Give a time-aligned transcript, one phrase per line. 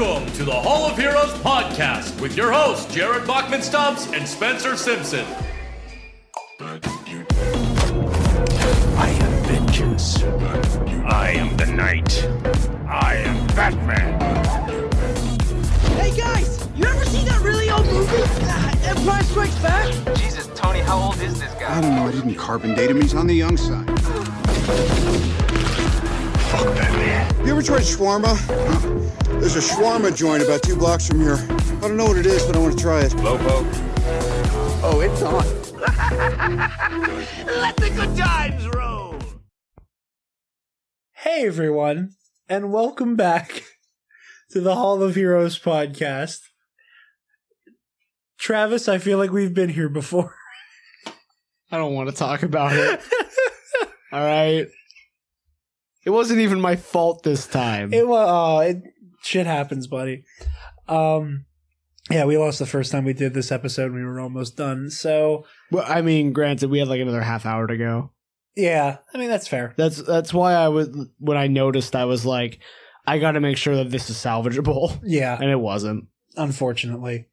[0.00, 4.74] Welcome to the Hall of Heroes podcast with your hosts, Jared Bachman Stubbs and Spencer
[4.74, 5.26] Simpson.
[6.58, 6.78] I
[9.10, 10.22] am vengeance.
[10.22, 12.24] I am the knight.
[12.88, 14.18] I am Batman.
[15.98, 18.22] Hey guys, you ever seen that really old movie?
[18.22, 20.16] Uh, Empire Strikes Back?
[20.16, 21.76] Jesus, Tony, how old is this guy?
[21.76, 22.06] I don't know.
[22.08, 23.02] I didn't carbon date him.
[23.02, 23.86] He's on the young side.
[26.48, 27.46] Fuck Batman.
[27.46, 28.34] You ever tried shawarma?
[28.48, 29.09] Huh?
[29.40, 31.36] There's a shawarma joint about two blocks from here.
[31.48, 33.14] I don't know what it is, but I want to try it.
[33.16, 33.66] Lobo.
[34.82, 35.46] Oh, it's on.
[37.58, 39.16] Let the good times roll!
[41.14, 42.10] Hey everyone,
[42.50, 43.64] and welcome back
[44.50, 46.40] to the Hall of Heroes podcast.
[48.38, 50.36] Travis, I feel like we've been here before.
[51.72, 53.00] I don't want to talk about it.
[54.12, 54.66] All right.
[56.04, 57.94] It wasn't even my fault this time.
[57.94, 58.82] It was uh, it
[59.22, 60.24] shit happens, buddy.
[60.88, 61.44] Um
[62.10, 63.92] yeah, we lost the first time we did this episode.
[63.92, 64.90] We were almost done.
[64.90, 68.10] So, well, I mean, granted, we had like another half hour to go.
[68.56, 69.74] yeah, I mean that's fair.
[69.76, 72.58] That's that's why I was when I noticed I was like,
[73.06, 76.06] I got to make sure that this is salvageable, Yeah, and it wasn't.
[76.36, 77.26] unfortunately.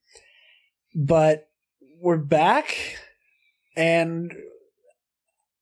[0.96, 1.50] But
[2.00, 2.78] we're back
[3.76, 4.32] and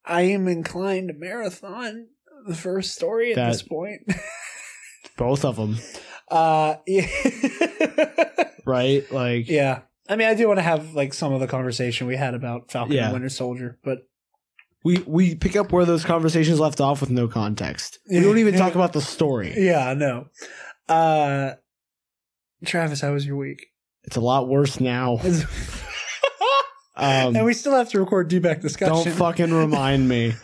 [0.03, 2.07] I am inclined to marathon
[2.47, 4.01] the first story at That- this point.
[5.17, 5.77] Both of them,
[6.29, 7.07] Uh, yeah.
[8.65, 9.09] right?
[9.11, 9.81] Like, yeah.
[10.07, 12.71] I mean, I do want to have like some of the conversation we had about
[12.71, 13.05] Falcon Yeah.
[13.05, 13.99] and Winter Soldier, but
[14.83, 17.99] we we pick up where those conversations left off with no context.
[18.09, 19.53] We don't even talk about the story.
[19.57, 20.27] yeah, no.
[20.87, 21.55] Uh,
[22.65, 23.67] Travis, how was your week?
[24.03, 25.19] It's a lot worse now.
[26.97, 28.95] Um, and we still have to record D-back discussion.
[28.95, 30.33] don't fucking remind me.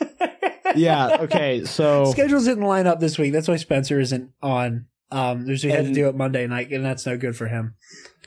[0.75, 1.17] Yeah.
[1.21, 1.65] Okay.
[1.65, 3.33] So Schedules didn't line up this week.
[3.33, 4.85] That's why Spencer isn't on.
[5.11, 7.75] Um, there's we had to do it Monday night, and that's no good for him.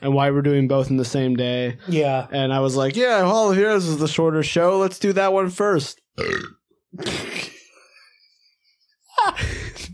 [0.03, 1.79] and why we're doing both in the same day.
[1.89, 2.27] Yeah.
[2.31, 4.79] And I was like, yeah, Hall of Heroes is the shorter show.
[4.79, 6.01] Let's do that one first.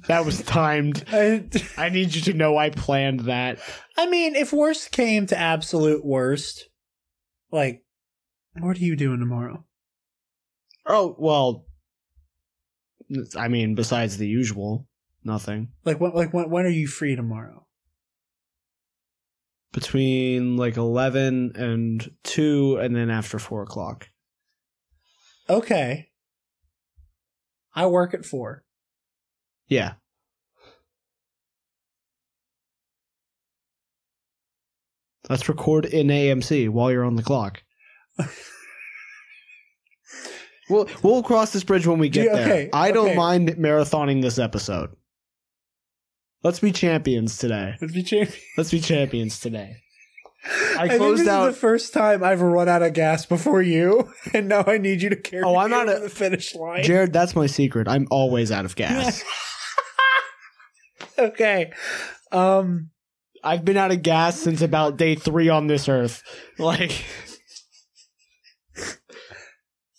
[0.09, 1.05] that was timed.
[1.13, 1.45] I,
[1.77, 3.59] I need you to know I planned that.
[3.97, 6.69] I mean, if worst came to absolute worst,
[7.53, 7.85] like,
[8.59, 9.65] what are you doing tomorrow?
[10.87, 11.67] Oh, well,
[13.37, 14.89] I mean, besides the usual,
[15.25, 15.69] nothing.
[15.85, 17.67] Like, when, like when, when are you free tomorrow?
[19.73, 24.09] Between like 11 and 2, and then after 4 o'clock.
[25.49, 26.09] Okay.
[27.75, 28.65] I work at four.
[29.69, 29.93] Yeah.
[35.29, 37.63] Let's record in AMC while you're on the clock.
[40.69, 42.45] we'll we'll cross this bridge when we get Yeah, there.
[42.47, 43.17] okay, I don't okay.
[43.17, 44.91] mind marathoning this episode.
[46.43, 47.75] Let's be champions today.
[47.81, 48.39] Would be champion.
[48.57, 49.77] Let's be champions today.
[50.45, 51.49] I I think closed this out.
[51.51, 55.03] is the first time I've run out of gas before you, and now I need
[55.03, 56.83] you to carry Oh, I'm me over a- the finish line.
[56.83, 57.89] Jared, that's my secret.
[57.89, 59.23] I'm always out of gas.
[61.19, 61.73] okay.
[62.33, 62.91] Um.
[63.43, 66.23] I've been out of gas since about day three on this earth.
[66.59, 67.05] Like,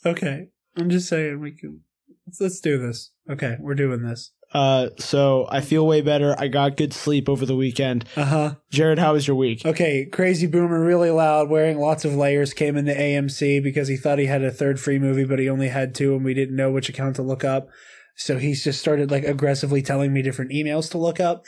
[0.06, 0.48] Okay.
[0.78, 1.82] I'm just saying we can.
[2.28, 3.12] Let's, let's do this.
[3.30, 4.32] Okay, we're doing this.
[4.54, 6.36] Uh, so I feel way better.
[6.38, 8.06] I got good sleep over the weekend.
[8.16, 8.56] Uh huh.
[8.70, 9.66] Jared, how was your week?
[9.66, 14.20] Okay, crazy boomer, really loud, wearing lots of layers, came into AMC because he thought
[14.20, 16.72] he had a third free movie, but he only had two, and we didn't know
[16.72, 17.70] which account to look up.
[18.16, 21.46] So he's just started like aggressively telling me different emails to look up.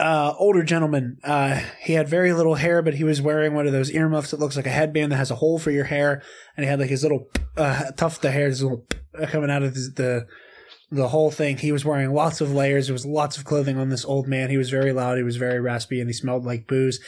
[0.00, 1.18] Uh, older gentleman.
[1.22, 4.40] Uh, he had very little hair, but he was wearing one of those earmuffs that
[4.40, 6.22] looks like a headband that has a hole for your hair,
[6.56, 8.86] and he had like his little uh, tuft of hair, his little
[9.28, 10.26] coming out of the
[10.94, 11.58] the whole thing.
[11.58, 12.86] He was wearing lots of layers.
[12.86, 14.50] There was lots of clothing on this old man.
[14.50, 15.16] He was very loud.
[15.16, 17.00] He was very raspy, and he smelled like booze.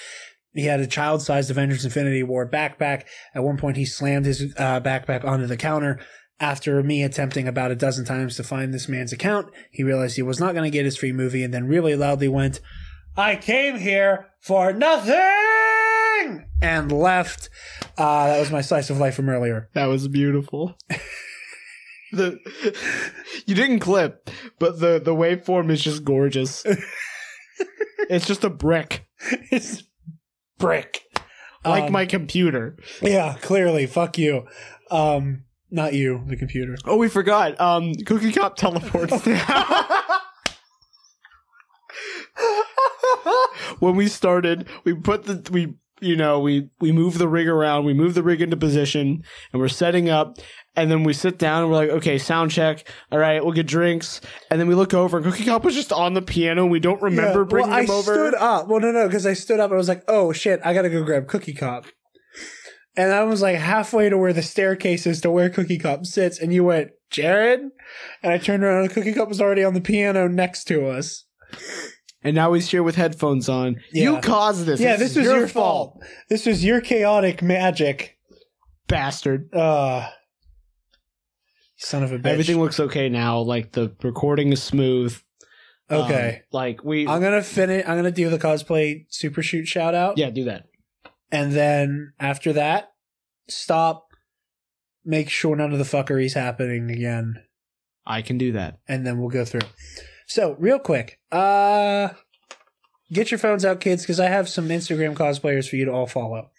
[0.53, 3.05] He had a child-sized Avengers Infinity War backpack.
[3.35, 6.01] At one point, he slammed his uh, backpack onto the counter.
[6.39, 10.23] After me attempting about a dozen times to find this man's account, he realized he
[10.23, 12.61] was not going to get his free movie, and then really loudly went,
[13.17, 17.49] "I came here for nothing," and left.
[17.97, 19.71] Uh, that was my slice of life from earlier.
[19.73, 20.77] That was beautiful.
[22.13, 22.39] the
[23.47, 26.65] you didn't clip, but the the waveform is just gorgeous.
[28.11, 29.07] it's just a brick,
[29.51, 29.85] it's
[30.59, 31.03] brick.
[31.65, 32.77] like Um, my computer.
[33.03, 33.87] Yeah, clearly.
[33.87, 34.47] Fuck you.
[34.91, 36.77] Um, not you, the computer.
[36.85, 37.61] Oh, we forgot.
[37.61, 39.91] Um, Cookie Cop teleports now.
[43.79, 47.85] when we started, we put the we you know, we we move the rig around,
[47.85, 50.39] we move the rig into position, and we're setting up.
[50.77, 52.87] And then we sit down and we're like, okay, sound check.
[53.11, 54.21] All right, we'll get drinks.
[54.51, 56.63] And then we look over, and Cookie Cop was just on the piano.
[56.65, 58.13] And we don't remember Yeah, bringing well, him I over.
[58.15, 58.69] stood up.
[58.69, 60.91] Well, no, no, because I stood up and I was like, "Oh shit, I gotta
[60.91, 61.87] go grab Cookie Cop."
[62.99, 66.39] And I was like halfway to where the staircase is to where Cookie Cop sits,
[66.39, 67.61] and you went, "Jared,"
[68.23, 71.25] and I turned around and Cookie Cop was already on the piano next to us.
[72.23, 73.77] And now he's here with headphones on.
[73.93, 74.21] You Yeah.
[74.21, 74.81] caused this.
[74.81, 76.03] Yeah, this is was your, fault.
[76.29, 78.17] This was your chaotic magic.
[78.89, 79.49] bastard.
[79.55, 80.09] Uh
[81.77, 82.27] son of a bitch.
[82.27, 83.41] Everything looks okay now.
[83.41, 85.17] Like the recording is smooth.
[85.91, 86.37] okay.
[86.37, 87.07] Um, like we.
[87.07, 87.85] I'm gonna finish.
[87.87, 90.19] I'm gonna do the cosplay super shoot shout out.
[90.19, 90.65] yeah, do that.
[91.31, 92.93] And then after that,
[93.49, 94.05] stop.
[95.05, 97.43] Make sure none of the fuckery's happening again.
[98.05, 98.79] I can do that.
[98.89, 99.61] And then we'll go through.
[100.27, 102.09] So, real quick, uh
[103.13, 106.07] get your phones out, kids, because I have some Instagram cosplayers for you to all
[106.09, 106.51] follow.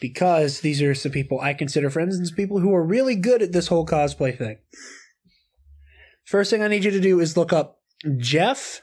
[0.00, 3.42] Because these are some people I consider friends and some people who are really good
[3.42, 4.58] at this whole cosplay thing.
[6.24, 7.80] First thing I need you to do is look up
[8.16, 8.82] Jeff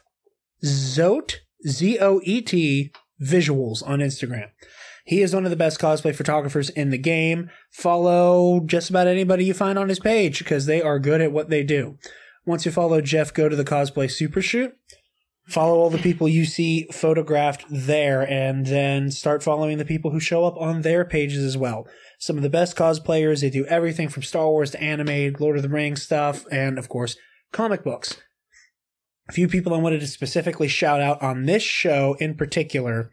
[0.65, 2.91] Zoet, Z O E T,
[3.21, 4.49] visuals on Instagram.
[5.05, 7.51] He is one of the best cosplay photographers in the game.
[7.71, 11.49] Follow just about anybody you find on his page because they are good at what
[11.49, 11.97] they do.
[12.45, 14.75] Once you follow Jeff, go to the cosplay super shoot.
[15.47, 20.19] Follow all the people you see photographed there, and then start following the people who
[20.19, 21.87] show up on their pages as well.
[22.17, 25.63] Some of the best cosplayers, they do everything from Star Wars to anime, Lord of
[25.63, 27.15] the Rings stuff, and of course,
[27.51, 28.17] comic books.
[29.29, 33.11] A few people I wanted to specifically shout out on this show in particular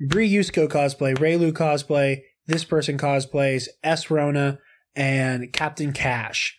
[0.00, 4.10] Bree Yusko cosplay, Raylu cosplay, this person cosplays, S.
[4.10, 4.58] Rona,
[4.96, 6.56] and Captain Cash.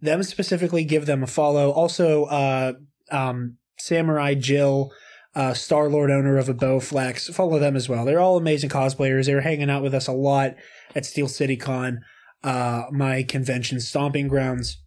[0.00, 1.70] Them specifically give them a follow.
[1.70, 2.72] Also, uh,
[3.10, 4.92] um, Samurai Jill,
[5.34, 8.04] uh, Star Lord owner of a Bowflex, follow them as well.
[8.04, 9.26] They're all amazing cosplayers.
[9.26, 10.54] They were hanging out with us a lot
[10.94, 12.00] at Steel City Con,
[12.44, 14.78] uh, my convention stomping grounds.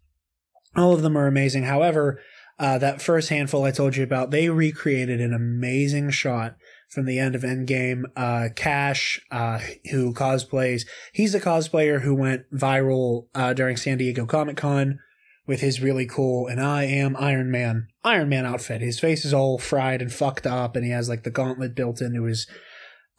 [0.77, 1.63] All of them are amazing.
[1.63, 2.21] However,
[2.57, 6.55] uh, that first handful I told you about, they recreated an amazing shot
[6.89, 8.03] from the end of Endgame.
[8.15, 9.59] Uh, Cash, uh,
[9.91, 14.99] who cosplays, he's a cosplayer who went viral uh, during San Diego Comic Con
[15.47, 18.81] with his really cool and I am Iron Man Iron Man outfit.
[18.81, 22.01] His face is all fried and fucked up, and he has like the gauntlet built
[22.01, 22.47] into his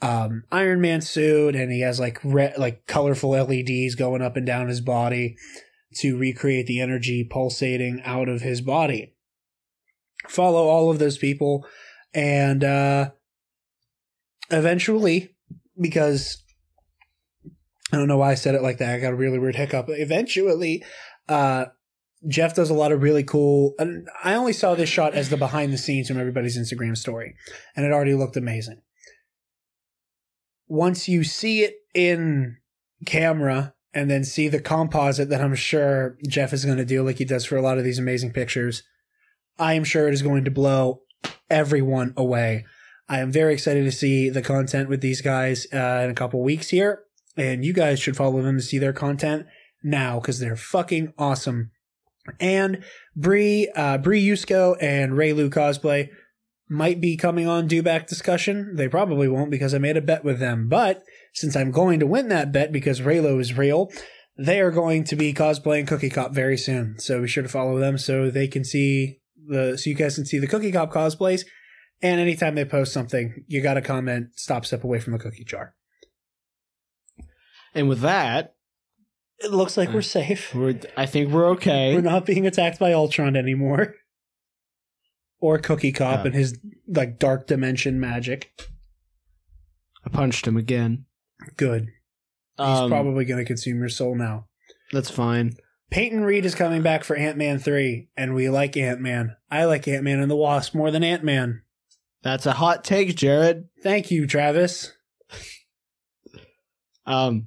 [0.03, 4.47] um, Iron Man suit, and he has like red, like colorful LEDs going up and
[4.47, 5.37] down his body
[5.97, 9.15] to recreate the energy pulsating out of his body.
[10.29, 11.67] Follow all of those people,
[12.13, 13.11] and uh,
[14.51, 15.35] eventually,
[15.81, 16.43] because
[17.93, 19.87] I don't know why I said it like that, I got a really weird hiccup.
[19.89, 20.85] Eventually,
[21.29, 21.67] uh,
[22.29, 23.75] Jeff does a lot of really cool.
[24.25, 27.35] I only saw this shot as the behind the scenes from everybody's Instagram story,
[27.75, 28.81] and it already looked amazing.
[30.67, 32.57] Once you see it in
[33.05, 37.19] camera and then see the composite that I'm sure Jeff is going to do, like
[37.19, 38.83] he does for a lot of these amazing pictures,
[39.59, 41.03] I am sure it is going to blow
[41.49, 42.65] everyone away.
[43.09, 46.43] I am very excited to see the content with these guys uh, in a couple
[46.43, 47.05] weeks here,
[47.37, 49.47] and you guys should follow them to see their content
[49.85, 51.71] now because they're fucking awesome
[52.41, 52.85] and
[53.15, 56.09] Bree, uh, Bree Yusko and Raylu cosplay
[56.69, 58.75] might be coming on do back discussion.
[58.75, 60.69] They probably won't because I made a bet with them.
[60.69, 61.03] But
[61.33, 63.91] since I'm going to win that bet because Raylo is real,
[64.37, 66.99] they are going to be cosplaying Cookie Cop very soon.
[66.99, 70.27] So be sure to follow them so they can see the so you guys can
[70.27, 71.45] see the Cookie Cop cosplays.
[72.03, 75.45] And anytime they post something, you got to comment, stop, step away from the cookie
[75.45, 75.75] jar.
[77.75, 78.56] And with that,
[79.39, 80.55] It looks like we're safe.
[80.55, 81.95] we're I think we're okay.
[81.95, 83.95] We're not being attacked by Ultron anymore.
[85.41, 88.51] Or Cookie Cop and his like dark dimension magic.
[90.05, 91.05] I punched him again.
[91.57, 91.89] Good.
[92.57, 94.47] He's Um, probably going to consume your soul now.
[94.93, 95.53] that's fine.
[95.91, 99.37] Peyton Reed is coming back for Ant Man 3, and we like Ant Man.
[99.51, 101.63] I like Ant Man and the Wasp more than Ant Man.
[102.23, 103.69] That's a hot take, Jared.
[103.83, 104.93] Thank you, Travis.
[107.05, 107.47] Um,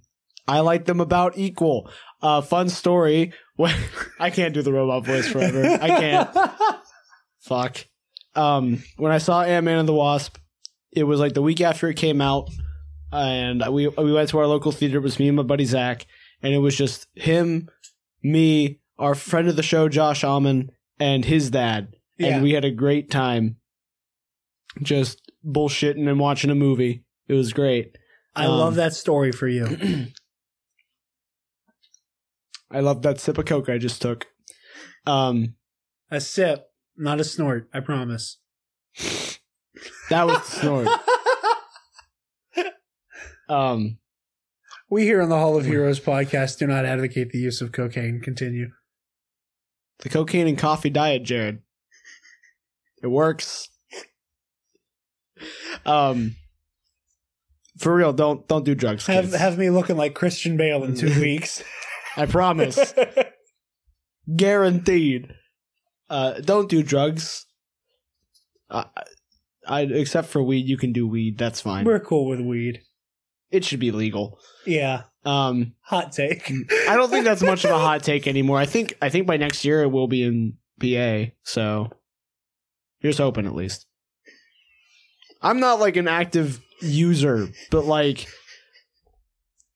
[0.50, 1.89] I like them about equal.
[2.22, 3.34] Uh, fun story.
[3.56, 3.75] When
[4.20, 5.63] I can't do the robot voice forever.
[5.63, 6.29] I can't.
[7.41, 7.86] Fuck.
[8.36, 10.38] Um, when I saw Ant Man and the Wasp,
[10.91, 12.50] it was like the week after it came out,
[13.12, 14.98] and we we went to our local theater.
[14.98, 16.06] It was me and my buddy Zach,
[16.41, 17.70] and it was just him,
[18.24, 22.27] me, our friend of the show Josh Alman, and his dad, Yeah.
[22.36, 23.58] and we had a great time,
[24.82, 27.03] just bullshitting and watching a movie.
[27.27, 27.96] It was great.
[28.36, 29.68] I Um, love that story for you.
[32.71, 34.27] I love that sip of Coke I just took.
[35.05, 35.55] Um,
[36.11, 36.65] A sip,
[36.97, 38.38] not a snort, I promise.
[40.09, 40.88] that was the snort.
[43.49, 43.97] Um,
[44.91, 48.21] We here on the Hall of Heroes podcast do not advocate the use of cocaine.
[48.21, 48.67] Continue.
[50.03, 51.63] the cocaine and coffee diet, Jared.
[53.01, 53.69] It works.
[55.83, 56.35] Um,
[57.79, 59.07] for real, don't don't do drugs.
[59.07, 59.35] Have kids.
[59.38, 61.63] have me looking like Christian Bale in two weeks.
[62.19, 62.93] I promise,
[64.35, 65.33] guaranteed.
[66.09, 67.45] Uh, don't do drugs.
[68.69, 68.85] Uh,
[69.67, 71.38] I except for weed, you can do weed.
[71.38, 71.85] That's fine.
[71.85, 72.81] We're cool with weed.
[73.51, 74.39] it should be legal.
[74.65, 75.03] Yeah.
[75.25, 76.51] Um, Hot take.
[76.88, 78.57] I don't think that's much of a hot take anymore.
[78.57, 81.31] I think I think by next year it will be in PA.
[81.43, 81.89] So
[82.99, 83.85] here's hoping at least.
[85.41, 88.27] I'm not like an active user, but like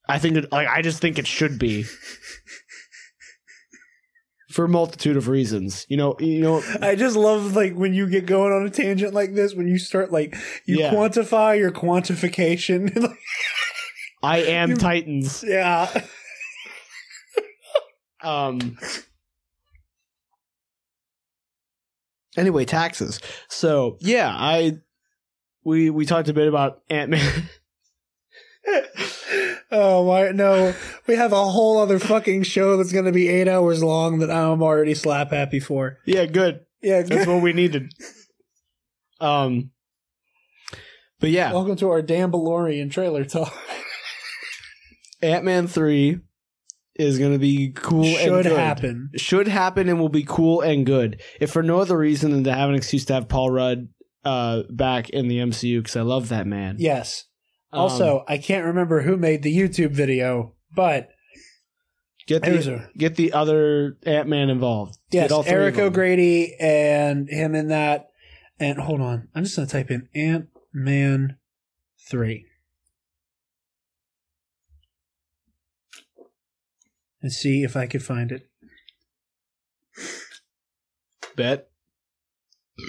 [0.07, 1.85] I think it, like I just think it should be
[4.51, 5.85] for a multitude of reasons.
[5.89, 6.61] You know, you know.
[6.81, 9.77] I just love like when you get going on a tangent like this, when you
[9.79, 10.91] start like you Yeah.
[10.93, 13.13] quantify your quantification.
[14.23, 15.43] I am You- Titans.
[15.45, 15.89] yeah.
[18.21, 18.77] Um.
[22.37, 23.19] Anyway, taxes.
[23.49, 24.77] So yeah, I
[25.63, 27.49] we we talked a bit about Ant Man.
[29.71, 30.75] Oh my no.
[31.07, 34.61] We have a whole other fucking show that's gonna be eight hours long that I'm
[34.61, 35.97] already slap happy for.
[36.05, 36.59] yeah, good.
[36.81, 37.91] Yeah, That's what we needed.
[39.19, 39.71] Um.
[41.19, 43.53] But yeah, welcome to our Dan Balorian trailer talk.
[45.21, 46.19] Ant Man three
[46.95, 48.03] is gonna be cool.
[48.05, 48.59] and Should good.
[48.59, 49.09] happen.
[49.15, 51.21] Should happen and will be cool and good.
[51.39, 53.87] If for no other reason than to have an excuse to have Paul Rudd
[54.25, 56.75] uh back in the MCU because I love that man.
[56.77, 57.25] Yes.
[57.73, 61.09] Um, Also, I can't remember who made the YouTube video, but
[62.27, 64.97] get the a- get the other Ant Man involved.
[65.11, 65.77] yes, Eric.
[65.79, 68.09] O'Grady and him in that.
[68.59, 71.37] And hold on, I'm just gonna type in Ant Man
[72.07, 72.45] three
[77.21, 78.49] and see if I could find it.
[81.35, 81.69] Bet!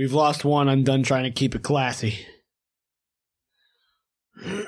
[0.00, 0.66] we've lost one.
[0.66, 2.26] I'm done trying to keep it classy.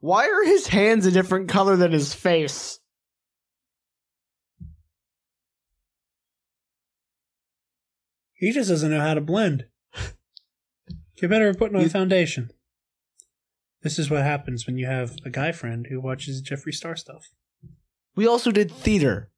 [0.00, 2.80] Why are his hands a different color than his face?
[8.34, 9.64] He just doesn't know how to blend.
[11.16, 12.50] Get better at putting on You- foundation.
[13.82, 17.30] This is what happens when you have a guy friend who watches Jeffree Star stuff.
[18.14, 19.30] We also did theater.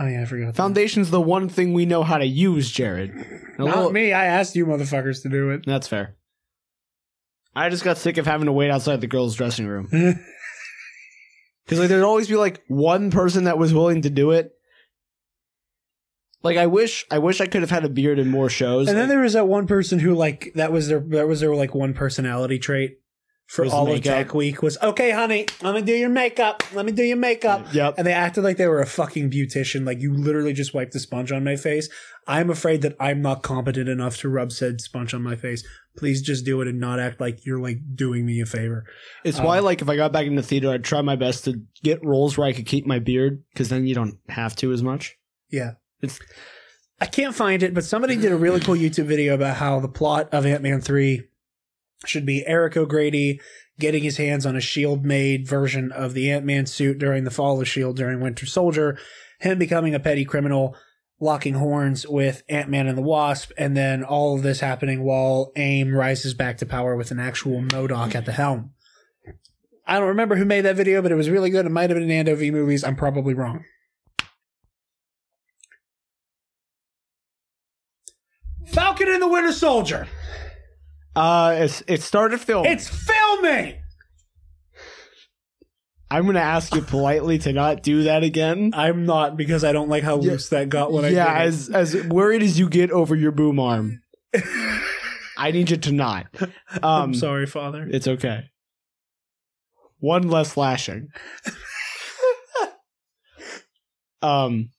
[0.00, 0.46] Oh yeah, I forgot.
[0.46, 0.54] that.
[0.56, 3.10] Foundation's the one thing we know how to use, Jared.
[3.58, 4.12] A Not little- me.
[4.12, 5.62] I asked you motherfuckers to do it.
[5.66, 6.14] That's fair.
[7.56, 9.88] I just got sick of having to wait outside the girls' dressing room.
[11.64, 14.52] Because like there'd always be like one person that was willing to do it.
[16.42, 18.88] Like I wish I wish I could have had a beard in more shows.
[18.88, 21.54] And then there was that one person who like that was their that was their
[21.54, 23.00] like one personality trait
[23.48, 23.96] for all makeup.
[23.96, 26.62] of Tech Week was okay, honey, let me do your makeup.
[26.74, 27.66] Let me do your makeup.
[27.72, 27.94] Yep.
[27.96, 29.86] And they acted like they were a fucking beautician.
[29.86, 31.88] Like you literally just wiped the sponge on my face.
[32.26, 35.66] I'm afraid that I'm not competent enough to rub said sponge on my face.
[35.96, 38.84] Please just do it and not act like you're like doing me a favor.
[39.24, 41.62] it's why um, like if I got back into theater, I'd try my best to
[41.82, 44.82] get roles where I could keep my beard because then you don't have to as
[44.82, 45.16] much.
[45.48, 45.72] Yeah.
[46.02, 46.20] It's-
[47.00, 49.88] I can't find it, but somebody did a really cool YouTube video about how the
[49.88, 51.22] plot of Ant Man 3
[52.06, 53.40] should be Eric O'Grady
[53.78, 57.30] getting his hands on a shield made version of the Ant Man suit during the
[57.30, 58.00] fall of S.H.I.E.L.D.
[58.00, 58.98] During Winter Soldier,
[59.40, 60.76] him becoming a petty criminal,
[61.20, 65.52] locking horns with Ant Man and the Wasp, and then all of this happening while
[65.56, 68.72] AIM rises back to power with an actual MODOK at the helm.
[69.86, 71.64] I don't remember who made that video, but it was really good.
[71.64, 72.84] It might have been Nando V movies.
[72.84, 73.64] I'm probably wrong.
[78.66, 80.06] Falcon and the Winter Soldier.
[81.18, 82.70] Uh, it's it started filming.
[82.70, 83.74] It's filming.
[86.10, 88.70] I'm gonna ask you politely to not do that again.
[88.72, 90.32] I'm not because I don't like how Yeah.
[90.32, 93.58] loose that got when I yeah, as as worried as you get over your boom
[93.58, 94.00] arm,
[95.36, 96.26] I need you to not.
[96.40, 96.50] Um,
[96.82, 97.88] I'm sorry, Father.
[97.90, 98.44] It's okay.
[99.98, 101.08] One less lashing.
[104.22, 104.70] um,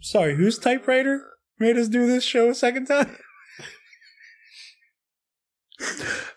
[0.00, 1.24] Sorry, whose typewriter
[1.58, 3.16] made us do this show a second time?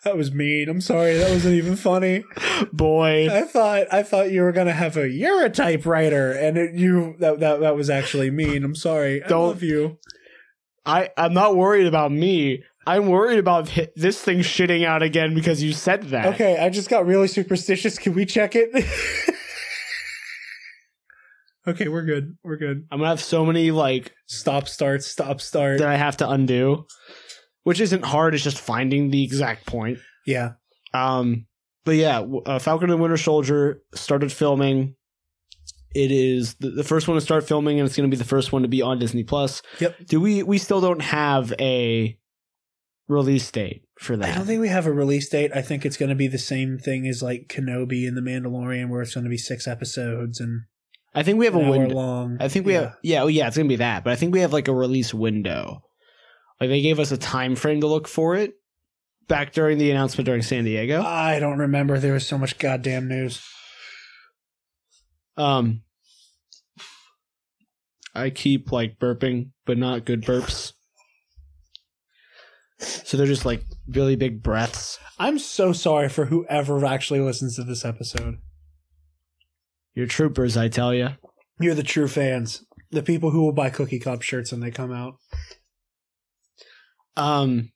[0.04, 0.70] That was mean.
[0.70, 1.16] I'm sorry.
[1.18, 2.24] That wasn't even funny.
[2.74, 6.76] boy, I thought I thought you were gonna have a you're a typewriter, and it,
[6.76, 8.64] you that, that that was actually mean.
[8.64, 9.24] I'm sorry.
[9.24, 9.98] I Don't- love you.
[10.86, 12.64] I I'm not worried about me.
[12.88, 16.26] I'm worried about this thing shitting out again because you said that.
[16.34, 18.00] Okay, I just got really superstitious.
[18.00, 18.70] Can we check it?
[21.68, 22.38] okay, we're good.
[22.44, 22.88] We're good.
[22.92, 25.80] I'm gonna have so many like Stop, start, stop, start.
[25.80, 26.86] that I have to undo.
[27.70, 28.34] Which isn't hard.
[28.34, 30.00] It's just finding the exact point.
[30.26, 30.54] Yeah.
[30.92, 31.46] Um,
[31.86, 34.96] but yeah, uh, Falcon and Winter Soldier started filming.
[35.94, 38.28] It is the, the first one to start filming, and it's going to be the
[38.28, 39.62] first one to be on Disney Plus.
[39.80, 39.98] Yep.
[40.08, 40.42] Do we?
[40.42, 42.18] We still don't have a
[43.08, 44.30] release date for that.
[44.30, 45.52] I don't think we have a release date.
[45.54, 48.90] I think it's going to be the same thing as like Kenobi and The Mandalorian,
[48.90, 50.62] where it's going to be six episodes and
[51.14, 51.96] I think we have a window.
[51.96, 52.38] long.
[52.40, 52.82] I think we Yeah.
[52.82, 52.98] have.
[53.04, 54.04] Yeah, oh yeah, it's gonna be that.
[54.04, 55.82] But I think we have like a release window.
[56.60, 58.54] Like they gave us a time frame to look for it
[59.28, 61.02] back during the announcement during San Diego.
[61.02, 62.00] I don't remember.
[62.00, 63.42] There was so much goddamn news.
[65.38, 65.84] Um,
[68.14, 70.74] I keep like burping, but not good burps.
[72.80, 75.00] So they're just like really big breaths.
[75.18, 78.40] I'm so sorry for whoever actually listens to this episode.
[79.94, 81.10] You're troopers, I tell you.
[81.60, 82.66] You're the true fans.
[82.92, 85.16] The people who will buy Cookie Cop shirts when they come out.
[87.16, 87.72] Um.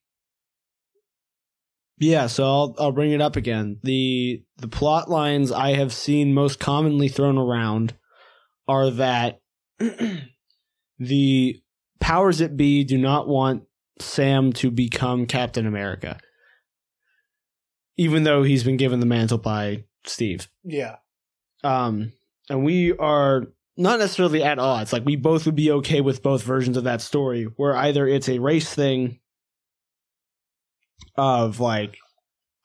[1.99, 3.79] Yeah, so I'll I'll bring it up again.
[3.83, 7.95] The the plot lines I have seen most commonly thrown around
[8.67, 9.41] are that
[10.99, 11.61] the
[11.99, 13.63] powers that be do not want
[13.99, 16.19] Sam to become Captain America.
[17.95, 20.49] Even though he's been given the mantle by Steve.
[20.63, 20.97] Yeah.
[21.63, 22.11] Um
[22.49, 23.47] and we are
[23.77, 24.93] not necessarily at odds.
[24.93, 28.29] Like we both would be okay with both versions of that story, where either it's
[28.29, 29.19] a race thing
[31.15, 31.97] of like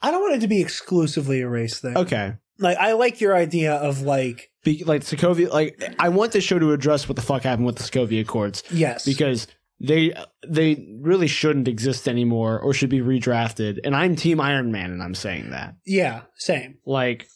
[0.00, 1.97] I don't want it to be exclusively a race thing.
[1.97, 5.50] okay, Like I like your idea of like be, like Sokovia.
[5.50, 8.62] Like I want the show to address what the fuck happened with the Sokovia Accords
[8.71, 9.04] yes.
[9.04, 9.47] because
[9.80, 10.14] they
[10.47, 13.78] they really shouldn't exist anymore or should be redrafted.
[13.85, 16.78] And I'm Team Iron Man, and I'm saying that yeah, same.
[16.85, 17.28] like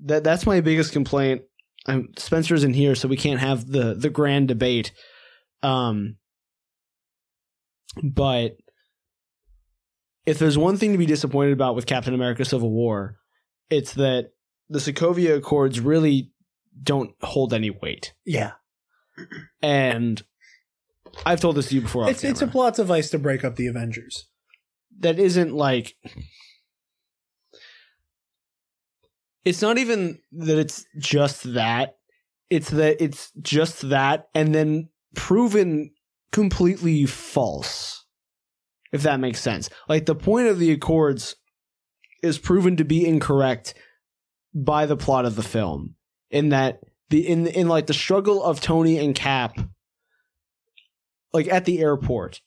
[0.00, 1.42] that that's my biggest complaint.
[1.86, 4.92] I'm Spencer's in here, so we can't have the the grand debate.
[5.62, 6.16] Um,
[8.02, 8.56] but
[10.26, 13.16] if there's one thing to be disappointed about with Captain America: Civil War,
[13.70, 14.32] it's that
[14.68, 16.32] the Sokovia Accords really
[16.82, 18.12] don't hold any weight.
[18.24, 18.52] Yeah.
[19.62, 20.22] And
[21.26, 22.08] I've told this to you before.
[22.08, 24.28] It's it's a plot device to break up the Avengers.
[25.00, 25.96] that isn't like
[29.44, 31.96] it's not even that it's just that
[32.50, 35.90] it's that it's just that and then proven
[36.32, 38.04] completely false
[38.92, 41.36] if that makes sense like the point of the accords
[42.22, 43.74] is proven to be incorrect
[44.54, 45.94] by the plot of the film
[46.30, 49.58] in that the in in like the struggle of Tony and Cap
[51.32, 52.40] like at the airport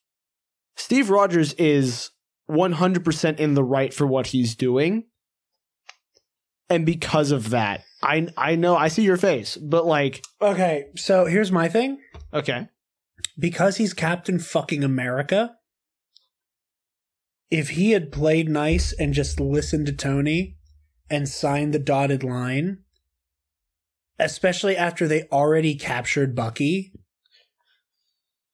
[0.76, 2.12] Steve Rogers is
[2.50, 5.06] 100% in the right for what he's doing.
[6.70, 11.26] And because of that, I I know I see your face, but like Okay, so
[11.26, 12.00] here's my thing.
[12.34, 12.68] okay.
[13.38, 15.56] Because he's Captain fucking America,
[17.50, 20.58] if he had played nice and just listened to Tony
[21.10, 22.80] and signed the dotted line,
[24.18, 26.94] especially after they already captured Bucky,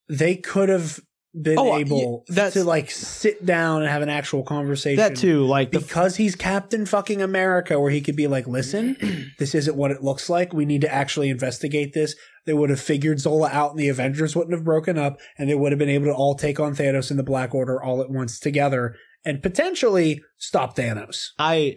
[0.09, 0.99] they could have
[1.41, 4.97] been Oh, able yeah, to like sit down and have an actual conversation.
[4.97, 9.33] That too, like the because he's Captain fucking America, where he could be like, listen,
[9.39, 10.53] this isn't what it looks like.
[10.53, 12.15] We need to actually investigate this.
[12.45, 15.55] They would have figured Zola out and the Avengers wouldn't have broken up and they
[15.55, 18.09] would have been able to all take on Thanos and the Black Order all at
[18.09, 18.95] once together
[19.25, 21.27] and potentially stop Thanos.
[21.37, 21.75] I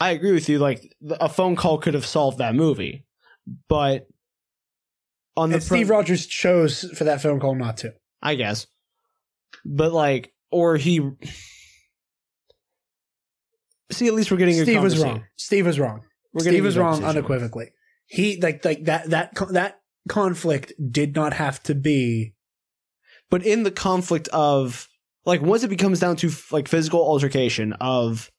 [0.00, 3.06] I agree with you like a phone call could have solved that movie.
[3.68, 4.08] But
[5.36, 7.94] on the And Steve pre- Rogers chose for that phone call not to.
[8.22, 8.66] I guess.
[9.64, 11.00] But like or he
[13.92, 15.24] See, at least we're getting Steve was wrong.
[15.36, 16.02] Steve was wrong.
[16.32, 17.70] We're Steve was wrong unequivocally.
[18.06, 22.36] He like like that that that conflict did not have to be
[23.30, 24.88] but in the conflict of
[25.24, 28.30] like once it becomes down to like physical altercation of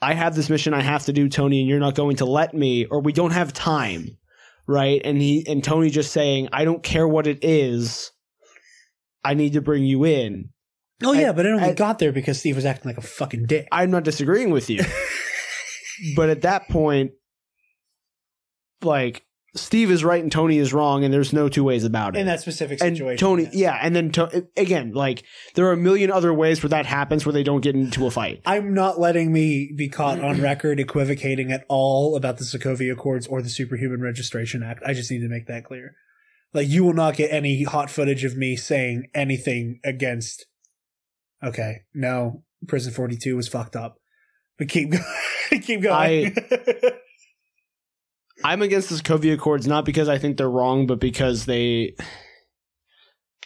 [0.00, 2.52] I have this mission I have to do, Tony, and you're not going to let
[2.54, 4.18] me, or we don't have time,
[4.66, 5.00] right?
[5.04, 8.12] And he and Tony just saying, I don't care what it is,
[9.26, 10.50] I need to bring you in.
[11.02, 13.06] Oh yeah, I- but it only I- got there because Steve was acting like a
[13.06, 13.68] fucking dick.
[13.72, 14.80] I'm not disagreeing with you,
[16.16, 17.12] but at that point,
[18.82, 19.22] like
[19.54, 22.20] Steve is right and Tony is wrong, and there's no two ways about it.
[22.20, 23.18] in that specific and situation.
[23.18, 23.54] Tony, yes.
[23.54, 27.24] yeah, and then to, again, like there are a million other ways where that happens
[27.24, 28.42] where they don't get into a fight.
[28.44, 33.26] I'm not letting me be caught on record equivocating at all about the Sokovia Accords
[33.26, 34.82] or the Superhuman Registration Act.
[34.84, 35.94] I just need to make that clear.
[36.54, 40.46] Like, you will not get any hot footage of me saying anything against.
[41.42, 43.96] Okay, no, Prison 42 was fucked up.
[44.58, 45.04] But keep going.
[45.62, 46.34] keep going.
[48.44, 51.94] I'm against the Sokovia Accords not because I think they're wrong, but because they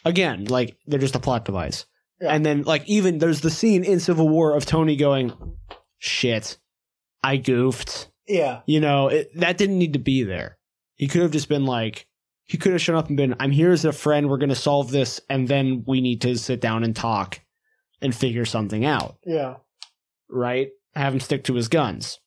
[0.05, 1.87] again, like they're just a plot device.
[2.21, 2.35] Yeah.
[2.35, 5.33] And then like even there's the scene in Civil War of Tony going,
[5.99, 6.59] "Shit,
[7.23, 8.61] I goofed." Yeah.
[8.67, 10.59] You know, it, that didn't need to be there.
[10.97, 12.07] He could have just been like,
[12.51, 14.29] he could have shown up and been, "I'm here as a friend.
[14.29, 17.39] We're going to solve this, and then we need to sit down and talk
[18.03, 19.59] and figure something out." Yeah.
[20.29, 20.71] Right?
[20.97, 22.19] Have him stick to his guns.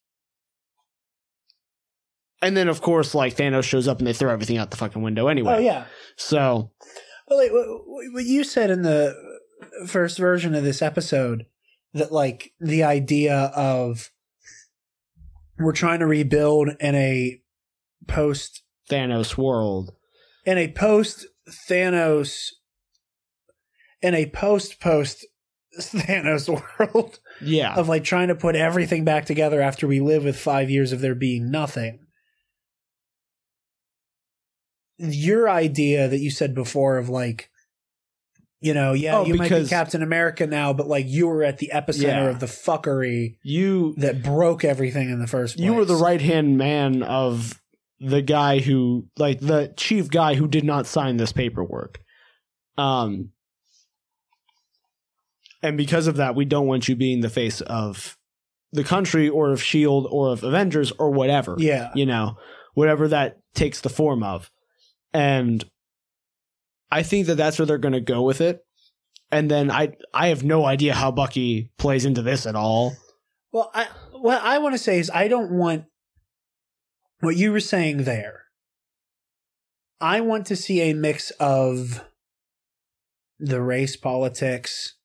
[2.42, 5.02] And then, of course, like Thanos shows up and they throw everything out the fucking
[5.02, 5.56] window anyway.
[5.56, 5.88] Oh yeah.
[6.16, 6.72] So
[7.28, 9.14] Well, like, what, what you said in the
[9.88, 11.48] first version of this episode
[11.94, 14.10] that like the idea of
[15.60, 17.42] we're trying to rebuild in a
[18.08, 19.94] post Thanos world.
[20.46, 21.26] In a post
[21.70, 22.50] Thanos
[24.02, 25.26] in a post post
[25.80, 26.48] Thanos
[26.80, 27.76] world Yeah.
[27.76, 31.02] of like trying to put everything back together after we live with five years of
[31.02, 32.00] there being nothing.
[34.98, 37.50] Your idea that you said before of like,
[38.62, 41.58] you know, yeah, Oh, you might be Captain America now, but like you were at
[41.58, 42.30] the epicenter Yeah.
[42.30, 45.66] of the fuckery you that broke everything in the first place.
[45.66, 47.60] you were the right hand man of
[48.04, 52.00] the guy who like the chief guy who did not sign this paperwork.
[52.78, 53.30] Um
[55.62, 58.18] and because of that, we don't want you being the face of
[58.74, 61.56] the country or of Shield or of Avengers or whatever.
[61.58, 61.92] Yeah.
[61.96, 62.38] You know,
[62.74, 64.52] whatever that takes the form of.
[65.14, 65.64] And
[66.92, 68.66] I think that that's where they're going to go with it.
[69.32, 72.94] And then I I have no idea how Bucky plays into this at all.
[73.52, 75.86] Well, I what I want to say is I don't want
[77.24, 78.44] what you were saying there.
[80.02, 82.04] I want to see a mix of
[83.40, 84.96] the race politics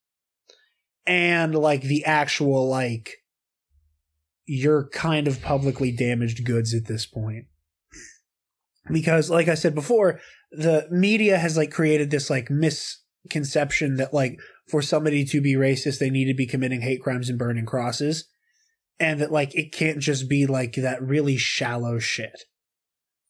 [1.06, 3.18] and like the actual like
[4.46, 7.46] you're kind of publicly damaged goods at this point.
[8.90, 10.18] Because like I said before,
[10.50, 16.00] the media has like created this like misconception that like for somebody to be racist
[16.00, 18.28] they need to be committing hate crimes and burning crosses
[19.00, 22.44] and that like it can't just be like that really shallow shit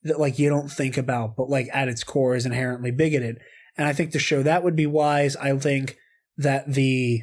[0.02, 3.38] that like you don't think about but like at its core is inherently bigoted.
[3.76, 5.96] And i think to show that would be wise i think
[6.36, 7.22] that the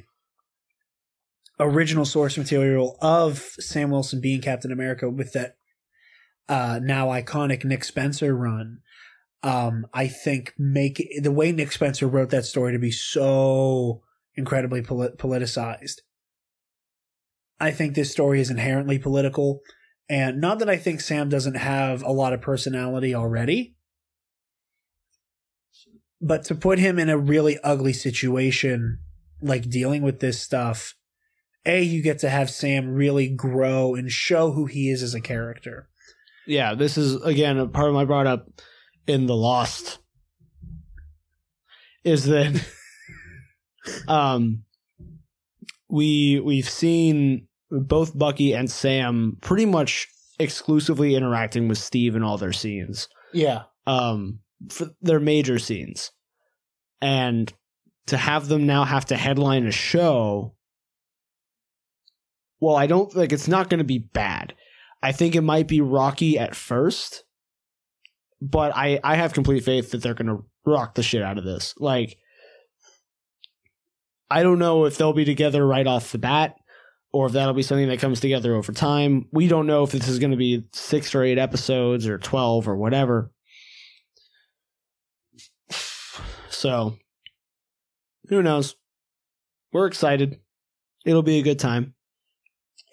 [1.60, 5.56] original source material of sam wilson being captain america with that
[6.48, 8.80] uh now iconic nick spencer run
[9.44, 14.02] um i think make the way nick spencer wrote that story to be so
[14.36, 16.02] incredibly polit- politicized
[17.60, 19.62] I think this story is inherently political.
[20.10, 23.76] And not that I think Sam doesn't have a lot of personality already,
[26.22, 29.00] but to put him in a really ugly situation,
[29.42, 30.96] like dealing with this stuff,
[31.66, 35.22] A, you get to have Sam really grow and show who he is as a
[35.22, 35.90] character.
[36.46, 38.48] yeah, this is again a part of my brought up
[39.08, 40.00] in the Lost
[42.04, 42.64] is that
[44.08, 44.64] um
[45.90, 50.08] we we've seen both Bucky and Sam pretty much
[50.40, 53.08] exclusively interacting with Steve in all their scenes.
[53.34, 53.64] Yeah.
[53.88, 56.12] Um for their major scenes.
[57.02, 57.52] And
[58.08, 60.56] to have them now have to headline a show
[62.60, 64.54] well, I don't like it's not going to be bad.
[65.04, 67.24] I think it might be rocky at first,
[68.42, 71.44] but I I have complete faith that they're going to rock the shit out of
[71.44, 71.76] this.
[71.78, 72.18] Like
[74.30, 76.56] I don't know if they'll be together right off the bat
[77.14, 79.28] or if that'll be something that comes together over time.
[79.32, 82.68] We don't know if this is going to be 6 or 8 episodes or 12
[82.68, 83.32] or whatever.
[86.50, 86.98] So
[88.30, 88.76] who knows?
[89.72, 90.40] We're excited.
[91.06, 91.94] It'll be a good time.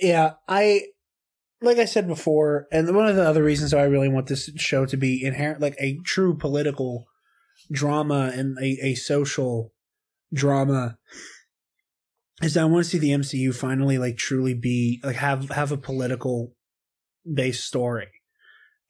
[0.01, 0.83] Yeah, I
[1.61, 4.51] like I said before, and one of the other reasons why I really want this
[4.57, 7.07] show to be inherent, like a true political
[7.71, 9.72] drama and a, a social
[10.33, 10.97] drama,
[12.43, 15.73] is that I want to see the MCU finally like truly be like have have
[15.73, 16.55] a political
[17.31, 18.09] based story,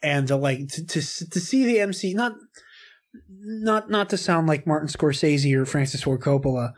[0.03, 1.01] and to like to to,
[1.31, 2.33] to see the MC not
[3.29, 6.73] not not to sound like Martin Scorsese or Francis Ford Coppola,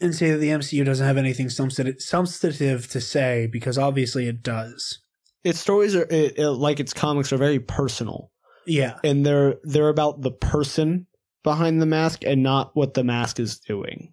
[0.00, 4.42] and say that the MCU doesn't have anything substantive, substantive to say because obviously it
[4.42, 5.00] does.
[5.42, 8.30] Its stories are it, it- like its comics are very personal.
[8.66, 11.06] Yeah, and they're they're about the person
[11.44, 14.12] behind the mask and not what the mask is doing.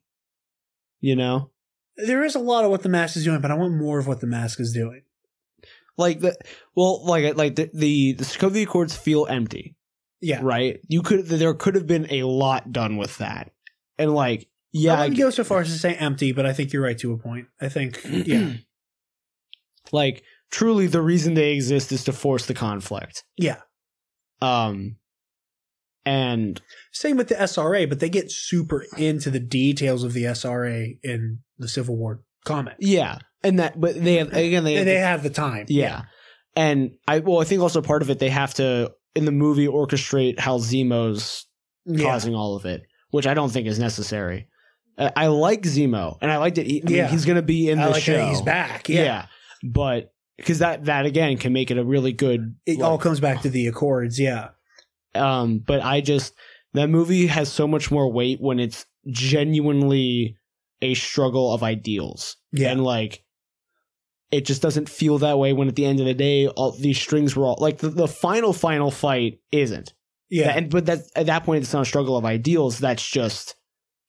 [1.00, 1.50] You know,
[1.98, 4.06] there is a lot of what the mask is doing, but I want more of
[4.06, 5.02] what the mask is doing.
[5.98, 6.38] like the
[6.76, 9.76] well, like like the the, the Sokovia Accords feel empty,
[10.22, 10.80] Yeah, right?
[10.88, 13.52] You could there could have been a lot done with that,
[13.98, 16.54] and like yeah, I I wouldn't go so far as to say empty, but I
[16.54, 17.48] think you're right to a point.
[17.60, 18.54] I think yeah,
[19.92, 23.24] like truly the reason they exist is to force the conflict.
[23.38, 23.58] yeah,
[24.42, 24.98] Um,
[26.06, 26.60] And
[26.92, 31.40] Same with the SRA, but they get super into the details of the SRA in
[31.60, 32.76] the Civil War comic.
[32.80, 35.66] yeah, and that, but they have again they have they have the time.
[35.70, 36.04] Yeah.
[36.56, 39.68] And I well, I think also part of it they have to in the movie
[39.68, 41.46] orchestrate how Zemo's
[41.86, 42.04] Yeah.
[42.06, 44.48] causing all of it, which I don't think is necessary.
[44.98, 46.66] I, I like Zemo, and I liked that.
[46.66, 47.08] He, I mean, Yeah.
[47.10, 48.26] he's going to be in the like show.
[48.28, 48.90] he's back.
[48.90, 49.26] Yeah, Yeah.
[49.64, 52.56] but because that that again can make it a really good.
[52.66, 54.20] It like, all comes back to the Accords.
[54.20, 54.50] Yeah.
[55.16, 56.34] Um, but I just
[56.74, 60.38] that movie has so much more weight when it's genuinely
[60.82, 62.38] a struggle of ideals.
[62.52, 62.72] Yeah.
[62.72, 63.24] and like
[64.32, 67.00] it just doesn't feel that way when at the end of the day all these
[67.00, 69.94] strings were all like the, the final final fight isn't
[70.30, 70.50] Yeah.
[70.56, 73.56] and but that at that point it's not a struggle of ideals that's just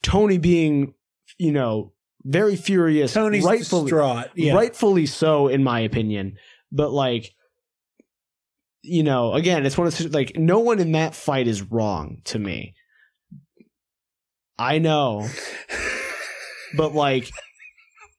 [0.02, 0.94] tony being
[1.38, 1.92] you know
[2.24, 4.26] very furious Tony's rightfully distraught.
[4.34, 4.54] Yeah.
[4.54, 6.36] rightfully so in my opinion
[6.72, 7.32] but like
[8.82, 12.20] you know again it's one of those like no one in that fight is wrong
[12.24, 12.74] to me
[14.58, 15.28] i know
[16.76, 17.30] but like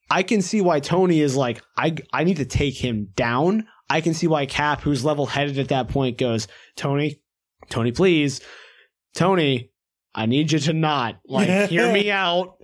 [0.10, 4.00] i can see why tony is like i i need to take him down i
[4.00, 6.48] can see why cap who's level headed at that point goes
[6.78, 7.20] tony
[7.70, 8.40] tony please
[9.16, 9.70] tony
[10.16, 12.56] i need you to not like hear me out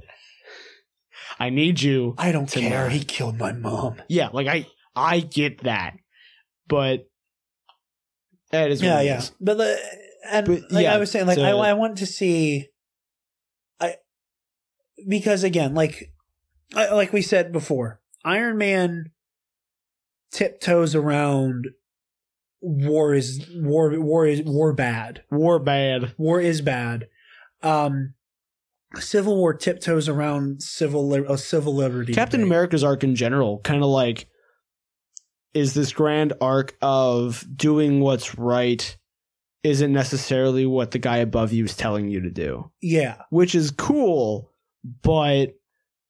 [1.39, 2.83] i need you I don't to care.
[2.83, 2.91] not.
[2.91, 4.01] He killed my mom.
[4.07, 5.95] yeah, like I I get that,
[6.67, 7.08] but
[8.51, 9.17] that is Yeah, yeah.
[9.19, 9.31] is.
[9.39, 9.77] But the,
[10.29, 12.67] and But, like yeah, I was saying, like so- I, I want to see,
[13.79, 13.95] I
[15.07, 16.11] because again, like
[16.75, 19.11] I- like we said before, Iron Man
[20.31, 21.67] tiptoes around
[22.61, 25.23] war is war war is war bad.
[25.31, 26.13] War bad.
[26.17, 27.07] War is bad.
[27.63, 28.13] Um,
[28.99, 32.13] Civil War tiptoes around civil li- uh, civil liberty.
[32.13, 32.49] Captain debate.
[32.51, 34.27] America's arc in general, kind of like,
[35.53, 38.97] is this grand arc of doing what's right
[39.63, 43.71] isn't necessarily what the guy above you is telling you to do, Yeah, which is
[43.71, 44.51] cool,
[45.03, 45.55] but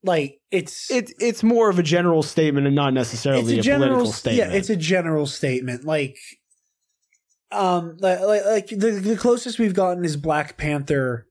[0.04, 4.52] like it's it it's more of a general statement and not necessarily a, political statement.
[4.52, 5.84] Yeah, it's a general statement.
[5.84, 6.18] Like,
[7.52, 11.28] um, like, like, like the the closest we've gotten is Black Panther,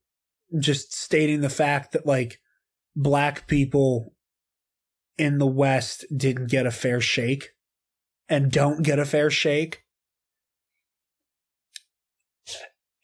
[0.59, 2.39] just stating the fact that like
[2.95, 4.13] black people
[5.17, 7.49] in the West didn't get a fair shake,
[8.29, 9.83] and don't get a fair shake.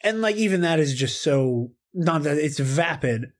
[0.03, 3.31] And like even that is just so not that it's vapid,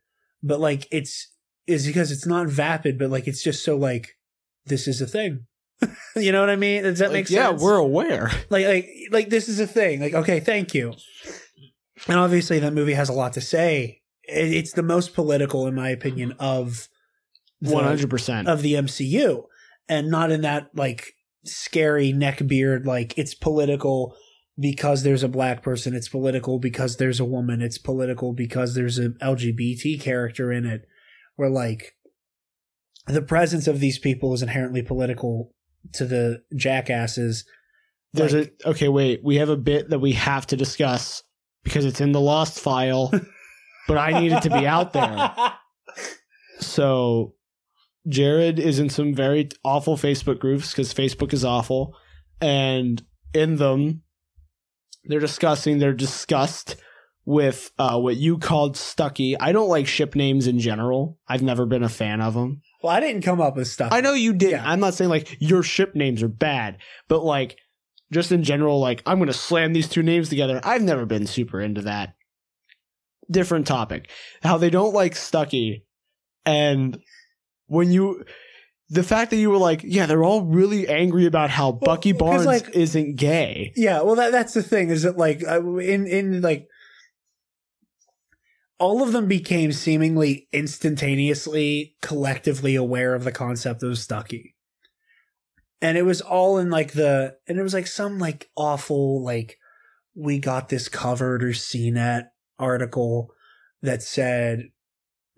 [0.42, 1.32] but like it's
[1.68, 4.18] is because it's not vapid, but like it's just so like
[4.66, 5.46] this is a thing.
[6.16, 6.84] you know what I mean?
[6.84, 7.62] Does that Like, make sense?
[7.62, 8.32] yeah, we're aware.
[8.50, 10.00] like like like this is a thing.
[10.02, 10.94] Like okay, thank you.
[12.08, 14.02] And obviously that movie has a lot to say.
[14.24, 16.88] It's the most political, in my opinion, of
[17.60, 18.48] One hundred percent.
[18.48, 19.44] of the MCU,
[19.88, 21.15] and not in that like
[21.46, 22.86] scary neckbeard.
[22.86, 24.16] Like it's political
[24.60, 25.94] because there's a black person.
[25.94, 27.62] It's political because there's a woman.
[27.62, 30.82] It's political because there's an LGBT character in it.
[31.36, 31.96] Where like
[33.08, 35.52] the presence of these people is inherently political
[35.94, 37.46] to the jackasses.
[38.14, 38.88] There's Like- a okay.
[38.88, 41.22] Wait, we have a bit that we have to discuss
[41.64, 43.12] because it's in the lost file,
[43.88, 45.34] but I need it to be out there.
[46.60, 47.35] So,
[48.08, 51.96] Jared is in some very awful Facebook groups because Facebook is awful,
[52.40, 54.04] and in them,
[55.06, 56.76] they're discussing their disgust
[57.26, 59.38] with uh, what you called Stucky.
[59.40, 61.18] I don't like ship names in general.
[61.28, 62.62] I've never been a fan of them.
[62.84, 63.92] Well, I didn't come up with stuff.
[63.92, 64.52] I know you did.
[64.52, 64.64] Yeah.
[64.70, 67.58] I'm not saying like your ship names are bad, but like
[68.12, 70.62] just in general, like I'm gonna slam these two names together.
[70.64, 72.14] I've never been super into that.
[73.30, 74.10] Different topic.
[74.44, 75.86] How they don't like Stucky,
[76.46, 77.00] and
[77.68, 78.24] when you,
[78.90, 82.46] the fact that you were like, yeah, they're all really angry about how Bucky Barnes
[82.46, 83.74] like- isn't gay.
[83.76, 86.68] Yeah, well, that that's the thing is that like uh, in in like
[88.78, 94.56] all of them became seemingly instantaneously collectively aware of the concept of Stucky,
[95.82, 99.58] and it was all in like the and it was like some like awful like
[100.16, 102.28] we got this covered or CNET
[102.60, 103.32] article
[103.82, 104.70] that said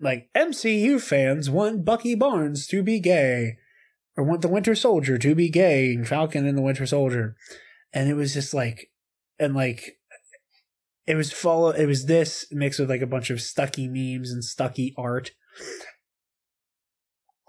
[0.00, 3.56] like MCU fans want Bucky Barnes to be gay
[4.16, 7.36] or want the Winter Soldier to be gay, and Falcon and the Winter Soldier.
[7.92, 8.90] And it was just like
[9.38, 9.98] and like
[11.06, 14.44] it was follow it was this mixed with like a bunch of stucky memes and
[14.44, 15.32] stucky art.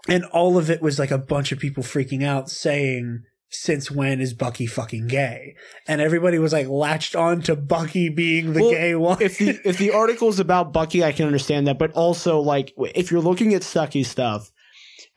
[0.08, 4.20] And all of it was like a bunch of people freaking out saying since when
[4.20, 5.56] is bucky fucking gay
[5.88, 9.58] and everybody was like latched on to bucky being the Well, gay one if the
[9.64, 11.78] if the article's about Bucky, I can understand that.
[11.78, 14.50] But also, like, if you're looking at Stucky stuff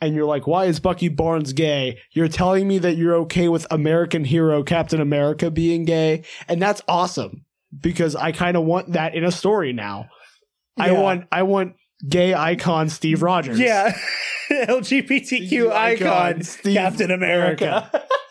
[0.01, 1.99] and you're like, why is Bucky Barnes gay?
[2.11, 6.81] You're telling me that you're okay with American hero Captain America being gay, and that's
[6.87, 7.45] awesome
[7.77, 10.09] because I kind of want that in a story now.
[10.77, 11.75] I want I want
[12.07, 13.59] gay icon Steve Rogers.
[13.59, 13.95] Yeah.
[14.51, 17.89] LGBTQ Icon, icon, Steve Captain America.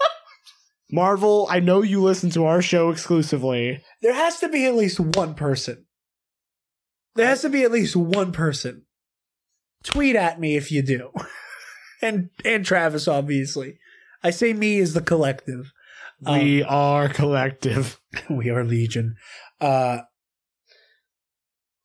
[0.92, 3.83] Marvel, I know you listen to our show exclusively.
[4.02, 5.87] There has to be at least one person.
[7.14, 8.85] There has to be at least one person.
[9.83, 11.11] Tweet at me if you do.
[12.02, 13.78] and and Travis, obviously.
[14.22, 15.72] I say me as the collective.
[16.20, 17.98] We are collective.
[18.31, 19.16] we are legion.
[19.61, 20.00] Uh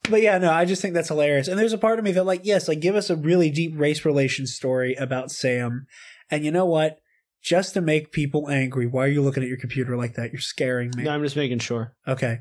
[0.10, 1.48] but yeah, no, I just think that's hilarious.
[1.48, 3.74] And there's a part of me that like, yes, like give us a really deep
[3.76, 5.88] race relations story about Sam.
[6.30, 7.00] And you know what?
[7.48, 8.88] Just to make people angry.
[8.88, 10.34] Why are you looking at your computer like that?
[10.34, 11.04] You're scaring me.
[11.04, 11.94] No, I'm just making sure.
[12.06, 12.40] Okay.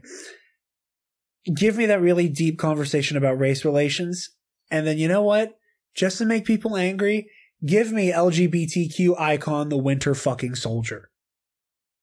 [1.55, 4.31] Give me that really deep conversation about race relations.
[4.69, 5.53] And then you know what?
[5.95, 7.31] Just to make people angry,
[7.65, 11.09] give me LGBTQ icon the winter fucking soldier.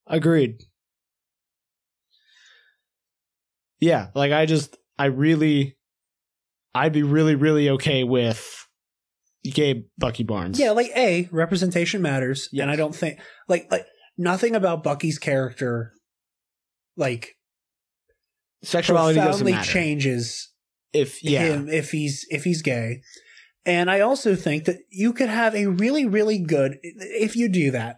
[0.08, 0.62] Agreed.
[3.82, 5.76] Yeah, like I just I really
[6.74, 8.63] I'd be really really okay with
[9.44, 10.60] gay Bucky Barnes.
[10.60, 12.50] Yeah, like A, representation matters.
[12.52, 12.64] Yes.
[12.64, 13.86] And I don't think like like
[14.18, 15.94] nothing about Bucky's character
[16.96, 17.36] like
[18.64, 19.70] sexuality doesn't matter.
[19.70, 20.52] changes
[20.94, 21.42] if yeah.
[21.42, 23.02] him if he's if he's gay.
[23.66, 27.72] And I also think that you could have a really really good if you do
[27.72, 27.98] that,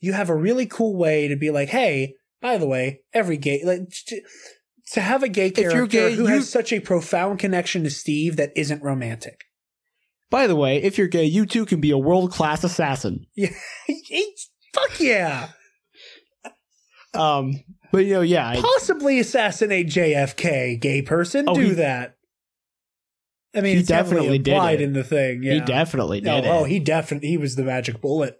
[0.00, 3.62] you have a really cool way to be like, "Hey, by the way, every gay
[3.64, 4.20] like to,
[4.92, 8.52] to have a gay character gay, who has such a profound connection to Steve that
[8.56, 9.44] isn't romantic."
[10.30, 13.26] By the way, if you're gay, you too can be a world class assassin.
[13.36, 13.50] Yeah.
[14.74, 15.48] Fuck yeah.
[17.14, 17.54] Um,
[17.92, 21.46] but you know, yeah, I, Possibly assassinate JFK, gay person.
[21.48, 22.14] Oh, do he- that.
[23.54, 24.84] I mean, he it's definitely definitely did it.
[24.84, 25.42] in the thing.
[25.42, 25.54] Yeah.
[25.54, 28.36] he definitely No, did oh, he definitely he was the magic bullet.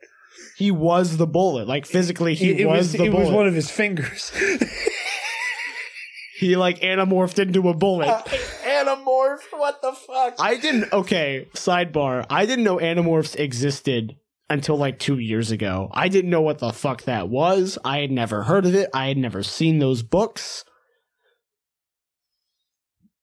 [0.59, 1.67] He was the bullet.
[1.67, 3.25] Like physically, he it, it was, was the it bullet.
[3.25, 4.31] was one of his fingers.
[6.39, 8.09] he like animorphed into a bullet.
[8.85, 9.41] Animorph.
[9.53, 10.37] What the fuck?
[10.39, 10.93] I didn't.
[10.93, 12.27] Okay, sidebar.
[12.31, 14.17] I didn't know Animorphs existed
[14.49, 15.91] until like two years ago.
[15.93, 17.79] I didn't know what the fuck that was.
[17.85, 18.91] I had never heard of it.
[18.95, 20.65] I had never seen those books.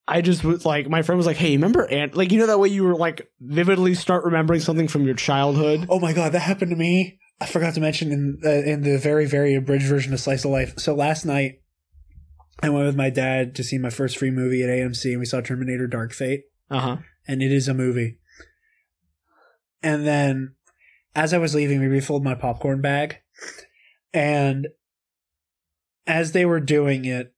[0.07, 2.15] I just was like, my friend was like, "Hey, remember Ant?
[2.15, 5.85] Like, you know that way you were like vividly start remembering something from your childhood."
[5.89, 7.19] Oh my god, that happened to me.
[7.39, 10.51] I forgot to mention in uh, in the very very abridged version of Slice of
[10.51, 10.73] Life.
[10.77, 11.62] So last night,
[12.61, 15.25] I went with my dad to see my first free movie at AMC, and we
[15.25, 16.43] saw Terminator: Dark Fate.
[16.69, 16.97] Uh huh.
[17.27, 18.17] and it is a movie.
[19.83, 20.55] And then
[21.15, 23.17] as I was leaving, we refilled my popcorn bag.
[24.13, 24.67] And
[26.07, 27.33] as they were doing it,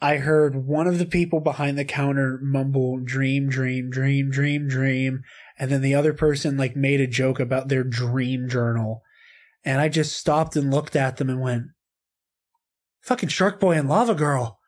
[0.00, 5.22] I heard one of the people behind the counter mumble dream, dream, dream, dream, dream.
[5.58, 9.02] And then the other person like made a joke about their dream journal.
[9.64, 11.62] And I just stopped and looked at them and went,
[13.02, 14.58] fucking Shark Boy and Lava Girl.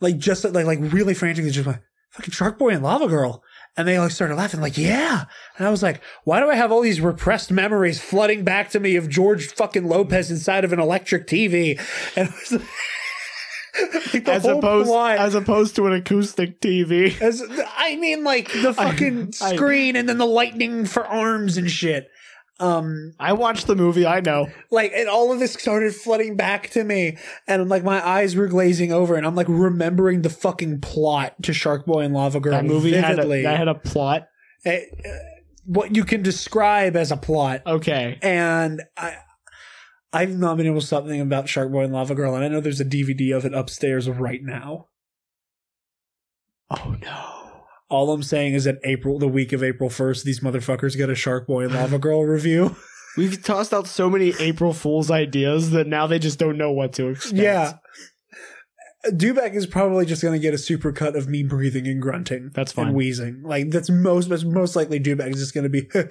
[0.00, 3.42] Like just like like really frantically just went, fucking Shark Boy and Lava Girl.
[3.76, 5.26] And they like started laughing, like, yeah.
[5.56, 8.80] And I was like, why do I have all these repressed memories flooding back to
[8.80, 11.78] me of George fucking Lopez inside of an electric TV?
[12.16, 12.28] And
[14.14, 17.20] like, As opposed, plot- as opposed to an acoustic TV.
[17.20, 17.42] as
[17.76, 22.08] I mean, like the fucking I- screen and then the lightning for arms and shit.
[22.60, 24.04] Um, I watched the movie.
[24.06, 24.48] I know.
[24.70, 27.16] like, and all of this started flooding back to me,
[27.46, 31.52] and like my eyes were glazing over, and I'm like remembering the fucking plot to
[31.52, 33.42] Shark Boy and Lava Girl That movie had a, vividly.
[33.42, 34.26] that had a plot.
[34.64, 35.18] Eh, eh,
[35.66, 38.18] what you can describe as a plot, Okay.
[38.22, 39.16] and I.
[40.10, 42.48] I've not been able to stop thinking about Shark Boy and Lava Girl, and I
[42.48, 44.86] know there's a DVD of it upstairs right now.
[46.70, 47.37] Oh no.
[47.90, 51.14] All I'm saying is that April, the week of April 1st, these motherfuckers get a
[51.14, 52.76] Shark Boy and Lava Girl review.
[53.16, 56.92] We've tossed out so many April Fool's ideas that now they just don't know what
[56.94, 57.36] to expect.
[57.36, 57.72] yeah.
[59.06, 62.50] Dewback is probably just going to get a super cut of me breathing and grunting.
[62.52, 62.88] That's fine.
[62.88, 63.42] And wheezing.
[63.42, 65.88] Like, that's most, that's most likely Dewback is just going to be.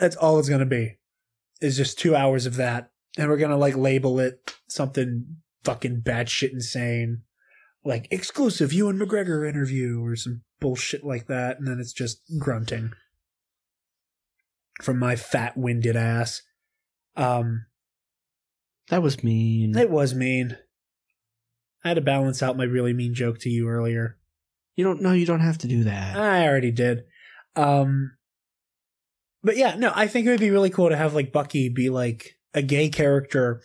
[0.00, 0.98] that's all it's going to be.
[1.60, 2.90] Is just two hours of that.
[3.18, 7.22] And we're going to, like, label it something fucking batshit insane.
[7.84, 11.58] Like, exclusive you and McGregor interview or some bullshit like that.
[11.58, 12.92] And then it's just grunting.
[14.82, 16.42] From my fat winded ass.
[17.16, 17.66] Um,
[18.88, 19.76] That was mean.
[19.76, 20.56] it was mean.
[21.84, 24.18] I had to balance out my really mean joke to you earlier.
[24.76, 25.12] You don't know.
[25.12, 26.16] You don't have to do that.
[26.16, 27.04] I already did.
[27.56, 28.12] Um,
[29.42, 31.90] but yeah, no, I think it would be really cool to have like Bucky be
[31.90, 33.62] like a gay character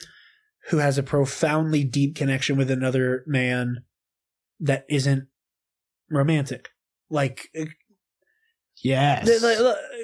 [0.70, 3.84] who has a profoundly deep connection with another man
[4.60, 5.28] that isn't
[6.10, 6.70] romantic.
[7.10, 7.66] Like, uh,
[8.84, 9.26] Yes.
[9.26, 9.40] The-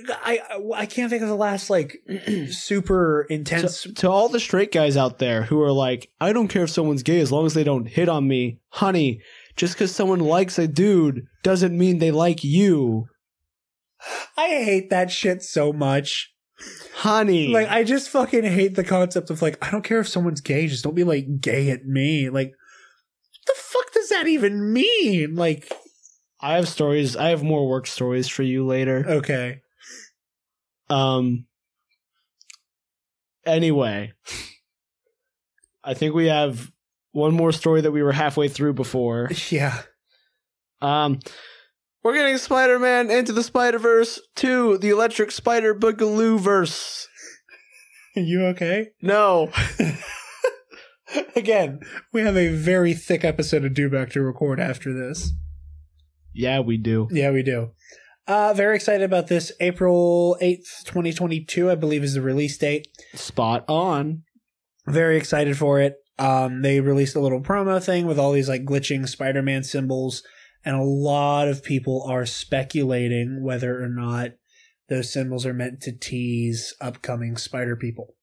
[0.07, 0.39] the- I
[0.75, 1.97] I can't think of the last like
[2.49, 3.83] super intense.
[3.83, 6.69] to, to all the straight guys out there who are like, I don't care if
[6.69, 9.21] someone's gay as long as they don't hit on me, honey.
[9.57, 13.07] Just because someone likes a dude doesn't mean they like you,
[14.37, 16.33] I hate that shit so much.
[16.95, 17.49] honey.
[17.49, 20.67] Like I just fucking hate the concept of like I don't care if someone's gay,
[20.67, 22.29] just don't be like gay at me.
[22.29, 22.53] Like
[23.47, 25.35] the fuck does that even mean?
[25.35, 25.71] Like
[26.39, 27.15] I have stories.
[27.15, 29.05] I have more work stories for you later.
[29.07, 29.61] okay.
[30.89, 31.45] Um.
[33.45, 34.13] Anyway,
[35.83, 36.71] I think we have
[37.11, 39.29] one more story that we were halfway through before.
[39.49, 39.81] Yeah.
[40.81, 41.19] Um,
[42.03, 47.07] we're getting Spider-Man into the Spider-Verse to the Electric Spider Boogaloo verse.
[48.15, 48.89] you okay?
[49.01, 49.51] No,
[51.35, 51.79] Again,
[52.11, 55.31] we have a very thick episode of Dewback to record after this.
[56.33, 57.07] yeah, we do.
[57.11, 57.71] Yeah, we do.
[58.27, 59.51] Uh, very excited about this.
[59.59, 62.87] April 8th, 2022, I believe is the release date.
[63.13, 64.23] Spot on.
[64.87, 65.95] Very excited for it.
[66.17, 70.23] Um, they released a little promo thing with all these like glitching Spider Man symbols,
[70.63, 74.31] and a lot of people are speculating whether or not
[74.87, 78.15] those symbols are meant to tease upcoming Spider People.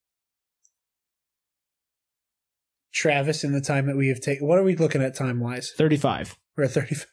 [2.93, 5.72] Travis, in the time that we have taken, what are we looking at time wise?
[5.76, 6.36] Thirty-five.
[6.57, 7.07] We're at 35.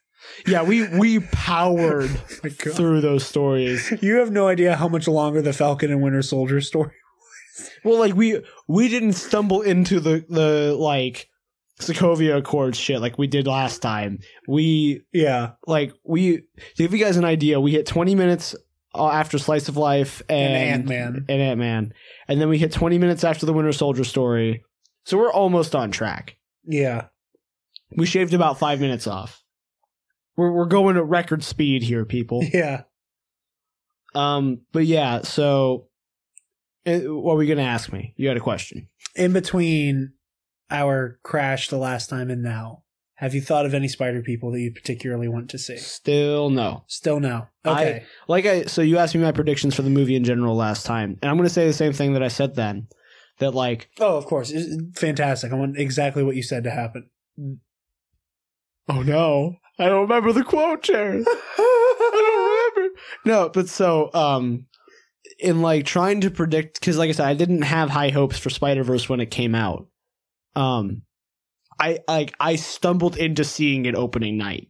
[0.47, 2.09] Yeah, we we powered
[2.41, 2.73] God.
[2.73, 3.93] through those stories.
[4.01, 6.91] You have no idea how much longer the Falcon and Winter Soldier story.
[7.59, 7.71] Was.
[7.83, 11.29] Well, like we we didn't stumble into the the like
[11.79, 14.19] Sokovia Accords shit like we did last time.
[14.47, 15.51] We Yeah.
[15.67, 16.43] like we to
[16.77, 17.59] give you guys an idea.
[17.59, 18.55] We hit twenty minutes
[18.95, 21.25] uh, after Slice of Life and, And Ant-Man.
[21.29, 21.93] and Ant Man,
[22.29, 24.63] and then we hit twenty minutes after the Winter Soldier story.
[25.05, 26.37] So we're almost on track.
[26.65, 27.05] Yeah.
[27.95, 29.43] We shaved about five minutes off.
[30.35, 32.43] We're we're going at record speed here, people.
[32.53, 32.81] Yeah.
[34.13, 35.21] Um, but yeah.
[35.23, 35.87] So,
[36.85, 38.13] uh, what were you gonna ask me?
[38.17, 38.87] You had a question.
[39.15, 40.13] In between
[40.69, 42.83] our crash the last time and now,
[43.15, 45.77] have you thought of any spider people that you particularly want to see?
[45.77, 46.83] Still no.
[46.87, 47.47] Still no.
[47.63, 48.03] I- Okay.
[48.27, 51.17] Like I so you asked me my predictions for the movie in general last time,
[51.21, 52.87] and I'm gonna say the same thing that I said then.
[53.39, 54.51] That like oh, of course.
[54.51, 55.51] It's fantastic.
[55.51, 57.09] I want exactly what you said to happen.
[58.87, 61.25] oh no, I don't remember the quote, Jared.
[61.57, 62.99] I don't remember.
[63.25, 64.67] No, but so um
[65.39, 68.49] in like trying to predict because like I said, I didn't have high hopes for
[68.49, 69.87] Spider Verse when it came out.
[70.55, 71.01] Um,
[71.79, 74.69] I like I stumbled into seeing it opening night.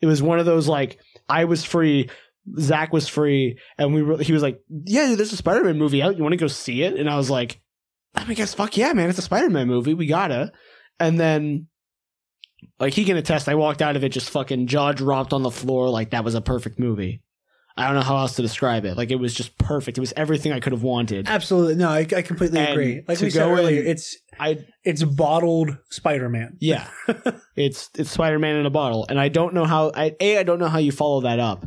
[0.00, 0.98] It was one of those like
[1.28, 2.08] I was free,
[2.58, 4.18] Zach was free, and we were.
[4.18, 6.16] He was like, "Yeah, dude, there's a Spider Man movie out.
[6.16, 7.60] You want to go see it?" And I was like,
[8.14, 9.10] "I mean, guess fuck yeah, man!
[9.10, 9.94] It's a Spider Man movie.
[9.94, 10.52] We gotta."
[11.00, 11.68] And then,
[12.80, 15.50] like he can attest, I walked out of it just fucking jaw dropped on the
[15.50, 17.22] floor, like that was a perfect movie.
[17.76, 18.96] I don't know how else to describe it.
[18.96, 19.98] Like it was just perfect.
[19.98, 21.28] It was everything I could have wanted.
[21.28, 21.76] Absolutely.
[21.76, 23.02] No, I, I completely And agree.
[23.06, 26.56] Like we said earlier, in- it's I it's bottled Spider Man.
[26.60, 26.88] Yeah,
[27.56, 29.92] it's it's Spider Man in a bottle, and I don't know how.
[29.94, 31.64] I a I don't know how you follow that up.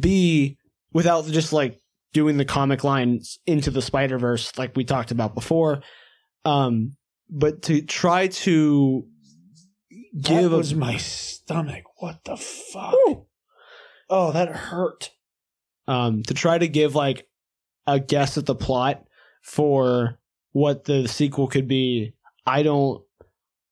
[0.00, 0.58] B
[0.92, 1.78] without just like
[2.12, 5.82] doing the comic lines into the Spider Verse like we talked about before.
[6.44, 6.96] Um,
[7.28, 9.06] but to try to
[10.20, 11.84] give That a- was my stomach.
[11.98, 12.94] What the fuck?
[14.10, 15.10] Oh, that hurt.
[15.86, 17.26] um to try to give like
[17.86, 19.04] a guess at the plot
[19.42, 20.18] for
[20.52, 22.14] what the sequel could be.
[22.46, 23.02] I don't.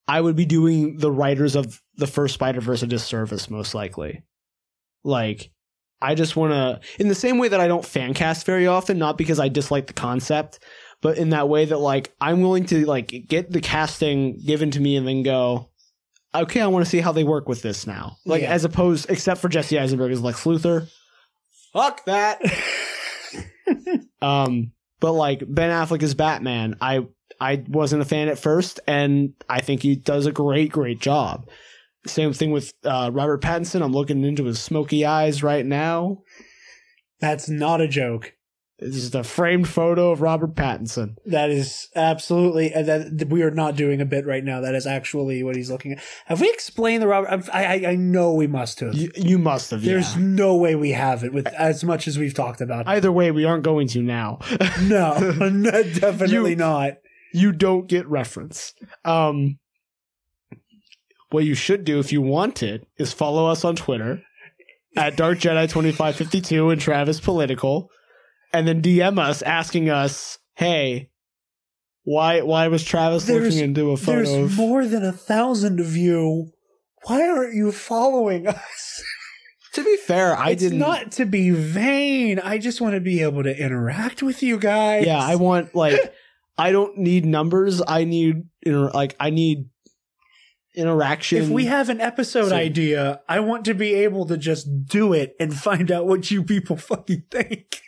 [0.08, 4.24] I would be doing the writers of the first Spider Verse a disservice, most likely.
[5.04, 5.51] Like,
[6.02, 8.98] I just want to, in the same way that I don't fan cast very often,
[8.98, 10.58] not because I dislike the concept,
[11.00, 14.80] but in that way that like I'm willing to like get the casting given to
[14.80, 15.70] me and then go,
[16.34, 18.16] okay, I want to see how they work with this now.
[18.24, 18.52] Like, Yeah.
[18.52, 20.88] as opposed, except for Jesse Eisenberg as Lex Luthor.
[21.72, 22.40] Fuck that.
[24.22, 27.06] um, but like Ben Affleck as Batman, I
[27.40, 31.48] I wasn't a fan at first, and I think he does a great, great job.
[32.06, 33.82] Same thing with uh, Robert Pattinson.
[33.82, 36.22] I'm looking into his smoky eyes right now.
[37.20, 38.34] That's not a joke.
[38.80, 41.14] This is a framed photo of Robert Pattinson.
[41.26, 44.60] That is absolutely and that we are not doing a bit right now.
[44.60, 46.02] That is actually what he's looking at.
[46.26, 47.48] Have we explained the Robert?
[47.52, 48.94] I I, I know we must have.
[48.94, 49.82] You, you must have.
[49.82, 50.22] There's yeah.
[50.22, 52.88] no way we have it with as much as we've talked about.
[52.88, 54.40] Either way, we aren't going to now.
[54.80, 55.16] no,
[55.48, 56.94] no, definitely You- not.
[57.32, 58.74] you don't get reference.
[59.04, 59.60] Um,
[61.32, 64.22] what you should do if you want it is follow us on Twitter
[64.96, 67.88] at Dark Jedi twenty five fifty two and Travis Political,
[68.52, 71.10] and then DM us asking us, "Hey,
[72.04, 75.80] why why was Travis There's- looking into a photo There's of?" more than a thousand
[75.80, 76.50] of you.
[77.04, 79.02] Why aren't you following us?
[79.74, 80.78] To be fair, I it's didn't.
[80.78, 82.38] not to be vain.
[82.38, 85.06] I just want to be able to interact with you guys.
[85.06, 86.12] yeah, I want like
[86.58, 87.80] I don't need numbers.
[87.88, 89.70] I need inter- like I need
[90.74, 91.42] interaction.
[91.42, 95.12] If we have an episode So- idea, I want to be able to just do
[95.12, 97.80] it and find out what you people fucking think.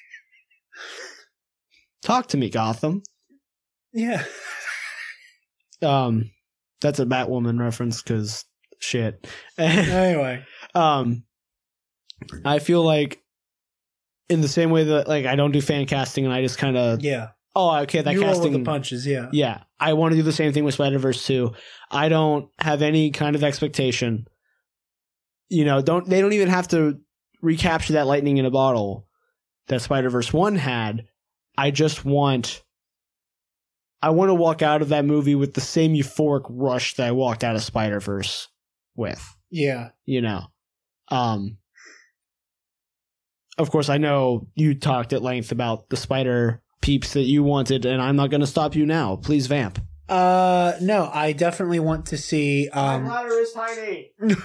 [2.03, 3.03] talk to me, Gotham.
[3.93, 4.25] Yeah.
[5.83, 6.31] Um,
[6.81, 8.45] that's a Batwoman reference because
[8.81, 9.27] shit.
[9.59, 10.45] Anyway.
[10.75, 11.25] um,
[12.45, 13.21] I feel like
[14.29, 16.77] in the same way that like I don't do fan casting and I just kind
[16.77, 17.29] of Yeah.
[17.55, 19.29] Oh okay that you roll with casting the punches, yeah.
[19.33, 21.53] Yeah, I want to do the same thing with Spider Verse 2.
[21.91, 24.27] I don't have any kind of expectation.
[25.49, 26.99] You know, don't they don't even have to
[27.43, 29.07] recapture that lightning in a bottle
[29.69, 31.07] that Spider Verse 1 had.
[31.57, 32.63] I just want
[34.03, 37.13] I want to walk out of that movie with the same euphoric rush that I
[37.13, 38.49] walked out of Spider Verse
[38.97, 39.91] with, Yeah.
[40.05, 40.47] you know.
[41.11, 41.59] Um
[43.57, 47.85] Of course, I know you talked at length about the spider peeps that you wanted
[47.87, 49.17] and I'm not going to stop you now.
[49.17, 49.79] Please vamp.
[50.09, 54.13] Uh no, I definitely want to see um ladder is tiny.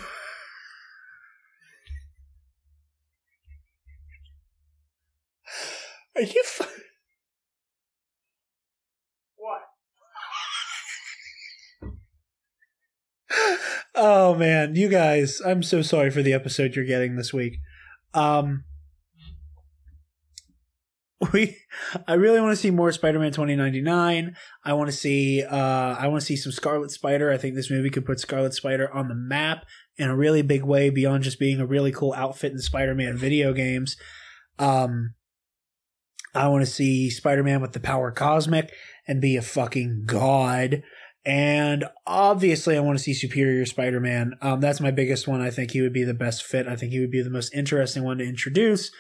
[6.16, 6.64] Are you fu-
[9.38, 9.62] What?
[13.96, 17.58] Oh man, you guys, I'm so sorry for the episode you're getting this week.
[18.14, 18.64] Um
[21.34, 21.58] we
[22.08, 24.36] I really want to see more Spider-Man 2099.
[24.64, 27.32] I want to see uh I want to see some Scarlet Spider.
[27.32, 29.66] I think this movie could put Scarlet Spider on the map
[29.98, 33.54] in a really big way beyond just being a really cool outfit in Spider-Man video
[33.54, 33.98] games.
[34.58, 35.16] Um
[36.34, 38.72] I want to see Spider-Man with the power cosmic
[39.08, 40.84] and be a fucking god.
[41.26, 44.36] And obviously, I want to see Superior Spider Man.
[44.42, 45.42] Um, that's my biggest one.
[45.42, 46.68] I think he would be the best fit.
[46.68, 48.92] I think he would be the most interesting one to introduce.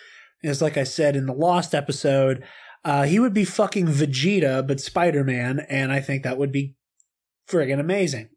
[0.41, 2.43] Is like I said in the Lost episode,
[2.85, 5.65] uh, he would be fucking Vegeta, but Spider Man.
[5.69, 6.75] And I think that would be
[7.47, 8.29] friggin' amazing.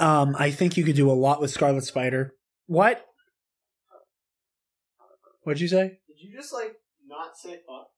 [0.00, 2.34] Um, I think you could do a lot with Scarlet Spider.
[2.66, 3.04] What?
[5.42, 5.98] What'd you say?
[6.08, 7.88] Did you just like not say fuck?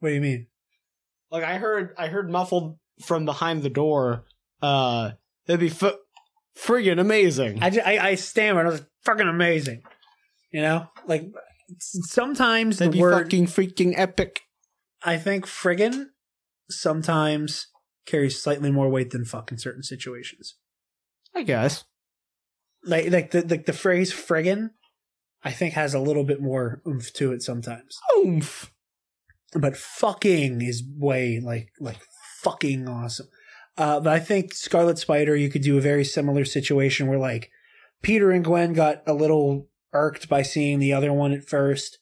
[0.00, 0.46] What do you mean?
[1.30, 4.24] Like I heard, I heard muffled from behind the door.
[4.62, 5.12] Uh,
[5.46, 5.98] it'd be f-
[6.58, 7.62] friggin' amazing.
[7.62, 8.66] I, ju- I, I stammered.
[8.66, 9.82] I was like, fucking amazing.
[10.52, 11.30] You know, like
[11.78, 14.40] sometimes that'd the be word fucking freaking epic.
[15.02, 16.06] I think friggin'
[16.70, 17.68] sometimes
[18.06, 20.56] carries slightly more weight than fuck in certain situations.
[21.34, 21.84] I guess.
[22.84, 24.70] Like like the the, the phrase friggin'
[25.44, 27.98] I think has a little bit more oomph to it sometimes.
[28.18, 28.72] Oomph.
[29.54, 31.98] But fucking is way like like
[32.42, 33.28] fucking awesome.
[33.78, 37.50] Uh, but I think Scarlet Spider, you could do a very similar situation where like
[38.02, 41.98] Peter and Gwen got a little irked by seeing the other one at first.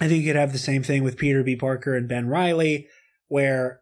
[0.00, 1.56] I think you could have the same thing with Peter B.
[1.56, 2.86] Parker and Ben Reilly,
[3.26, 3.80] where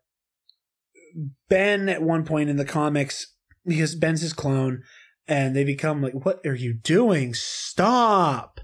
[1.51, 3.35] Ben at one point in the comics,
[3.67, 4.83] because Ben's his clone,
[5.29, 7.35] and they become like, What are you doing?
[7.35, 8.61] Stop.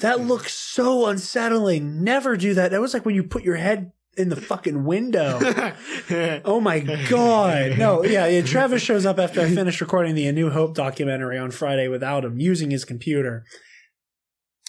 [0.00, 2.02] That looks so unsettling.
[2.02, 2.70] Never do that.
[2.70, 5.40] That was like when you put your head in the fucking window.
[6.44, 7.78] Oh my god.
[7.78, 11.36] No, yeah, yeah, Travis shows up after I finished recording the A New Hope documentary
[11.38, 13.44] on Friday without him using his computer.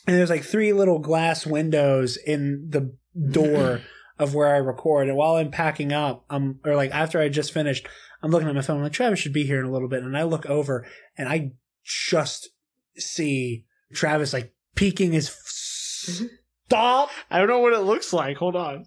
[0.08, 2.96] And there's like three little glass windows in the
[3.30, 3.82] door
[4.20, 5.08] of where I record.
[5.08, 7.88] And while I'm packing up, um or like after I just finished,
[8.24, 10.04] I'm looking at my phone, I'm like Travis should be here in a little bit.
[10.04, 10.88] And I look over
[11.18, 11.52] and I
[11.84, 12.50] just
[12.98, 15.30] see Travis like peeking his
[16.68, 18.38] stop I don't know what it looks like.
[18.38, 18.86] Hold on.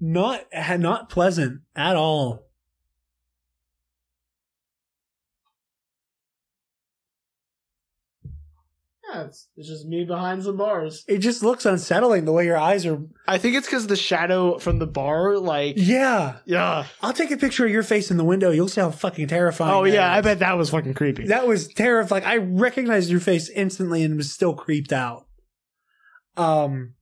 [0.00, 0.44] Not
[0.78, 2.46] not pleasant at all.
[9.12, 11.04] Yeah, it's, it's just me behind some bars.
[11.08, 12.98] It just looks unsettling the way your eyes are.
[13.26, 16.84] I think it's because the shadow from the bar, like, Yeah, yeah.
[17.02, 18.50] I'll take a picture of your face in the window.
[18.50, 19.74] You'll see how fucking terrifying.
[19.74, 21.26] Oh that yeah, I bet that was fucking creepy.
[21.26, 22.24] that was terrifying.
[22.24, 25.26] I recognized your face instantly and was still creeped out.
[26.36, 26.94] Um,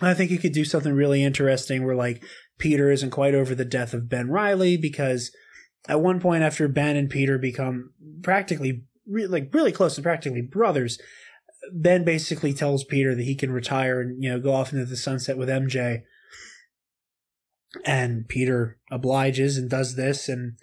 [0.00, 2.22] I think you could do something really interesting where like
[2.58, 5.30] Peter isn't quite over the death of Ben Reilly because
[5.88, 7.92] at one point after Ben and Peter become
[8.22, 10.98] practically re- like really close and practically brothers,
[11.72, 14.96] Ben basically tells Peter that he can retire and you know go off into the
[14.96, 16.02] sunset with MJ.
[17.84, 20.54] And Peter obliges and does this, and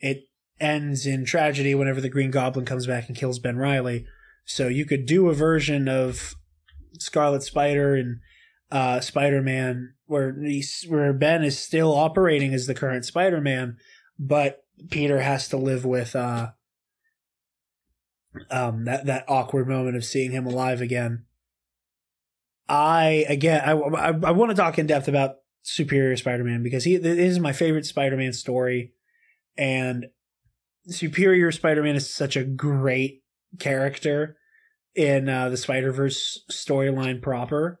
[0.00, 0.24] it
[0.60, 4.04] ends in tragedy whenever the Green Goblin comes back and kills Ben Reilly.
[4.44, 6.34] So you could do a version of
[6.98, 8.20] Scarlet Spider and
[8.70, 13.76] uh, Spider Man where he's, where Ben is still operating as the current Spider Man,
[14.18, 16.48] but Peter has to live with uh
[18.50, 21.24] um that that awkward moment of seeing him alive again.
[22.68, 26.96] I again I I, I want to talk in depth about Superior Spider-Man because he
[26.96, 28.92] this is my favorite Spider-Man story
[29.56, 30.06] and
[30.86, 33.22] Superior Spider-Man is such a great
[33.58, 34.36] character
[34.94, 37.80] in uh, the Spider-Verse storyline proper.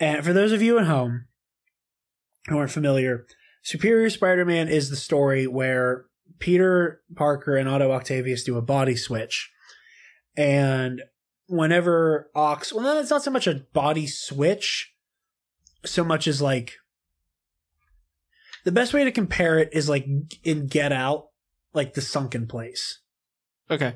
[0.00, 1.26] And for those of you at home
[2.48, 3.26] who aren't familiar,
[3.62, 6.06] Superior Spider-Man is the story where
[6.38, 9.50] Peter Parker and Otto Octavius do a body switch.
[10.36, 11.02] And
[11.46, 14.92] whenever Ox, well, it's not so much a body switch,
[15.84, 16.74] so much as like
[18.64, 20.06] the best way to compare it is like
[20.42, 21.28] in Get Out,
[21.72, 23.00] like the sunken place,
[23.70, 23.94] Okay.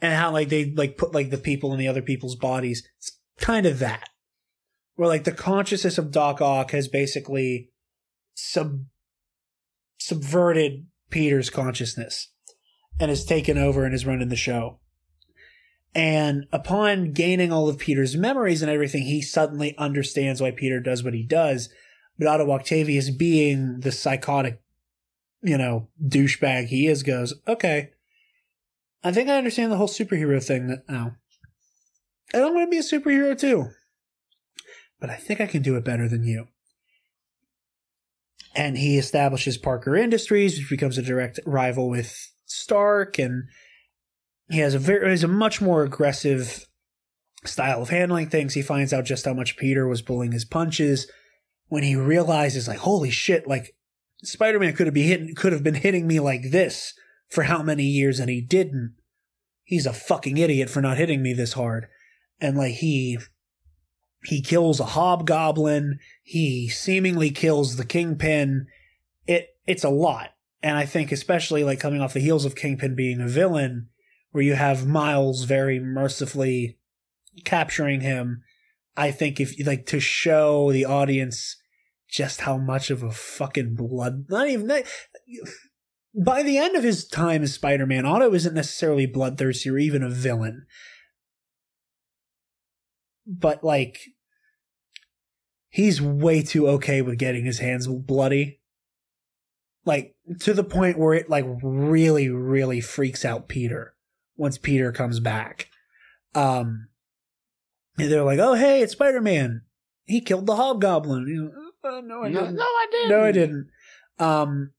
[0.00, 2.86] and how like they like put like the people in the other people's bodies.
[2.98, 4.08] It's kind of that,
[4.96, 7.70] where like the consciousness of Doc Ock has basically
[8.34, 8.84] sub
[9.98, 12.28] subverted Peter's consciousness
[12.98, 14.80] and has taken over and is running the show.
[15.94, 21.02] And upon gaining all of Peter's memories and everything, he suddenly understands why Peter does
[21.02, 21.70] what he does.
[22.18, 24.60] But Otto Octavius, being the psychotic,
[25.42, 27.90] you know, douchebag he is, goes, okay,
[29.02, 31.16] I think I understand the whole superhero thing now.
[32.34, 33.70] And I'm going to be a superhero too.
[35.00, 36.48] But I think I can do it better than you.
[38.54, 43.44] And he establishes Parker Industries, which becomes a direct rival with Stark, and
[44.48, 46.66] he has a very has a much more aggressive
[47.44, 48.54] style of handling things.
[48.54, 51.10] He finds out just how much Peter was pulling his punches
[51.68, 53.74] when he realizes, like, holy shit, like
[54.22, 56.94] Spider Man could have been hitting could have been hitting me like this
[57.28, 58.94] for how many years, and he didn't.
[59.64, 61.88] He's a fucking idiot for not hitting me this hard.
[62.40, 63.18] And like he
[64.26, 68.66] he kills a hobgoblin, he seemingly kills the kingpin.
[69.26, 70.30] It it's a lot.
[70.62, 73.88] And I think especially like coming off the heels of Kingpin being a villain,
[74.30, 76.78] where you have Miles very mercifully
[77.44, 78.42] capturing him,
[78.96, 81.56] I think if like to show the audience
[82.08, 84.86] just how much of a fucking blood not even that
[86.14, 90.08] by the end of his time as Spider-Man, Otto isn't necessarily bloodthirsty or even a
[90.08, 90.66] villain.
[93.26, 94.00] But like
[95.76, 98.60] he's way too okay with getting his hands bloody.
[99.84, 103.94] Like to the point where it like really really freaks out Peter
[104.36, 105.68] once Peter comes back.
[106.34, 106.88] Um
[107.98, 109.62] and they're like, "Oh, hey, it's Spider-Man.
[110.04, 111.50] He killed the hobgoblin."
[111.82, 112.56] Like, "Uh, no, I No, didn't.
[112.56, 113.08] no, I didn't.
[113.10, 113.68] No, I didn't.
[114.18, 114.72] Um,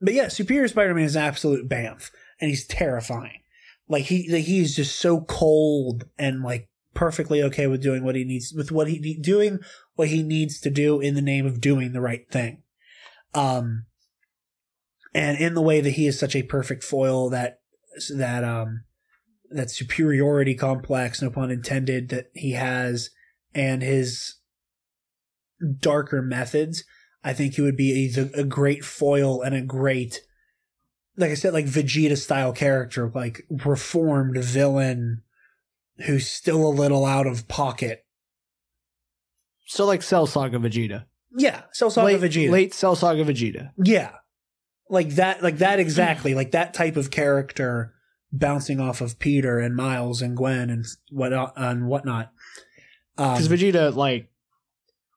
[0.00, 2.10] but yeah, Superior Spider-Man is an absolute bamf,
[2.40, 3.40] and he's terrifying.
[3.88, 8.16] Like he, like he is just so cold and like perfectly okay with doing what
[8.16, 9.58] he needs, with what he doing
[9.94, 12.62] what he needs to do in the name of doing the right thing.
[13.34, 13.86] Um,
[15.14, 17.60] and in the way that he is such a perfect foil that
[18.16, 18.84] that um
[19.50, 23.10] that superiority complex, no pun intended, that he has,
[23.54, 24.36] and his
[25.78, 26.84] darker methods.
[27.24, 30.22] I think he would be a, a great foil and a great,
[31.16, 35.22] like I said, like Vegeta style character, like reformed villain
[36.06, 38.04] who's still a little out of pocket.
[39.72, 41.06] So like Cell Saga Vegeta.
[41.34, 42.50] Yeah, Cell Saga late, Vegeta.
[42.50, 43.70] Late Cell Saga Vegeta.
[43.82, 44.12] Yeah.
[44.90, 46.34] Like that like that exactly.
[46.34, 47.94] like that type of character
[48.30, 52.32] bouncing off of Peter and Miles and Gwen and what and whatnot.
[53.16, 54.28] Um, Because Vegeta, like,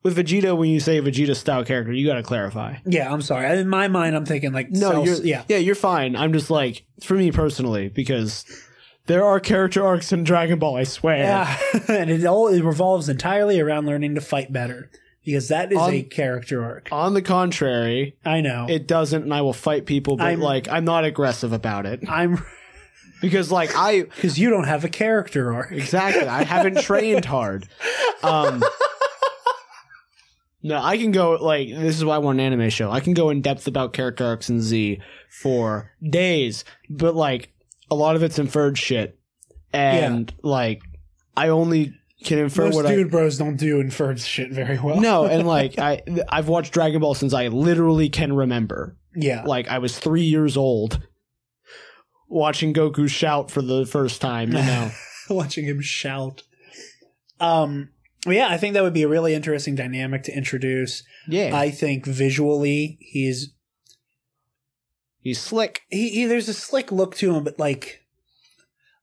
[0.03, 2.77] with Vegeta, when you say Vegeta style character, you got to clarify.
[2.85, 3.59] yeah, I'm sorry.
[3.59, 6.15] In my mind, I'm thinking like No, yeah, yeah, you're fine.
[6.15, 8.45] I'm just like for me personally because
[9.07, 10.77] there are character arcs in Dragon Ball.
[10.77, 11.17] I swear.
[11.17, 14.89] yeah, and it all it revolves entirely around learning to fight better
[15.23, 16.89] because that is On- a character arc.
[16.91, 18.65] On the contrary, I know.
[18.69, 22.01] it doesn't, and I will fight people, but I'm- like I'm not aggressive about it
[22.09, 22.43] I'm
[23.21, 25.71] because like I because you don't have a character arc.
[25.71, 27.67] exactly I haven't trained hard.
[28.23, 28.63] Um,
[30.63, 32.89] no, I can go like this is why I want an anime show.
[32.91, 34.99] I can go in depth about character arcs in Z
[35.29, 37.51] for days, but like
[37.89, 39.19] a lot of it's inferred shit,
[39.73, 40.81] and like
[41.35, 44.99] I only can infer Most what dude bros don't do inferred shit very well.
[44.99, 48.97] No, and like I I've watched Dragon Ball since I literally can remember.
[49.15, 51.01] yeah, Like I was three years old.
[52.27, 54.91] Watching Goku shout for the first time, you know.
[55.29, 56.41] watching him shout.
[57.39, 57.89] Um,
[58.25, 61.03] well, yeah, I think that would be a really interesting dynamic to introduce.
[61.27, 63.53] yeah, I think visually he's
[65.25, 65.81] he's slick.
[65.89, 68.05] he, he there's a slick look to him, but like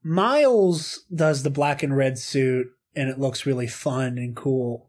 [0.02, 4.88] Miles does the black and red suit and it looks really fun and cool.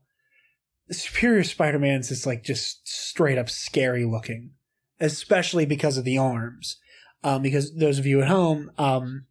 [0.92, 4.52] Superior Spider-Man's is like just straight up scary looking.
[5.00, 6.78] especially because of the arms.
[7.24, 9.26] Um, because those of you at home, um,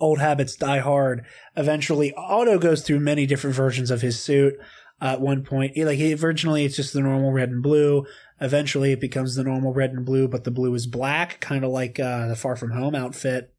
[0.00, 1.24] old habits die hard.
[1.56, 4.54] Eventually, Otto goes through many different versions of his suit.
[5.02, 8.04] At one point, like originally, it's just the normal red and blue.
[8.38, 11.70] Eventually, it becomes the normal red and blue, but the blue is black, kind of
[11.70, 13.54] like uh, the Far From Home outfit.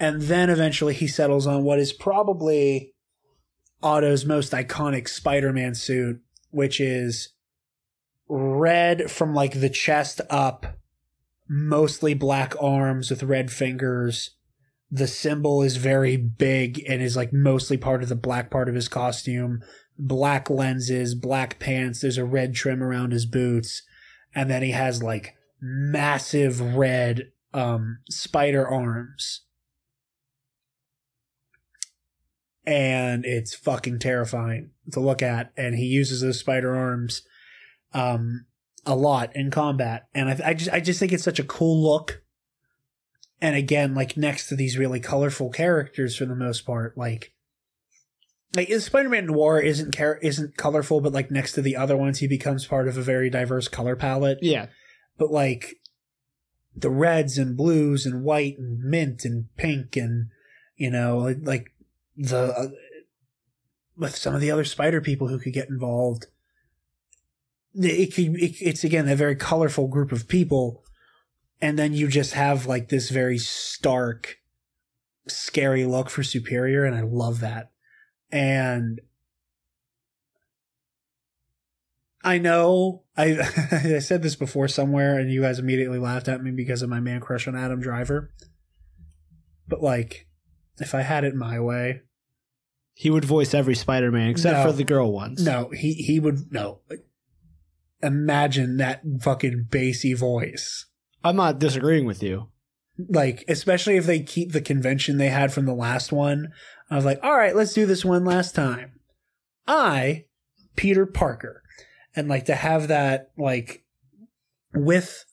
[0.00, 2.94] And then eventually, he settles on what is probably
[3.82, 7.34] Otto's most iconic Spider-Man suit, which is
[8.26, 10.78] red from like the chest up,
[11.46, 14.30] mostly black arms with red fingers.
[14.90, 18.74] The symbol is very big and is like mostly part of the black part of
[18.74, 19.60] his costume.
[19.98, 22.00] Black lenses, black pants.
[22.00, 23.82] There's a red trim around his boots.
[24.34, 29.42] And then he has like massive red um, spider arms.
[32.66, 35.52] And it's fucking terrifying to look at.
[35.56, 37.22] And he uses those spider arms
[37.94, 38.46] um,
[38.84, 41.82] a lot in combat, and I, I just I just think it's such a cool
[41.82, 42.22] look.
[43.40, 47.33] And again, like next to these really colorful characters for the most part, like
[48.54, 52.28] like Spider-Man Noir isn't car- isn't colorful, but like next to the other ones, he
[52.28, 54.38] becomes part of a very diverse color palette.
[54.42, 54.66] Yeah.
[55.18, 55.80] But like
[56.76, 60.28] the reds and blues and white and mint and pink and
[60.76, 61.74] you know like, like
[62.16, 62.68] the uh,
[63.96, 66.26] with some of the other spider people who could get involved
[67.74, 70.84] it could it, it's again a very colorful group of people
[71.60, 74.38] and then you just have like this very stark
[75.28, 77.70] scary look for superior and i love that
[78.34, 79.00] and
[82.24, 83.38] i know i
[83.70, 86.98] i said this before somewhere and you guys immediately laughed at me because of my
[87.00, 88.32] man crush on adam driver
[89.68, 90.26] but like
[90.80, 92.00] if i had it my way
[92.94, 94.66] He would voice every Spider-Man except No.
[94.70, 95.44] for the girl ones.
[95.44, 96.80] no he he would no
[98.02, 100.86] imagine that fucking bassy voice
[101.26, 102.48] I'm not disagreeing with you.
[103.08, 106.48] like especially if they keep the convention they had from the last one
[106.94, 108.92] i was like all right let's do this one last time.
[109.66, 110.26] I
[110.76, 111.62] peter parker
[112.14, 113.84] and like to have that like
[114.74, 115.24] with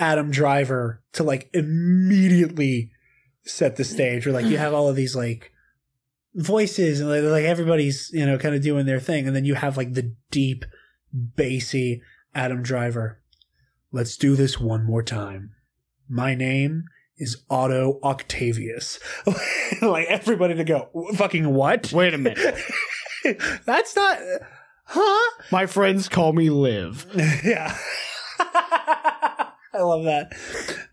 [0.00, 2.90] adam driver to like immediately
[3.44, 5.52] set the stage where like you have all of these like
[6.34, 9.54] voices and like, like everybody's you know kind of doing their thing and then you
[9.54, 10.64] have like the deep
[11.12, 12.02] bassy
[12.34, 13.20] adam driver.
[13.92, 15.52] Let's do this one more time.
[16.08, 16.84] My name
[17.16, 18.98] is Otto Octavius.
[19.82, 21.92] like everybody to go, fucking what?
[21.92, 22.56] Wait a minute.
[23.66, 24.18] That's not,
[24.84, 25.30] huh?
[25.50, 27.06] My friends call me Liv.
[27.44, 27.76] yeah.
[28.38, 30.32] I love that.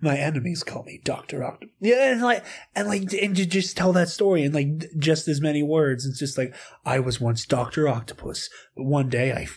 [0.01, 1.75] My enemies call me Doctor Octopus.
[1.79, 2.43] Yeah, and like,
[2.75, 6.05] and like, and to just tell that story in like just as many words.
[6.05, 9.47] It's just like I was once Doctor Octopus, but one day I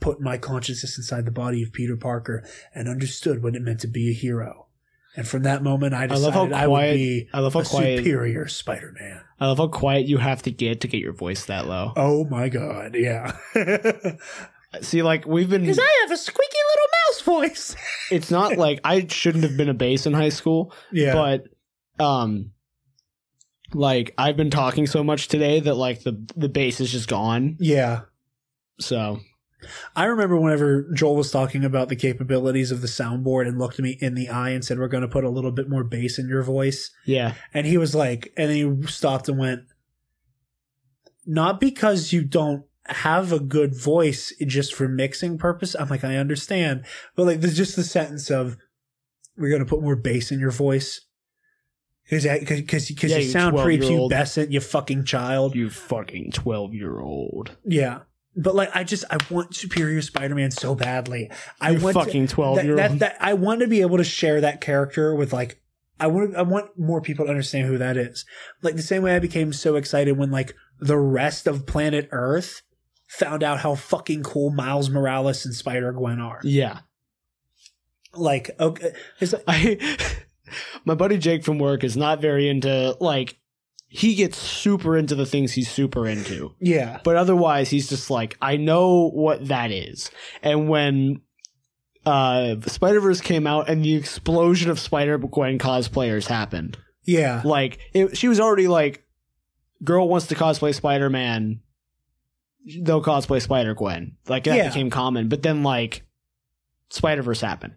[0.00, 2.44] put my consciousness inside the body of Peter Parker
[2.74, 4.63] and understood what it meant to be a hero.
[5.16, 7.60] And from that moment, I I love decided how I, would be I love how
[7.60, 9.20] a quiet- superior Spider-Man.
[9.40, 11.92] I love how quiet you have to get to get your voice that low.
[11.96, 13.36] Oh my god, yeah.
[14.80, 15.60] See, like we've been.
[15.62, 17.76] Because I have a squeaky little mouse voice.
[18.10, 21.14] It's not like I shouldn't have been a bass in high school, Yeah.
[21.14, 22.50] but um,
[23.72, 27.56] like I've been talking so much today that like the the bass is just gone.
[27.60, 28.02] yeah.
[28.80, 29.20] So
[29.96, 33.96] I remember whenever Joel was talking about the capabilities of the soundboard and looked me
[34.00, 36.28] in the eye and said, We're going to put a little bit more bass in
[36.28, 36.90] your voice.
[37.04, 39.62] yeah, And he was like, and then he stopped and went,
[41.26, 45.74] Not because you don't have a good voice just for mixing purpose.
[45.74, 46.84] I'm like, I understand.
[47.16, 48.56] But like, there's just the sentence of,
[49.36, 51.00] We're going to put more bass in your voice.
[52.10, 54.12] Because because Yeah, you sound 12-year-old.
[54.12, 55.54] prepubescent, you fucking child.
[55.54, 57.56] you fucking twelve year old.
[57.64, 58.00] Yeah.
[58.36, 61.30] But like I just I want Superior Spider-Man so badly.
[61.60, 62.98] I You want to- fucking 12 year old.
[62.98, 65.60] that I want to be able to share that character with like
[66.00, 68.24] I want I want more people to understand who that is.
[68.62, 72.62] Like the same way I became so excited when like the rest of planet Earth
[73.06, 76.40] found out how fucking cool Miles Morales and Spider Gwen are.
[76.42, 76.80] Yeah,
[78.14, 79.98] Like okay, like, I
[80.84, 83.36] my buddy Jake from work is not very into like
[83.96, 86.52] he gets super into the things he's super into.
[86.58, 86.98] yeah.
[87.04, 90.10] But otherwise he's just like I know what that is.
[90.42, 91.20] And when
[92.04, 96.76] uh Spider-Verse came out and the explosion of Spider-Gwen cosplayers happened.
[97.04, 97.40] Yeah.
[97.44, 99.04] Like it, she was already like
[99.84, 101.60] girl wants to cosplay Spider-Man
[102.82, 104.16] they'll cosplay Spider-Gwen.
[104.26, 104.68] Like that Yeah.
[104.68, 105.28] became common.
[105.28, 106.02] But then like
[106.90, 107.74] Spider-Verse happened.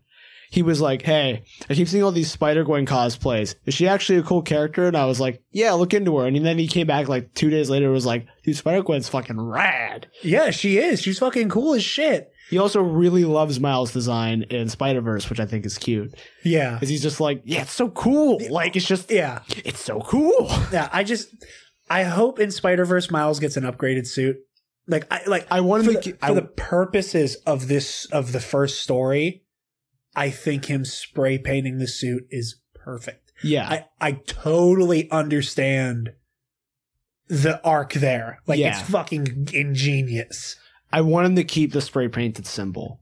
[0.49, 3.55] He was like, "Hey, I keep seeing all these Spider Gwen cosplays.
[3.65, 6.45] Is she actually a cool character?" And I was like, "Yeah, look into her." And
[6.45, 9.39] then he came back like two days later, and was like, "Dude, Spider Gwen's fucking
[9.39, 11.01] rad." Yeah, she is.
[11.01, 12.29] She's fucking cool as shit.
[12.49, 16.75] He also really loves Miles' design in Spider Verse, which I think is cute, Yeah.
[16.75, 18.39] because he's just like, "Yeah, it's so cool.
[18.49, 19.41] Like, it's just, Yeah.
[19.65, 20.87] it's so cool." Yeah.
[20.93, 21.27] I just,
[21.89, 24.37] I hope in Spider Verse Miles gets an upgraded suit.
[24.87, 25.45] Like, I like.
[25.51, 29.43] I for, to the, for I- the purposes of this of the first story.
[30.17, 33.31] I think him spray painting the suit is perfect.
[33.43, 36.09] Yeah, I I totally understand
[37.27, 38.39] the arc there.
[38.47, 38.79] Like Yeah.
[38.79, 40.55] it's fucking ingenious.
[40.91, 43.01] I want him to keep the spray painted symbol.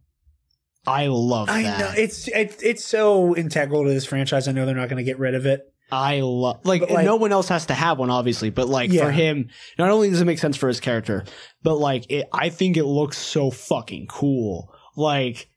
[0.88, 1.80] I love I that.
[1.80, 4.48] know it's it's it's so integral to this franchise.
[4.48, 5.62] I know they're not going to get rid of it.
[5.92, 9.06] I love like, like- no one else has to have one, obviously, but like Yeah.
[9.06, 11.24] for him, not only does it make sense for his character,
[11.64, 14.74] but like it, I think it looks so fucking cool.
[14.96, 15.48] Like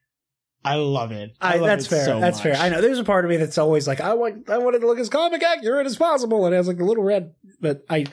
[0.65, 1.31] I love it.
[1.41, 2.05] I, I, love that's it fair.
[2.05, 2.57] so that's fair.
[2.57, 2.81] I know.
[2.81, 4.99] There's a part of me that's always like, I want, I want it to look
[4.99, 7.33] as comic accurate as possible, and it has like a little red.
[7.61, 8.07] But I,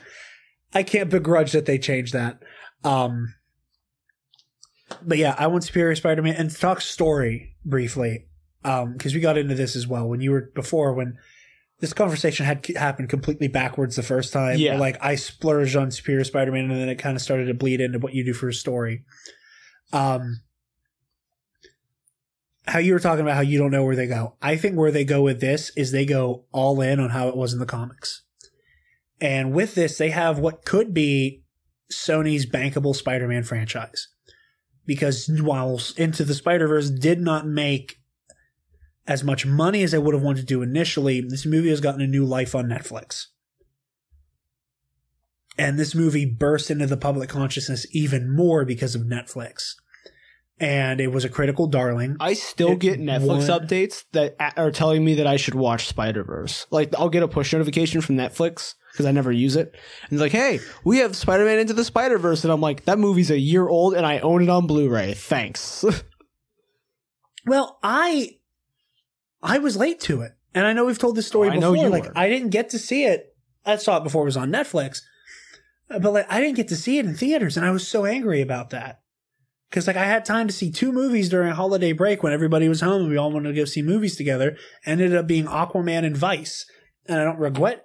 [0.72, 2.40] I can't begrudge that they changed that.
[2.84, 3.34] Um,
[5.02, 8.26] but yeah, I want Superior Spider-Man and talk story briefly,
[8.64, 11.18] um, because we got into this as well when you were before when
[11.80, 14.58] this conversation had happened completely backwards the first time.
[14.58, 14.78] Yeah.
[14.78, 17.98] like I splurged on Superior Spider-Man, and then it kind of started to bleed into
[17.98, 19.04] what you do for a story.
[19.92, 20.40] Um,
[22.66, 24.36] how you were talking about how you don't know where they go.
[24.42, 27.36] I think where they go with this is they go all in on how it
[27.36, 28.22] was in the comics.
[29.20, 31.44] And with this, they have what could be
[31.92, 34.08] Sony's bankable Spider Man franchise.
[34.84, 37.96] Because while Into the Spider Verse did not make
[39.06, 42.00] as much money as they would have wanted to do initially, this movie has gotten
[42.00, 43.26] a new life on Netflix.
[45.58, 49.74] And this movie burst into the public consciousness even more because of Netflix.
[50.58, 52.16] And it was a critical darling.
[52.18, 55.86] I still It get Netflix won- updates that are telling me that I should watch
[55.86, 56.66] Spider Verse.
[56.70, 60.20] Like I'll get a push notification from Netflix because I never use it, and it's
[60.22, 63.30] like, "Hey, we have Spider Man into the Spider Verse," and I'm like, "That movie's
[63.30, 65.12] a year old, and I own it on Blu-ray.
[65.14, 65.84] Thanks."
[67.46, 68.38] Well, I
[69.42, 70.32] I was late to it.
[70.54, 71.88] And I know we've told this story Oh, before.
[71.90, 72.12] like were.
[72.18, 73.36] I didn't get to see it.
[73.64, 75.00] I saw it before it was on Netflix.
[75.88, 78.40] But like I didn't get to see it in theaters and I was so angry
[78.40, 79.00] about that.
[79.70, 82.80] Cuz like I had time to see two movies during holiday break when everybody was
[82.80, 84.56] home and we all wanted to go see movies together.
[84.84, 86.66] Ended up being Aquaman and Vice.
[87.06, 87.84] And I don't regret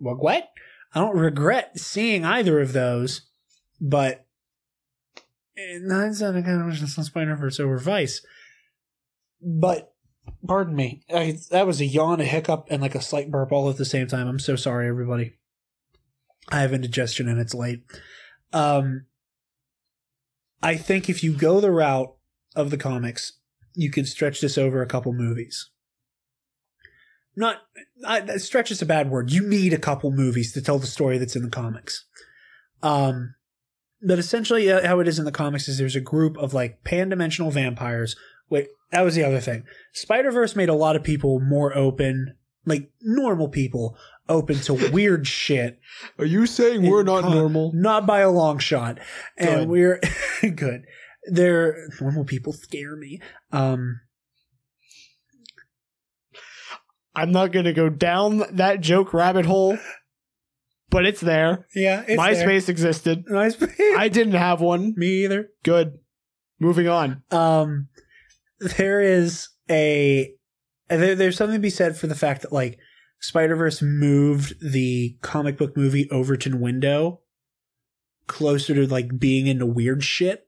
[0.00, 0.50] regret?
[0.94, 3.28] I don't regret seeing either of those,
[3.80, 4.26] but
[5.56, 8.24] in hindsight, I kind of Spider Verse over Vice.
[9.42, 9.92] But
[10.46, 13.68] pardon me, I, that was a yawn, a hiccup, and like a slight burp all
[13.68, 14.28] at the same time.
[14.28, 15.34] I'm so sorry, everybody.
[16.48, 17.82] I have indigestion and it's late.
[18.52, 19.06] Um,
[20.62, 22.14] I think if you go the route
[22.56, 23.34] of the comics,
[23.74, 25.70] you can stretch this over a couple movies.
[27.36, 27.58] Not
[28.04, 29.30] I, stretch is a bad word.
[29.30, 32.04] You need a couple movies to tell the story that's in the comics.
[32.82, 33.34] Um,
[34.02, 36.82] but essentially, uh, how it is in the comics is there's a group of like
[36.82, 38.16] pan-dimensional vampires.
[38.50, 39.64] Wait, that was the other thing.
[39.92, 42.34] Spider Verse made a lot of people more open,
[42.68, 43.96] like normal people,
[44.28, 45.78] open to weird shit.
[46.18, 47.72] Are you saying in con- normal?
[47.74, 48.98] Not by a long shot.
[49.36, 49.68] And Good.
[49.68, 50.00] we're
[50.54, 50.84] good.
[51.30, 53.20] They're normal people scare me.
[53.52, 54.00] Um,
[57.14, 59.76] I'm not gonna go down that joke rabbit hole,
[60.88, 61.66] but it's there.
[61.74, 63.24] yeah, it's MySpace existed.
[63.26, 63.96] MySpace.
[63.96, 64.94] I didn't have one.
[64.96, 65.48] me either.
[65.64, 65.98] Good.
[66.60, 67.22] Moving on.
[67.30, 67.88] um
[68.76, 70.32] there is a
[70.88, 72.78] there, there's something to be said for the fact that like
[73.20, 77.20] spider-verse moved the comic book movie overton window
[78.26, 80.46] closer to like being into weird shit.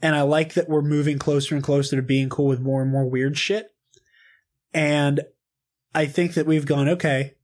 [0.00, 2.90] And i like that we're moving closer and closer to being cool with more and
[2.90, 3.68] more weird shit.
[4.72, 5.20] And
[5.94, 7.34] i think that we've gone okay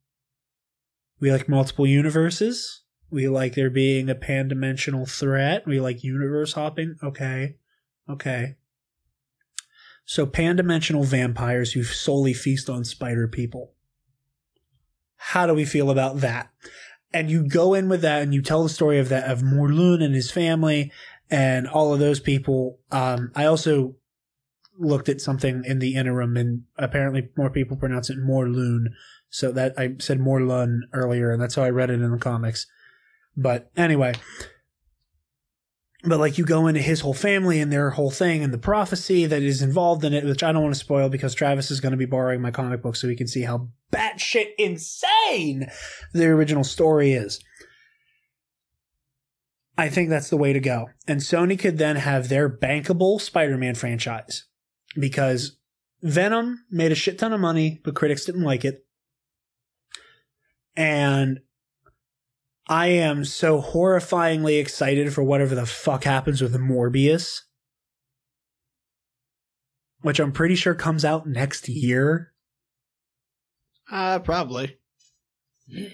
[1.21, 2.83] we like multiple universes.
[3.11, 5.67] We like there being a pan-dimensional threat.
[5.67, 6.97] We like universe hopping.
[7.03, 7.57] Okay.
[8.11, 8.57] Okay.
[10.05, 13.73] So pan-dimensional vampires who solely feast on spider people.
[15.17, 16.51] How do we feel about that?
[17.13, 20.03] And you go in with that and you tell the story of that of Morlun
[20.03, 20.93] and his family
[21.31, 22.81] and all of those people.
[22.91, 23.95] Um, I also
[24.79, 28.87] looked at something in the interim and apparently more people pronounce it Morlun.
[29.31, 32.67] So that I said Morlun earlier and that's how I read it in the comics.
[33.37, 34.15] But anyway,
[36.05, 39.27] but like you go into his whole family and their whole thing and the prophecy
[39.27, 41.93] that is involved in it, which I don't want to spoil because Travis is going
[41.93, 45.67] to be borrowing my comic book so he can see how batshit insane
[46.13, 47.43] the original story is.
[49.77, 50.91] I think that's the way to go.
[51.09, 54.45] And Sony could then have their bankable Spider Man franchise
[54.99, 55.57] because
[56.03, 58.85] Venom made a shit ton of money, but critics didn't like it.
[60.77, 61.41] And
[62.67, 67.41] I am so horrifyingly excited for whatever the fuck happens with Morbius,
[70.01, 72.33] which I'm pretty sure comes out next year.
[73.91, 74.79] Uh, probably.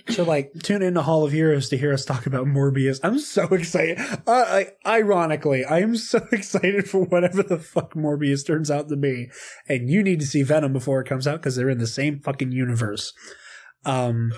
[0.09, 2.99] So, like, tune in to Hall of Heroes to hear us talk about Morbius.
[3.05, 3.99] I'm so excited.
[4.27, 8.97] Uh, like, ironically, I am so excited for whatever the fuck Morbius turns out to
[8.97, 9.31] be.
[9.68, 12.21] And you need to see Venom before it comes out because they're in the same
[12.21, 13.12] fucking universe.
[13.85, 14.33] Um,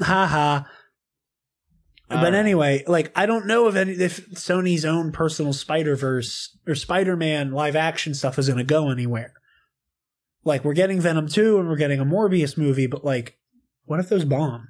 [0.00, 0.62] haha.
[2.20, 6.74] But anyway, like I don't know if any if Sony's own personal Spider Verse or
[6.74, 9.32] Spider Man live action stuff is going to go anywhere.
[10.44, 13.38] Like we're getting Venom two and we're getting a Morbius movie, but like,
[13.84, 14.68] what if those bomb?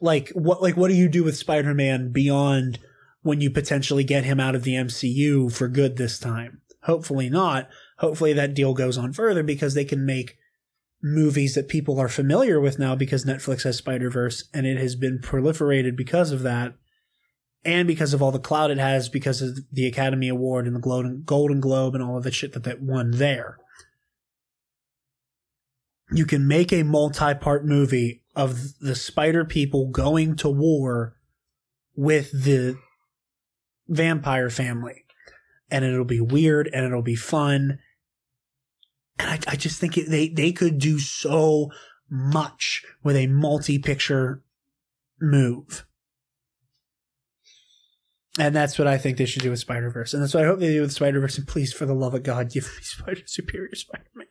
[0.00, 0.60] Like what?
[0.62, 2.78] Like what do you do with Spider Man beyond
[3.22, 6.60] when you potentially get him out of the MCU for good this time?
[6.82, 7.68] Hopefully not.
[7.98, 10.36] Hopefully that deal goes on further because they can make
[11.04, 14.96] movies that people are familiar with now because Netflix has Spider Verse and it has
[14.96, 16.74] been proliferated because of that,
[17.62, 21.20] and because of all the clout it has because of the Academy Award and the
[21.24, 23.58] Golden Globe and all of the shit that that won there.
[26.10, 31.16] You can make a multi-part movie of the Spider people going to war
[31.94, 32.78] with the
[33.88, 35.04] vampire family,
[35.70, 37.78] and it'll be weird and it'll be fun
[39.18, 41.70] and I, I just think it, they they could do so
[42.10, 44.42] much with a multi-picture
[45.20, 45.86] move.
[48.36, 50.46] And that's what I think they should do with Spider Verse, and that's what I
[50.46, 51.38] hope they do with Spider Verse.
[51.38, 54.26] And please, for the love of God, give me Spider Superior Spider Man.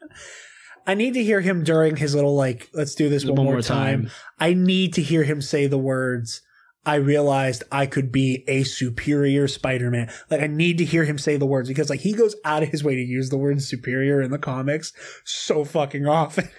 [0.85, 4.11] I need to hear him during his little like, let's do this one, more, time.
[4.39, 6.41] I need to hear him say the words.
[6.85, 10.11] I realized I could be a superior Spider-Man.
[10.29, 12.69] Like I need to hear him say the words because like he goes out of
[12.69, 14.91] his way to use the word superior in the comics
[15.23, 16.49] so fucking often.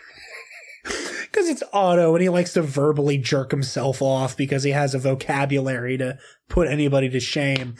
[1.33, 4.99] Cause it's Otto and he likes to verbally jerk himself off because he has a
[4.99, 6.17] vocabulary to
[6.49, 7.75] put anybody to shame.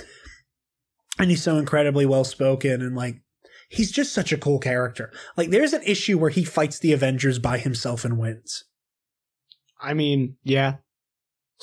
[1.19, 3.23] And he's so incredibly well spoken and like
[3.69, 5.13] he's just such a cool character.
[5.37, 8.65] Like there's an issue where he fights the Avengers by himself and wins.
[9.81, 10.77] I mean, yeah.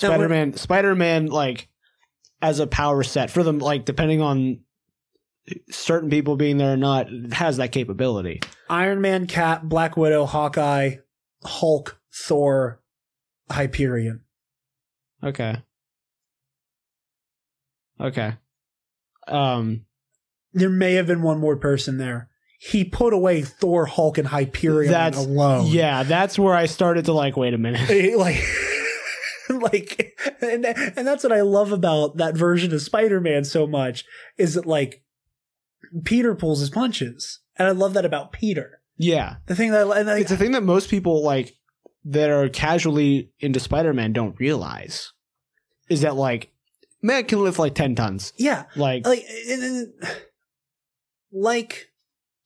[0.02, 1.68] Now, what- Spider Man, Spider Man, like
[2.42, 4.60] as a power set for them, like depending on
[5.70, 8.42] certain people being there or not, has that capability.
[8.70, 10.98] Iron Man, Cap, Black Widow, Hawkeye,
[11.44, 12.82] Hulk, Thor,
[13.52, 14.22] Hyperion.
[15.24, 15.58] Okay.
[18.00, 18.34] Okay.
[19.28, 19.86] Um.
[20.54, 22.30] There may have been one more person there.
[22.60, 25.68] He put away Thor, Hulk, and Hyperion That's alone.
[25.68, 27.38] Yeah, that's where I started to like.
[27.38, 27.90] Wait a minute.
[28.18, 28.44] Like,
[29.60, 34.06] like, and and that's what I love about that version of Spider-Man so much
[34.38, 35.04] is that like
[36.04, 38.80] Peter pulls his punches, and I love that about Peter.
[38.98, 41.56] Yeah, The thing that and like, it's a thing that most people like
[42.06, 45.12] that are casually into Spider Man don't realize
[45.90, 46.52] is that like
[47.02, 48.32] man can lift like ten tons.
[48.38, 49.94] yeah, Like, like and, and-
[51.32, 51.92] like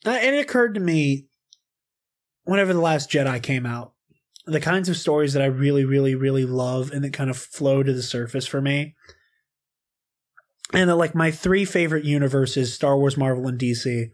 [0.06, 1.26] and it occurred to me
[2.44, 3.94] whenever the last jedi came out
[4.46, 7.84] the kinds of stories that i really really really love and that kind of flow
[7.84, 8.96] to the surface for me.
[10.74, 14.10] And that like my three favorite universes star wars marvel and dc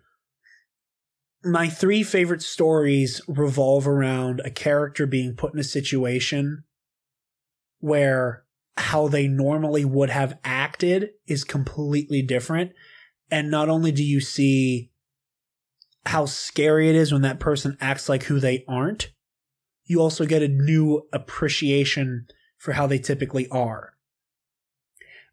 [1.43, 6.63] my three favorite stories revolve around a character being put in a situation
[7.79, 8.43] where
[8.77, 12.71] how they normally would have acted is completely different.
[13.29, 14.91] And not only do you see
[16.05, 19.11] how scary it is when that person acts like who they aren't,
[19.91, 22.27] you also get a new appreciation
[22.57, 23.93] for how they typically are.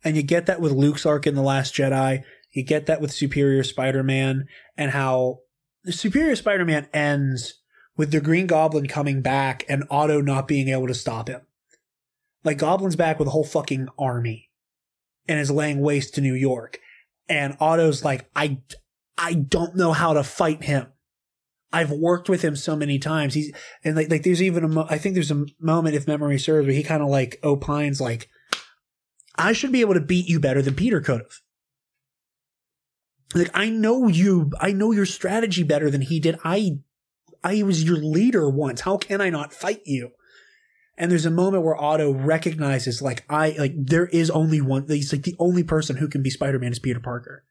[0.02, 2.24] And you get that with Luke's arc in The Last Jedi.
[2.52, 5.40] You get that with Superior Spider Man and how
[5.86, 7.60] Superior Spider Man ends
[7.96, 11.42] with the Green Goblin coming back and Otto not being able to stop him.
[12.42, 14.50] Like, Goblin's back with a whole fucking army
[15.28, 16.80] and is laying waste to New York
[17.28, 18.58] and Otto's like, I,
[19.16, 20.88] I don't know how to fight him.
[21.72, 23.34] I've worked with him so many times.
[23.34, 23.52] He's
[23.84, 26.66] and like, like there's even a, mo- I think there's a moment, if memory serves,
[26.66, 28.28] where he kind of like opines like,
[29.36, 31.40] I should be able to beat you better than Peter could have.
[33.34, 36.38] Like I know you, I know your strategy better than he did.
[36.42, 36.78] I,
[37.44, 38.80] I was your leader once.
[38.80, 40.10] How can I not fight you?
[40.96, 45.12] And there's a moment where Otto recognizes, like, I, like, there is only one, he's
[45.12, 47.44] like, the only person who can be Spider Man is Peter Parker.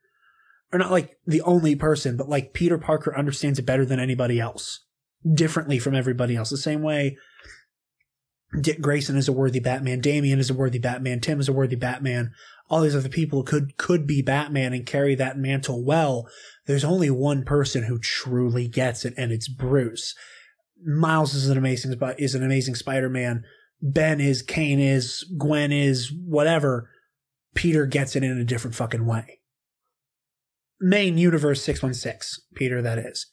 [0.72, 4.39] Or not like the only person, but like Peter Parker understands it better than anybody
[4.39, 4.86] else,
[5.34, 6.49] differently from everybody else.
[6.49, 7.18] The same way
[8.59, 9.99] Dick Grayson is a worthy Batman.
[9.99, 11.20] Damian is a worthy Batman.
[11.20, 12.32] Tim is a worthy Batman.
[12.70, 16.28] All these other people could could be Batman and carry that mantle well.
[16.65, 20.15] There's only one person who truly gets it, and it's Bruce.
[20.86, 23.43] Miles is an amazing is an amazing Spider-Man.
[23.82, 26.89] Ben is, Kaine is, Gwen is, whatever.
[27.53, 29.39] Peter gets it in a different fucking way.
[30.80, 33.28] Main universe 616, Peter, that is.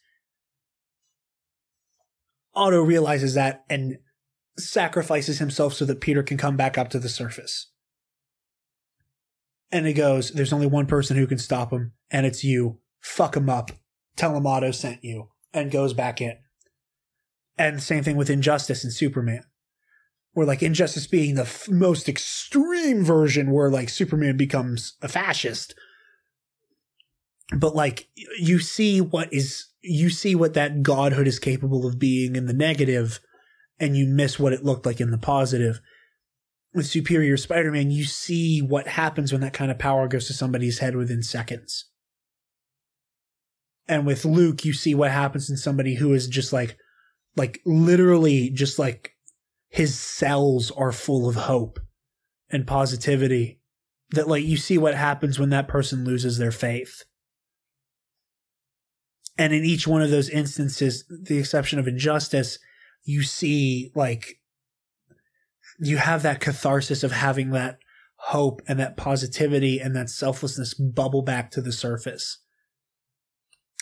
[2.55, 3.97] Otto realizes that and
[4.57, 7.71] sacrifices himself so that Peter can come back up to the surface.
[9.71, 12.79] And he goes, There's only one person who can stop him, and it's you.
[13.01, 13.71] Fuck him up.
[14.15, 15.29] Tell him Otto sent you.
[15.53, 16.37] And goes back in.
[17.57, 19.43] And same thing with Injustice and Superman.
[20.33, 25.75] Where like Injustice being the f- most extreme version where like Superman becomes a fascist.
[27.53, 28.07] But like
[28.39, 32.53] you see what is you see what that godhood is capable of being in the
[32.53, 33.19] negative
[33.79, 35.79] and you miss what it looked like in the positive.
[36.73, 40.33] With Superior Spider Man, you see what happens when that kind of power goes to
[40.33, 41.85] somebody's head within seconds.
[43.87, 46.77] And with Luke, you see what happens in somebody who is just like,
[47.35, 49.15] like literally just like
[49.69, 51.79] his cells are full of hope
[52.49, 53.59] and positivity.
[54.11, 57.03] That like you see what happens when that person loses their faith.
[59.37, 62.57] And in each one of those instances, the exception of injustice,
[63.03, 64.39] you see like
[65.79, 67.79] you have that catharsis of having that
[68.15, 72.39] hope and that positivity and that selflessness bubble back to the surface.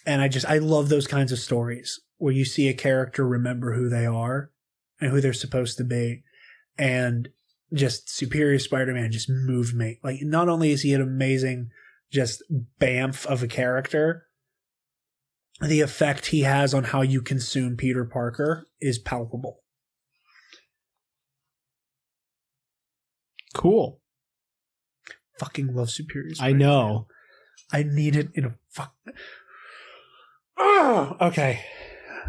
[0.05, 3.73] And I just I love those kinds of stories where you see a character remember
[3.73, 4.51] who they are
[4.99, 6.23] and who they're supposed to be
[6.77, 7.29] and
[7.73, 11.69] just superior spider-man just moved me like not only is he an amazing
[12.11, 12.43] just
[12.79, 14.27] bamf of a character
[15.61, 19.59] the effect he has on how you consume Peter Parker is palpable.
[23.53, 23.99] Cool.
[25.39, 26.31] Fucking love Superior.
[26.31, 26.59] I Spider-Man.
[26.59, 27.07] know.
[27.71, 28.93] I need it in a fuck.
[30.57, 31.61] Ugh, okay.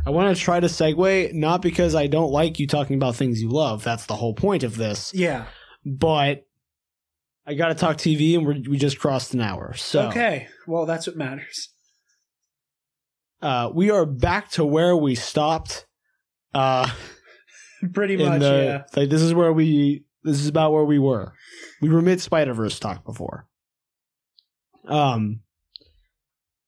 [0.06, 3.40] I want to try to segue, not because I don't like you talking about things
[3.40, 3.84] you love.
[3.84, 5.12] That's the whole point of this.
[5.14, 5.46] Yeah.
[5.84, 6.46] But
[7.46, 9.74] I got to talk TV, and we're, we just crossed an hour.
[9.74, 10.48] So Okay.
[10.66, 11.70] Well, that's what matters.
[13.44, 15.86] Uh, we are back to where we stopped.
[16.54, 16.90] Uh,
[17.92, 18.40] Pretty much.
[18.40, 19.00] the, yeah.
[19.00, 20.04] like this is where we.
[20.22, 21.34] This is about where we were.
[21.82, 23.46] We were mid Spider Verse talk before.
[24.88, 25.40] Um,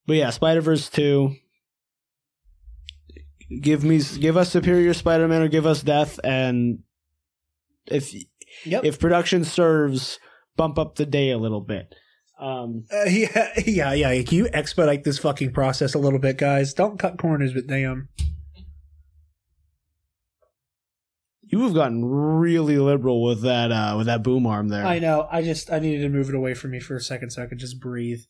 [0.06, 1.36] but yeah, Spider Verse two.
[3.62, 6.80] Give me, give us Superior Spider Man or give us Death, and
[7.86, 8.12] if
[8.64, 8.84] Yep.
[8.84, 10.18] if production serves,
[10.56, 11.94] bump up the day a little bit.
[12.38, 14.22] Um, Uh, yeah, yeah, yeah.
[14.22, 16.74] Can you expedite this fucking process a little bit, guys?
[16.74, 18.08] Don't cut corners, but damn.
[21.48, 24.84] you have gotten really liberal with that uh, with that boom arm there.
[24.84, 25.28] I know.
[25.30, 27.46] I just I needed to move it away from me for a second so I
[27.46, 28.20] could just breathe.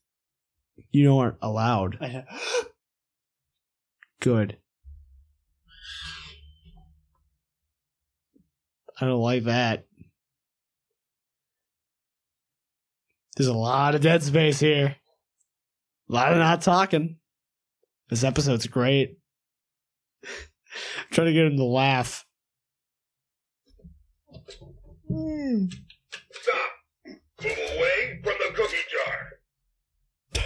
[0.90, 1.98] you aren't allowed.
[2.00, 2.24] I know.
[4.20, 4.58] Good.
[8.98, 9.86] I don't like that.
[13.36, 14.96] There's a lot of dead space here.
[16.08, 17.16] A lot of not talking.
[18.08, 19.18] This episode's great.
[20.24, 20.30] I'm
[21.10, 22.24] trying to get him to laugh.
[25.08, 25.66] Hmm.
[26.30, 26.70] Stop!
[27.06, 30.42] Move away from the cookie jar.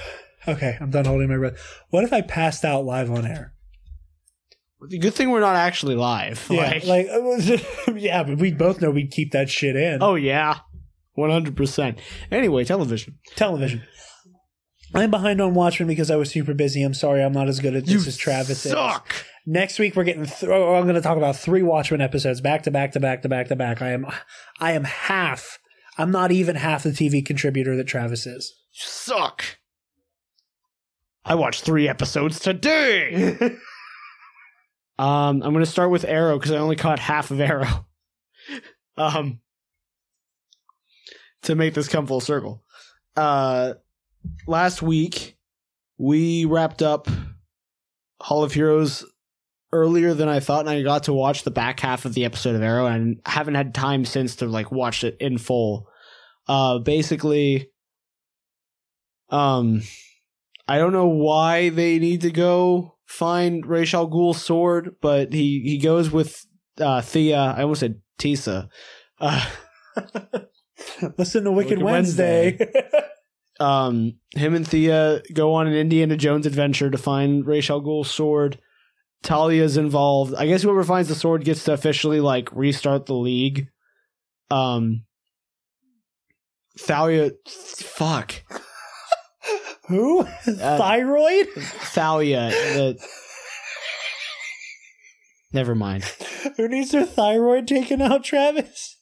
[0.49, 1.59] Okay, I'm done holding my breath.
[1.91, 3.55] What if I passed out live on air?
[4.89, 6.47] The good thing we're not actually live.
[6.51, 7.07] Yeah, like,
[7.95, 10.03] yeah, but we both know we'd keep that shit in.
[10.03, 10.61] oh yeah,
[11.21, 11.99] one hundred percent.
[12.31, 13.19] Anyway, television.
[13.37, 13.83] television.
[14.95, 16.83] I'm behind on Watchmen because I was super busy.
[16.83, 18.73] I'm sorry, I'm not as good at this as Travis is.
[18.73, 19.15] suck.
[19.47, 20.27] Next week we're getting.
[20.27, 23.23] Th- oh, I'm going to talk about three Watchmen episodes back to back to back
[23.23, 23.81] to back to back.
[23.81, 24.07] I am,
[24.59, 25.59] I am half.
[25.97, 28.53] I'm not even half the TV contributor that Travis is.
[28.73, 29.45] suck.
[31.25, 33.37] I watched three episodes today.
[34.99, 37.87] um, I'm gonna start with Arrow because I only caught half of Arrow.
[38.97, 39.41] um,
[41.43, 42.63] to make this come full circle.
[43.17, 43.75] Uh,
[44.47, 45.37] last week
[45.99, 47.09] we wrapped up
[48.21, 49.05] Hall of Heroes
[49.73, 52.57] earlier than I thought, and I got to watch the back half of the episode
[52.57, 55.89] of Arrow, and haven't had time since to like watch it in full.
[56.49, 57.71] Uh, basically,
[59.29, 59.83] um,
[60.67, 65.61] I don't know why they need to go find Ra's al Ghul's sword, but he
[65.65, 66.47] he goes with
[66.79, 67.55] uh, Thea.
[67.57, 68.69] I almost said Tisa.
[69.21, 69.47] Uh,
[71.19, 72.59] Listen to Wicked, Wicked Wednesday.
[73.61, 78.11] um, him and Thea go on an Indiana Jones adventure to find Ra's al Ghul's
[78.11, 78.59] sword,
[79.23, 80.35] Talia's involved.
[80.35, 83.69] I guess whoever finds the sword gets to officially like restart the league.
[84.51, 85.05] Um,
[86.79, 88.43] Thalia, fuck,
[89.91, 90.23] Who?
[90.23, 91.49] Thyroid?
[91.57, 92.51] Thalia.
[92.51, 93.07] The,
[95.53, 96.05] never mind.
[96.57, 98.97] Who needs their thyroid taken out, Travis?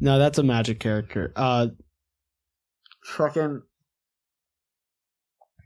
[0.00, 1.32] No, that's a magic character.
[1.36, 1.68] Uh,
[3.04, 3.62] fucking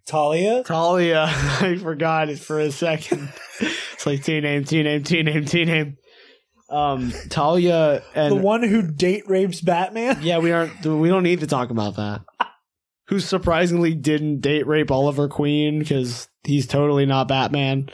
[0.06, 0.62] Talia?
[0.64, 1.24] Talia.
[1.28, 3.32] I forgot it for a second.
[3.60, 5.96] it's like T name, T name, T name, T name.
[6.68, 10.18] Um, Talia and The one who date rapes Batman?
[10.22, 10.84] yeah, we aren't.
[10.84, 12.22] We don't need to talk about that.
[13.08, 17.90] Who surprisingly didn't date rape Oliver Queen because he's totally not Batman.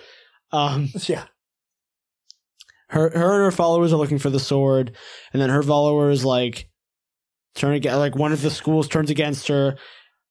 [0.52, 1.24] Um, Yeah.
[2.90, 4.96] Her her and her followers are looking for the sword,
[5.32, 6.68] and then her followers like
[7.54, 9.76] turn against like one of the schools turns against her.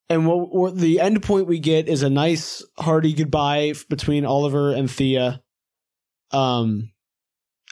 [0.10, 4.74] And what, what the end point we get is a nice hearty goodbye between Oliver
[4.74, 5.42] and Thea.
[6.32, 6.92] Um,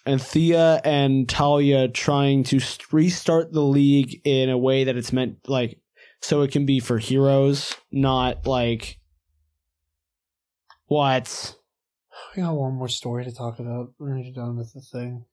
[0.05, 2.61] and Thea and Talia trying to
[2.91, 5.79] restart the league in a way that it's meant like
[6.21, 8.99] so it can be for heroes, not like
[10.85, 11.55] what
[12.35, 13.93] We got one more story to talk about.
[13.97, 15.25] When you're done with the thing.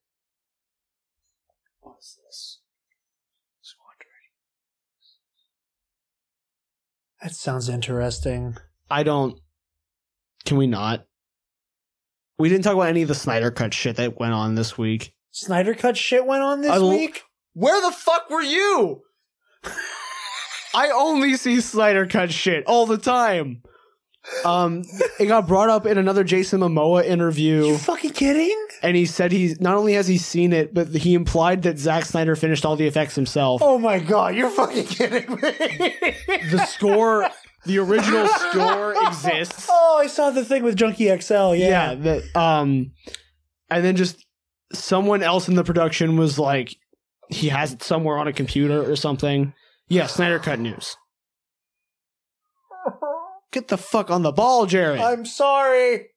[1.80, 2.58] What is this?
[7.24, 8.58] That sounds interesting.
[8.90, 9.40] I don't.
[10.44, 11.06] Can we not?
[12.38, 15.14] We didn't talk about any of the Snyder Cut shit that went on this week.
[15.30, 17.22] Snyder Cut shit went on this I week?
[17.54, 19.00] Where the fuck were you?
[20.74, 23.62] I only see Snyder Cut shit all the time.
[24.44, 24.84] Um,
[25.20, 28.56] it got brought up in another Jason Momoa interview, You fucking kidding?
[28.82, 32.04] and he said he's not only has he seen it, but he implied that Zack
[32.06, 33.60] Snyder finished all the effects himself.
[33.62, 35.38] Oh my god, you're fucking kidding me.
[36.50, 37.28] The score,
[37.66, 39.66] the original score exists.
[39.70, 41.54] Oh, I saw the thing with Junkie XL.
[41.54, 41.92] Yeah.
[41.92, 42.92] yeah that um
[43.70, 44.24] and then just
[44.72, 46.76] someone else in the production was like
[47.30, 49.52] he has it somewhere on a computer or something
[49.88, 50.96] yeah snyder cut news
[53.54, 55.00] get the fuck on the ball Jerry.
[55.00, 56.08] I'm sorry.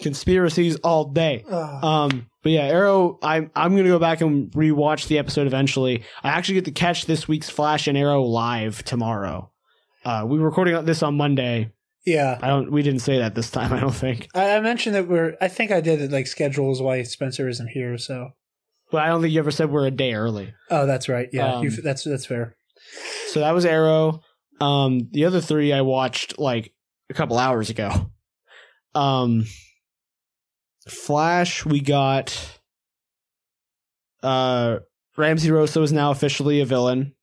[0.00, 5.18] conspiracies all day um but yeah arrow i'm i'm gonna go back and rewatch the
[5.18, 9.50] episode eventually i actually get to catch this week's flash and arrow live tomorrow
[10.06, 11.70] uh we were recording this on monday
[12.06, 12.38] yeah.
[12.40, 15.06] i don't we didn't say that this time i don't think I, I mentioned that
[15.06, 15.36] we're.
[15.38, 17.98] I think I did it like schedules why Spencer isn't here.
[17.98, 18.30] So.
[18.90, 21.28] but i don't think you ever said we're a day early Oh, that's right.
[21.30, 22.56] Yeah, Um, that's that's fair.
[23.26, 24.22] So that was Arrow.
[24.60, 26.72] Um, the other three I watched like
[27.08, 28.10] a couple hours ago.
[28.94, 29.46] Um,
[30.88, 32.60] Flash, we got.
[34.22, 34.80] Uh,
[35.16, 37.14] Ramsey Rosso is now officially a villain.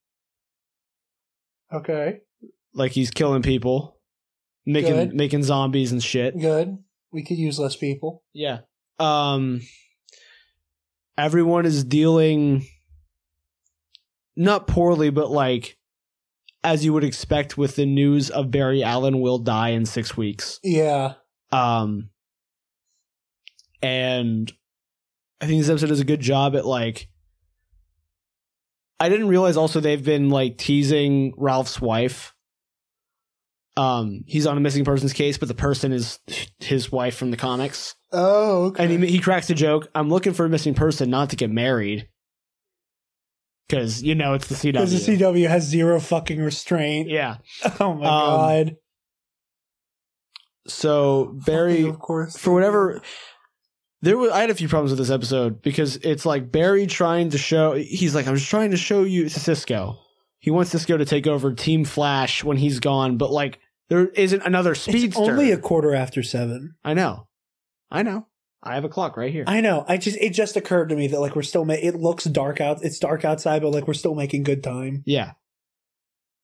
[1.73, 2.19] Okay.
[2.73, 3.97] Like he's killing people,
[4.65, 5.13] making Good.
[5.13, 6.39] making zombies and shit.
[6.39, 6.77] Good.
[7.11, 8.23] We could use less people.
[8.33, 8.59] Yeah.
[8.99, 9.61] Um
[11.17, 12.67] everyone is dealing
[14.35, 15.76] not poorly but like
[16.63, 20.59] as you would expect with the news of Barry Allen will die in 6 weeks.
[20.63, 21.13] Yeah.
[21.51, 22.09] Um
[23.81, 24.51] and
[25.39, 27.09] I think this episode does a good job at like
[28.99, 32.33] I didn't realize also they've been like teasing Ralph's wife.
[33.75, 36.17] Um, he's on a missing persons case, but the person is
[36.59, 37.95] his wife from the comics.
[38.11, 38.65] Oh.
[38.65, 38.83] Okay.
[38.83, 39.87] And he, he cracks a joke.
[39.93, 42.07] I'm looking for a missing person, not to get married.
[43.67, 44.73] Because, you know, it's the CW.
[44.73, 47.09] Because the CW has zero fucking restraint.
[47.09, 47.37] yeah.
[47.79, 48.75] Oh my um, god.
[50.67, 52.37] So, Barry, of course.
[52.37, 53.01] for whatever.
[54.01, 57.31] There was, I had a few problems with this episode because it's like Barry trying
[57.31, 57.73] to show.
[57.73, 59.97] He's like, I'm just trying to show you to Cisco.
[60.39, 64.43] He wants Cisco to take over Team Flash when he's gone, but like, there isn't
[64.43, 65.07] another speedster.
[65.07, 66.75] It's only a quarter after seven.
[66.83, 67.27] I know.
[67.89, 68.27] I know.
[68.63, 69.43] I have a clock right here.
[69.47, 69.85] I know.
[69.87, 72.59] I just it just occurred to me that like we're still ma- it looks dark
[72.59, 72.83] out.
[72.83, 75.03] It's dark outside, but like we're still making good time.
[75.05, 75.33] Yeah.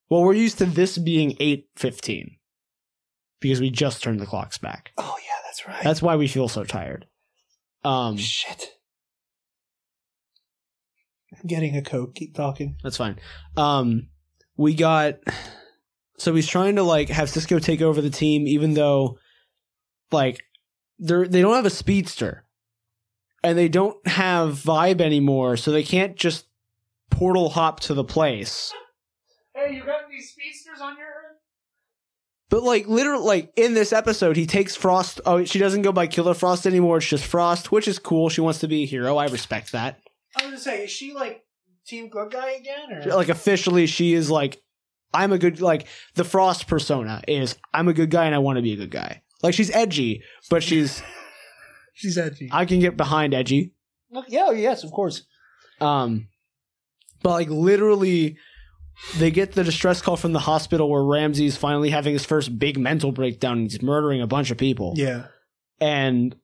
[0.10, 2.38] Well, we're used to this being 8:15
[3.40, 4.92] because we just turned the clocks back.
[4.98, 5.84] Oh yeah, that's right.
[5.84, 7.08] That's why we feel so tired.
[7.84, 8.70] Um shit.
[11.34, 12.16] I'm getting a coke.
[12.16, 12.78] Keep talking.
[12.84, 13.20] that's fine.
[13.58, 14.10] Um
[14.56, 15.16] we got
[16.18, 19.18] so he's trying to like have Cisco take over the team even though
[20.12, 20.44] like
[21.00, 22.46] they're they don't have a speedster
[23.44, 26.46] and they don't have vibe anymore so they can't just
[27.10, 28.74] portal hop to the place.
[29.56, 31.08] Hey, you got these speedsters on your
[32.50, 35.22] But like literally like in this episode, he takes Frost.
[35.26, 36.98] Oh, she doesn't go by Killer Frost anymore.
[36.98, 38.30] It's just Frost, which is cool.
[38.30, 39.18] She wants to be a hero.
[39.18, 40.00] I respect that.
[40.36, 41.44] I was gonna say, is she like
[41.86, 42.92] Team Good Guy again?
[42.92, 44.62] Or Like officially, she is like
[45.14, 48.58] I'm a good like the Frost persona is I'm a good guy and I want
[48.58, 49.22] to be a good guy.
[49.44, 51.04] Like she's edgy, but she's
[51.96, 52.50] She's edgy.
[52.52, 53.74] I can get behind edgy.
[54.28, 55.24] yeah, yes, of course.
[55.80, 56.28] Um,
[57.22, 58.38] but like literally,
[59.18, 62.80] they get the distress call from the hospital where Ramsey's finally having his first big
[62.80, 63.60] mental breakdown.
[63.60, 64.94] and He's murdering a bunch of people.
[64.96, 65.26] Yeah.
[65.80, 66.36] and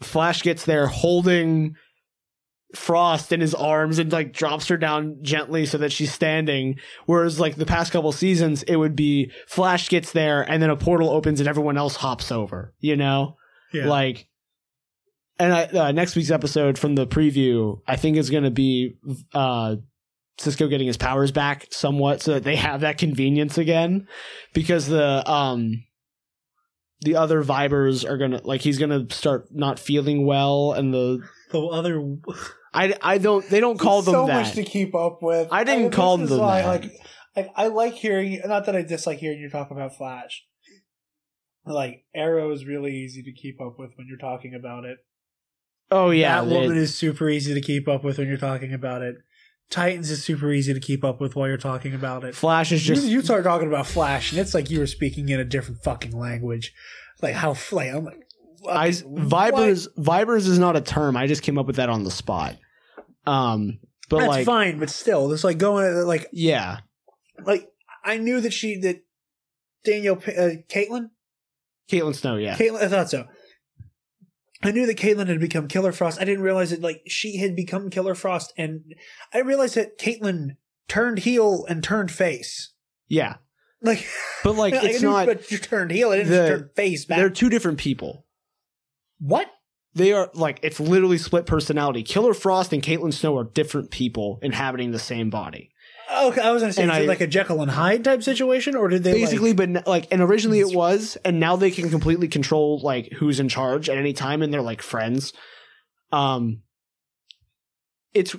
[0.00, 1.74] Flash gets there holding
[2.74, 6.78] Frost in his arms and like drops her down gently so that she's standing.
[7.06, 10.76] Whereas like the past couple seasons, it would be Flash gets there and then a
[10.76, 12.74] portal opens and everyone else hops over.
[12.80, 13.36] You know,
[13.72, 13.88] Yeah.
[13.88, 14.26] like.
[15.40, 18.96] And I, uh, next week's episode from the preview, I think is going to be
[19.32, 19.76] uh,
[20.36, 24.08] Cisco getting his powers back somewhat, so that they have that convenience again,
[24.52, 25.84] because the um
[27.02, 31.20] the other vibers are gonna like he's gonna start not feeling well, and the
[31.50, 32.16] the other
[32.72, 34.42] I I don't they don't call them so that.
[34.42, 35.48] much to keep up with.
[35.50, 36.68] I didn't this call them why, that.
[36.68, 36.92] Like,
[37.36, 38.40] I, I like hearing.
[38.44, 40.44] Not that I dislike hearing you talk about Flash.
[41.64, 44.98] Like Arrow is really easy to keep up with when you're talking about it.
[45.90, 49.16] oh yeah, Batwoman is super easy to keep up with when you're talking about it.
[49.70, 52.34] Titans is super easy to keep up with while you're talking about it.
[52.34, 55.28] Flash is just you, you start talking about Flash, and it's like you were speaking
[55.28, 56.72] in a different fucking language.
[57.20, 58.27] Like how like I'm like
[58.68, 59.28] I what?
[59.28, 61.16] vibers vibers is not a term.
[61.16, 62.56] I just came up with that on the spot.
[63.26, 63.78] Um,
[64.08, 66.78] but That's like fine, but still, it's like going like yeah,
[67.44, 67.68] like
[68.04, 69.02] I knew that she that
[69.84, 71.10] Danielle uh, Caitlin
[71.90, 73.26] Caitlin Snow, yeah, Caitlin I thought so.
[74.62, 76.20] I knew that Caitlin had become Killer Frost.
[76.20, 78.94] I didn't realize that like she had become Killer Frost, and
[79.32, 80.56] I realized that Caitlin
[80.88, 82.72] turned heel and turned face.
[83.08, 83.36] yeah.
[83.80, 84.04] Like,
[84.42, 85.26] But like I it's knew, not.
[85.26, 86.10] But you turned heel.
[86.10, 87.18] I didn't the- just turn face back.
[87.18, 88.24] They're two different people.
[89.18, 89.50] What?
[89.94, 92.02] They are like it's literally split personality.
[92.02, 95.70] Killer Frost and Caitlin Snow are different people inhabiting the same body.
[96.10, 98.74] Okay, I was gonna say And is it like a Jekyll and Hyde type situation,
[98.76, 101.90] or did they Basically, Like, but like, and originally it was, and now they can
[101.90, 105.32] completely control like who's in charge at any time, and they're like friends.
[106.12, 106.62] Um,
[108.14, 108.34] it's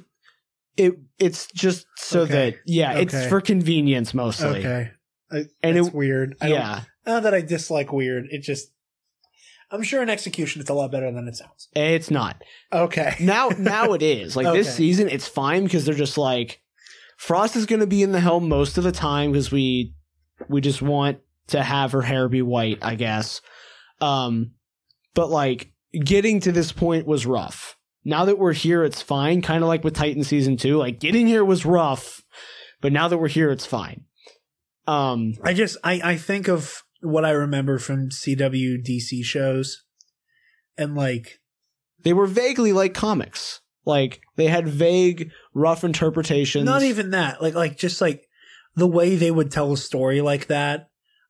[0.77, 2.51] it it's just so Okay.
[2.51, 4.59] that yeah, it's for convenience mostly.
[4.59, 4.91] okay,
[5.31, 6.35] I, And it's it- weird.
[6.41, 8.25] I don't- Yeah, not that I dislike weird.
[8.31, 8.71] It just,
[9.71, 11.67] I'm sure in execution it's a lot better than it sounds.
[11.75, 12.41] it's not
[12.73, 13.15] Okay.
[13.19, 13.49] now.
[13.49, 15.09] Now it is like this season.
[15.09, 16.61] It's fine because they're just like
[17.17, 19.93] Frost is going to be in the helm most of the time because we
[20.47, 23.41] we just want to have her hair be white, I guess.
[24.01, 24.51] Um,
[25.13, 27.75] but like getting to this point was rough.
[28.05, 29.41] Now that we're here, it's fine.
[29.41, 30.77] Kind of like with Titan season two.
[30.77, 32.23] Like getting here was rough,
[32.81, 34.05] but now that we're here, it's fine.
[34.87, 39.83] Um, I just I I think of what I remember from CW DC shows,
[40.77, 41.39] and like
[42.03, 43.61] they were vaguely like comics.
[43.85, 46.65] Like they had vague, rough interpretations.
[46.65, 47.41] not even that.
[47.41, 48.27] Like like just like
[48.75, 50.89] the way they would tell a story like that.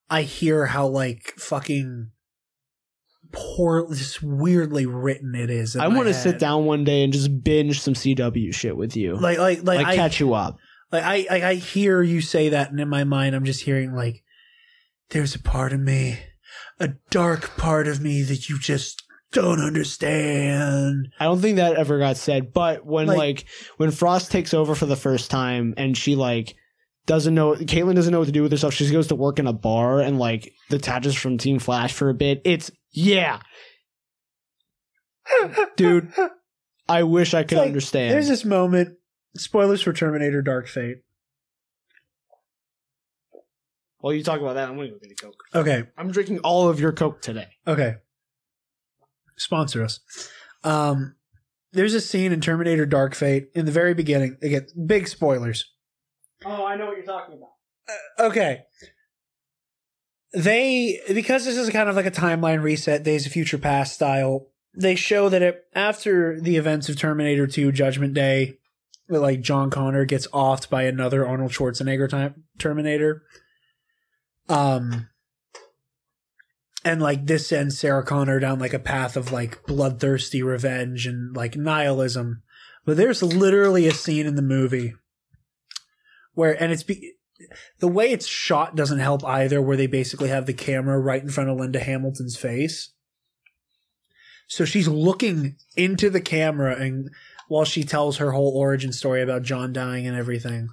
[0.09, 2.09] I hear how like fucking
[3.31, 5.75] poor, just weirdly written it is.
[5.75, 9.15] I want to sit down one day and just binge some CW shit with you.
[9.15, 10.57] Like like like, like I, catch you up.
[10.91, 13.93] Like I, I, I hear you say that, and in my mind, I'm just hearing
[13.93, 14.23] like,
[15.09, 16.19] "There's a part of me,
[16.79, 21.99] a dark part of me that you just don't understand." I don't think that ever
[21.99, 22.53] got said.
[22.53, 23.45] But when Like- like,
[23.77, 26.55] when Frost takes over for the first time and she like
[27.05, 29.47] doesn't know Caitlin doesn't know what to do with herself, she goes to work in
[29.47, 32.41] a bar and like detaches from Team Flash for a bit.
[32.45, 33.39] It's yeah.
[35.75, 36.11] Dude,
[36.87, 38.13] I wish I could like, understand.
[38.13, 38.97] There's this moment.
[39.35, 40.97] Spoilers for Terminator: Dark Fate.
[43.99, 45.43] While you talk about that, I'm gonna go get a Coke.
[45.53, 47.47] Okay, I'm drinking all of your Coke today.
[47.67, 47.95] okay.
[49.37, 49.99] Sponsor us.
[50.63, 51.15] Um,
[51.71, 54.37] there's a scene in Terminator: Dark Fate in the very beginning.
[54.41, 55.71] Again, big spoilers.
[56.45, 58.27] Oh, I know what you're talking about.
[58.27, 58.63] okay.
[60.31, 64.47] They because this is kind of like a timeline reset, Days of Future Past style.
[64.75, 68.59] They show that it, after the events of Terminator 2 Judgment Day,
[69.09, 73.23] like John Connor gets offed by another Arnold Schwarzenegger type Terminator.
[74.49, 75.09] Um
[76.83, 81.35] and like this sends Sarah Connor down like a path of like bloodthirsty revenge and
[81.35, 82.41] like nihilism.
[82.85, 84.93] But there's literally a scene in the movie
[86.33, 87.13] where and it's be,
[87.79, 91.29] the way it's shot doesn't help either where they basically have the camera right in
[91.29, 92.91] front of Linda Hamilton's face.
[94.47, 97.11] So she's looking into the camera and
[97.47, 100.69] while she tells her whole origin story about John dying and everything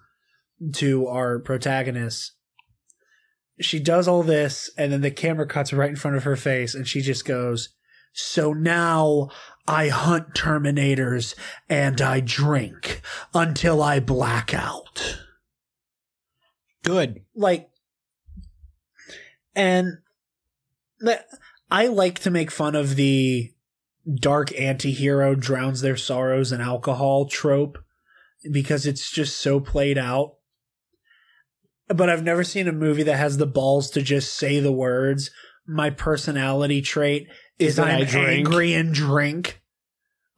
[0.74, 2.32] to our protagonist.
[3.60, 6.74] She does all this and then the camera cuts right in front of her face
[6.74, 7.70] and she just goes,
[8.12, 9.30] "So now
[9.66, 11.34] I hunt terminators
[11.68, 13.00] and I drink
[13.34, 15.20] until I black out."
[16.82, 17.22] Good.
[17.34, 17.68] like
[19.56, 19.98] and
[21.70, 23.52] I like to make fun of the
[24.20, 27.78] dark anti-hero drowns their sorrows in alcohol trope
[28.52, 30.35] because it's just so played out.
[31.88, 35.30] But I've never seen a movie that has the balls to just say the words.
[35.66, 39.60] My personality trait is, Is I'm I drink." angry and drink.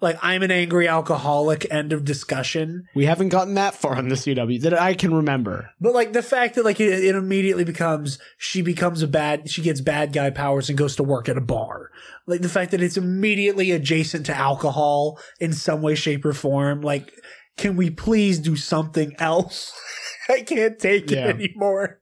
[0.00, 1.66] Like I'm an angry alcoholic.
[1.72, 2.86] End of discussion.
[2.94, 5.70] We haven't gotten that far on the CW that I can remember.
[5.80, 9.60] But like the fact that like it, it immediately becomes she becomes a bad she
[9.60, 11.90] gets bad guy powers and goes to work at a bar.
[12.26, 16.80] Like the fact that it's immediately adjacent to alcohol in some way, shape, or form.
[16.80, 17.12] Like,
[17.56, 19.72] can we please do something else?
[20.34, 21.28] I can't take Yeah.
[21.28, 22.00] it anymore.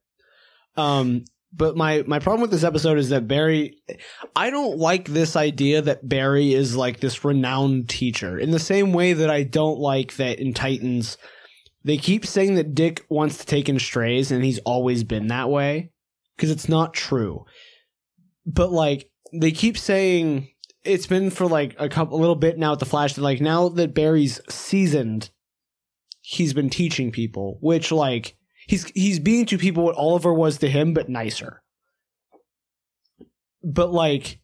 [0.76, 3.78] Um, but my my problem with this episode is that Barry,
[4.34, 8.38] I don't like this idea that Barry is like this renowned teacher.
[8.38, 11.16] In the same way that I don't like that in Titans,
[11.84, 15.48] they keep saying that Dick wants to take in strays, and he's always been that
[15.48, 15.92] way
[16.36, 17.46] because it's not true.
[18.44, 20.48] But like they keep saying.
[20.84, 23.14] It's been for like a couple, a little bit now at the Flash.
[23.14, 25.30] That like now that Barry's seasoned,
[26.28, 28.36] he's been teaching people, which like
[28.66, 31.62] he's he's being to people what Oliver was to him, but nicer.
[33.62, 34.40] But like,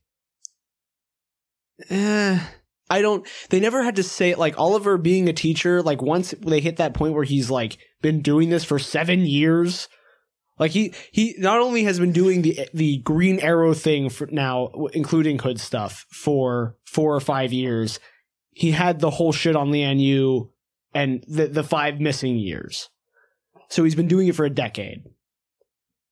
[1.90, 2.38] eh,
[2.88, 3.26] I don't.
[3.50, 4.38] They never had to say it.
[4.38, 8.22] Like Oliver being a teacher, like once they hit that point where he's like been
[8.22, 9.88] doing this for seven years.
[10.60, 14.68] Like he he not only has been doing the the Green Arrow thing for now,
[14.92, 17.98] including Hood stuff for four or five years.
[18.50, 20.51] He had the whole shit on Lian Yu
[20.94, 22.88] and the the five missing years.
[23.68, 25.04] So he's been doing it for a decade.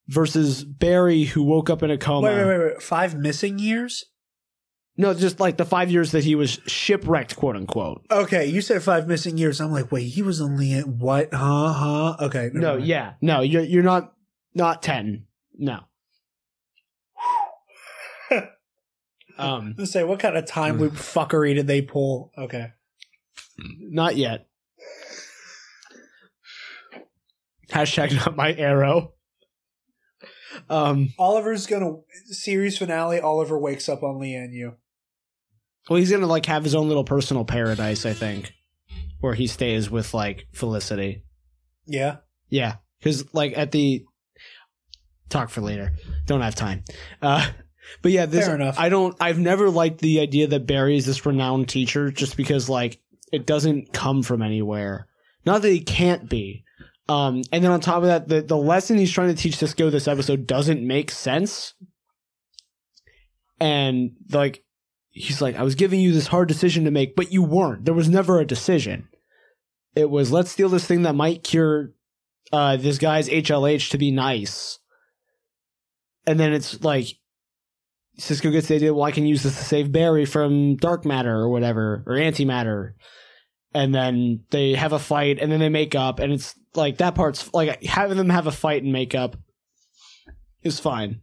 [0.08, 2.26] Versus Barry, who woke up in a coma.
[2.26, 2.82] Wait, wait, wait, wait.
[2.82, 4.06] Five missing years?
[4.96, 8.04] No, just like the five years that he was shipwrecked, quote unquote.
[8.10, 9.58] Okay, you said five missing years.
[9.60, 11.32] I'm like, wait, he was only at what?
[11.32, 11.72] Huh?
[11.72, 12.16] Huh?
[12.20, 12.50] Okay.
[12.52, 12.86] No, mind.
[12.86, 14.12] yeah, no, you're you're not
[14.54, 15.26] not ten.
[15.56, 15.80] No.
[19.38, 22.32] um, Let's say, what kind of time loop fuckery did they pull?
[22.36, 22.72] Okay.
[23.58, 24.49] not yet.
[27.70, 29.14] Hashtag not my arrow.
[30.68, 31.92] Um, Oliver's gonna
[32.26, 33.20] series finale.
[33.20, 34.74] Oliver wakes up on Lian Yu.
[35.88, 38.52] well, he's gonna like have his own little personal paradise, I think,
[39.20, 41.22] where he stays with like Felicity.
[41.86, 42.18] Yeah.
[42.48, 44.04] Yeah, because like at the
[45.28, 45.92] talk for later.
[46.26, 46.84] Don't have time.
[47.22, 47.48] Uh,
[48.02, 48.78] but yeah, this Fair enough.
[48.78, 49.16] I don't.
[49.20, 53.00] I've never liked the idea that Barry is this renowned teacher, just because like
[53.32, 55.06] it doesn't come from anywhere.
[55.46, 56.64] Not that he can't be.
[57.10, 59.90] Um, and then on top of that, the the lesson he's trying to teach Cisco
[59.90, 61.74] this episode doesn't make sense.
[63.58, 64.62] And like,
[65.08, 67.84] he's like, I was giving you this hard decision to make, but you weren't.
[67.84, 69.08] There was never a decision.
[69.96, 71.90] It was let's steal this thing that might cure
[72.52, 74.78] uh, this guy's HLH to be nice.
[76.28, 77.08] And then it's like
[78.18, 81.34] Cisco gets the idea, well, I can use this to save Barry from dark matter
[81.34, 82.92] or whatever, or antimatter.
[83.74, 87.14] And then they have a fight and then they make up and it's like that
[87.14, 89.36] part's like having them have a fight and make up
[90.62, 91.20] is fine.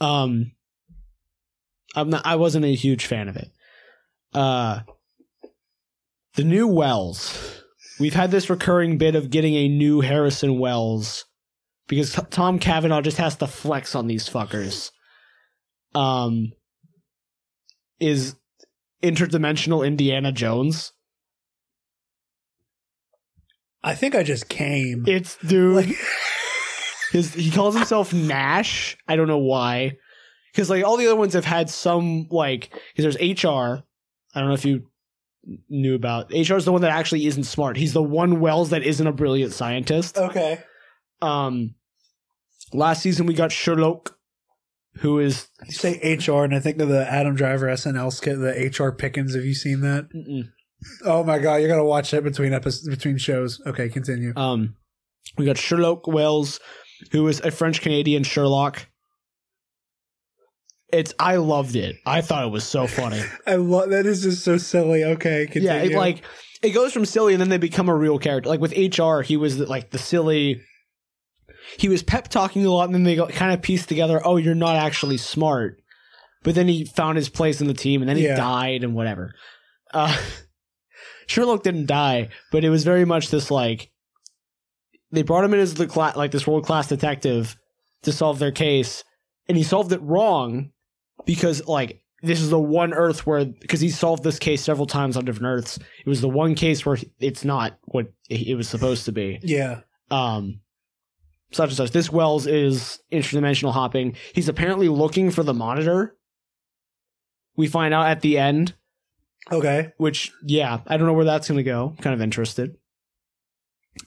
[0.00, 0.52] Um
[1.94, 3.50] I'm not I wasn't a huge fan of it.
[4.34, 4.80] Uh
[6.34, 7.60] the new Wells.
[8.00, 11.26] We've had this recurring bit of getting a new Harrison Wells
[11.88, 14.90] because Tom Cavanagh just has to flex on these fuckers.
[15.94, 16.52] Um,
[18.00, 18.34] is
[19.02, 20.92] interdimensional Indiana Jones?
[23.84, 25.04] I think I just came.
[25.06, 25.76] It's dude.
[25.76, 25.96] Like-
[27.12, 28.96] His he calls himself Nash.
[29.06, 29.98] I don't know why.
[30.52, 33.82] Because like all the other ones have had some like because there's HR.
[34.34, 34.84] I don't know if you
[35.68, 37.76] knew about HR is the one that actually isn't smart.
[37.76, 40.16] He's the one Wells that isn't a brilliant scientist.
[40.16, 40.60] okay.
[41.20, 41.74] Um,
[42.72, 44.16] last season we got Sherlock,
[45.00, 48.84] who is You say HR, and I think of the Adam Driver SNL skit, the
[48.84, 49.34] HR Pickens.
[49.34, 50.08] Have you seen that?
[50.14, 50.50] mm-mm.
[51.04, 53.60] Oh my god, you're gonna watch that between episodes, between shows.
[53.66, 54.32] Okay, continue.
[54.36, 54.74] um,
[55.38, 56.60] we got Sherlock Wells,
[57.12, 58.86] who is a French Canadian Sherlock.
[60.92, 61.96] It's I loved it.
[62.04, 63.22] I thought it was so funny.
[63.46, 64.04] I love that.
[64.06, 65.04] Is just so silly.
[65.04, 65.68] Okay, continue.
[65.68, 66.22] yeah, it, like
[66.62, 68.48] it goes from silly and then they become a real character.
[68.50, 70.60] Like with HR, he was the, like the silly.
[71.78, 74.20] He was pep talking a lot, and then they got kind of pieced together.
[74.24, 75.80] Oh, you're not actually smart,
[76.42, 78.36] but then he found his place in the team, and then he Yeah.
[78.36, 79.32] died and whatever.
[79.94, 80.14] Uh,
[81.26, 83.90] Sherlock didn't die, but it was very much this like
[85.10, 87.56] they brought him in as the cla- like this world class detective
[88.02, 89.04] to solve their case,
[89.48, 90.70] and he solved it wrong
[91.24, 95.16] because like this is the one Earth where because he solved this case several times
[95.16, 95.76] on different Earths.
[95.76, 99.38] It was the one case where it's not what it was supposed to be.
[99.42, 99.80] yeah,
[100.10, 100.60] um,
[101.50, 101.90] such and such.
[101.90, 104.16] This Wells is interdimensional hopping.
[104.34, 106.16] He's apparently looking for the monitor.
[107.56, 108.74] We find out at the end,
[109.50, 109.92] Okay.
[109.96, 111.94] which yeah, I don't know where that's gonna go.
[112.00, 112.76] Kind of interested.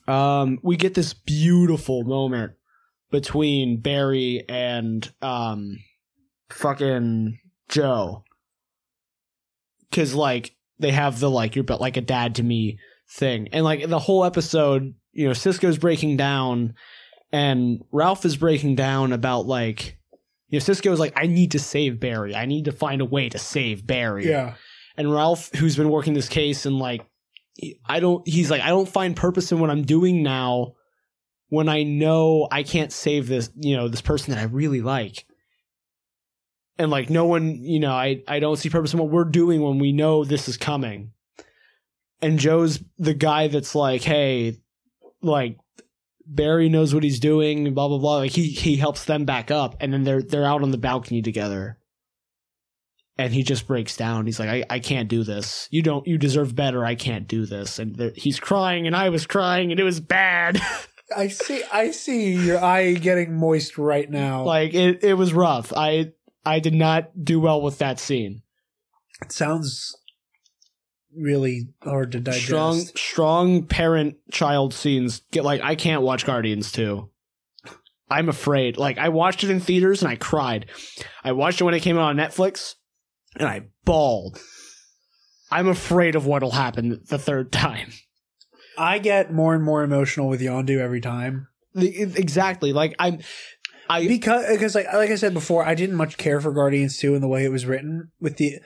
[0.08, 2.52] Um, we get this beautiful moment
[3.10, 5.78] between Barry and um,
[6.50, 7.38] fucking
[7.68, 8.24] Joe,
[9.90, 13.64] because like they have the like you're but like a dad to me thing, and
[13.64, 16.74] like the whole episode, you know, Cisco's breaking down,
[17.32, 19.98] and Ralph is breaking down about like.
[20.48, 22.32] You know, Cisco's like, I need to save Barry.
[22.36, 24.54] I need to find a way to save Barry Yeah.
[24.96, 27.06] And Ralph, who's been working this case, and like,
[27.84, 30.74] I don't, he's like, I don't find purpose in what I'm doing now
[31.48, 35.26] when I know I can't save this, you know, this person that I really like.
[36.78, 39.62] And like, no one, you know, I, I don't see purpose in what we're doing
[39.62, 41.12] when we know this is coming.
[42.20, 44.58] And Joe's the guy that's like, hey,
[45.22, 45.58] like,
[46.26, 48.16] Barry knows what he's doing, blah blah blah.
[48.16, 51.22] Like he he helps them back up, and then they're they're out on the balcony
[51.22, 51.78] together
[53.18, 54.26] and he just breaks down.
[54.26, 55.68] He's like, I, I can't do this.
[55.70, 56.84] You don't, you deserve better.
[56.84, 57.78] I can't do this.
[57.78, 60.60] And there, he's crying and I was crying and it was bad.
[61.16, 61.62] I see.
[61.72, 64.42] I see your eye getting moist right now.
[64.42, 65.72] like it, it was rough.
[65.74, 66.12] I,
[66.44, 68.42] I did not do well with that scene.
[69.22, 69.96] it sounds
[71.16, 72.46] really hard to digest.
[72.46, 77.08] Strong, strong parent child scenes get like, I can't watch Guardians 2.
[78.10, 78.76] I'm afraid.
[78.76, 80.66] Like I watched it in theaters and I cried.
[81.24, 82.74] I watched it when it came out on Netflix
[83.38, 84.40] and I bawled.
[85.50, 87.92] I'm afraid of what'll happen the third time.
[88.78, 92.72] I get more and more emotional with Yondu every time The- Exactly.
[92.72, 93.20] Like I'm,
[93.88, 97.14] I because because like like I said before, I didn't much care for Guardians two
[97.14, 98.10] in the way it was written.
[98.20, 98.58] With the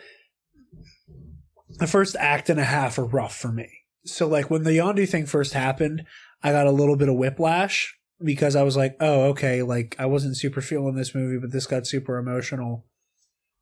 [1.78, 3.68] the first act and a half are rough for me.
[4.04, 6.04] So like when the Yondu thing first happened,
[6.42, 7.94] I got a little bit of whiplash
[8.24, 11.66] because I was like, oh okay, like I wasn't super feeling this movie, but this
[11.66, 12.86] got super emotional.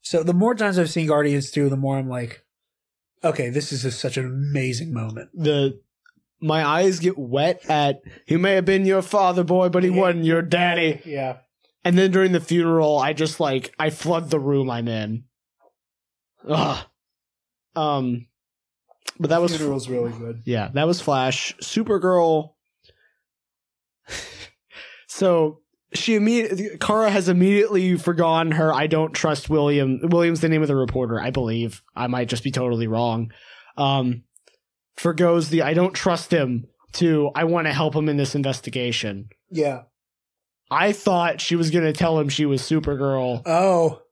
[0.02, 2.44] So the more times I've seen Guardians two, the more I'm like,
[3.22, 5.30] okay, this is just such an amazing moment.
[5.34, 5.80] the
[6.40, 10.24] my eyes get wet at he may have been your father boy, but he wasn't
[10.24, 11.00] your daddy.
[11.04, 11.38] Yeah.
[11.84, 15.24] And then during the funeral, I just like I flood the room I'm in.
[16.48, 16.86] Ugh.
[17.74, 18.26] Um,
[19.18, 20.42] but that was funeral's really good.
[20.44, 21.56] yeah, that was Flash.
[21.60, 22.54] Supergirl.
[25.08, 25.60] so
[25.94, 28.72] she immediately Kara has immediately forgone her.
[28.74, 30.00] I don't trust William.
[30.02, 31.82] William's the name of the reporter, I believe.
[31.96, 33.32] I might just be totally wrong.
[33.76, 34.24] Um,
[34.96, 39.28] forgoes the I don't trust him to I want to help him in this investigation.
[39.50, 39.82] Yeah.
[40.70, 44.02] I thought she was gonna tell him she was Supergirl, Oh.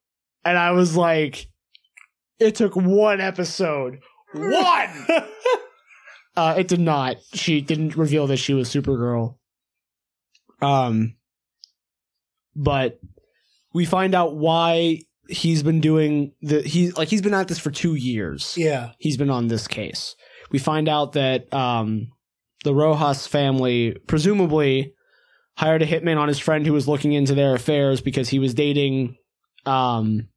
[0.45, 1.49] and I was like,
[2.39, 4.01] it took one episode.
[4.33, 5.07] One.
[6.39, 7.17] Uh, it did not.
[7.33, 9.39] She didn't reveal that she was Supergirl.
[10.61, 11.15] Um,
[12.57, 12.99] but
[13.73, 17.71] we find out why he's been doing the he like he's been at this for
[17.71, 18.55] two years.
[18.57, 18.93] yeah.
[18.99, 20.17] He's been on this case.
[20.51, 22.09] We find out that um,
[22.65, 24.95] the Rojas family presumably
[25.57, 28.55] hired a hitman on his friend who was looking into their affairs because he was
[28.55, 29.17] dating
[29.65, 30.29] um,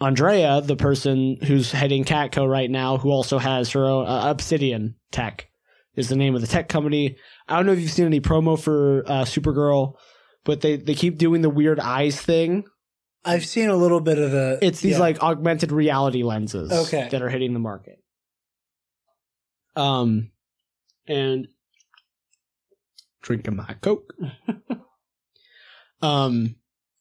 [0.00, 4.96] Andrea, the person who's heading Catco right now, who also has her own uh, Obsidian
[5.10, 5.48] Tech
[5.94, 7.16] is the name of the tech company.
[7.48, 9.94] I don't know if you've seen any promo for uh, Supergirl,
[10.44, 12.64] but they they keep doing the weird eyes thing.
[13.24, 14.58] I've seen a little bit of the.
[14.60, 14.98] It's these yeah.
[14.98, 17.08] like augmented reality lenses Okay.
[17.10, 17.98] that are hitting the market.
[19.76, 20.32] Um,
[21.06, 21.46] and
[23.22, 24.12] drinking my coke.
[26.02, 26.56] um,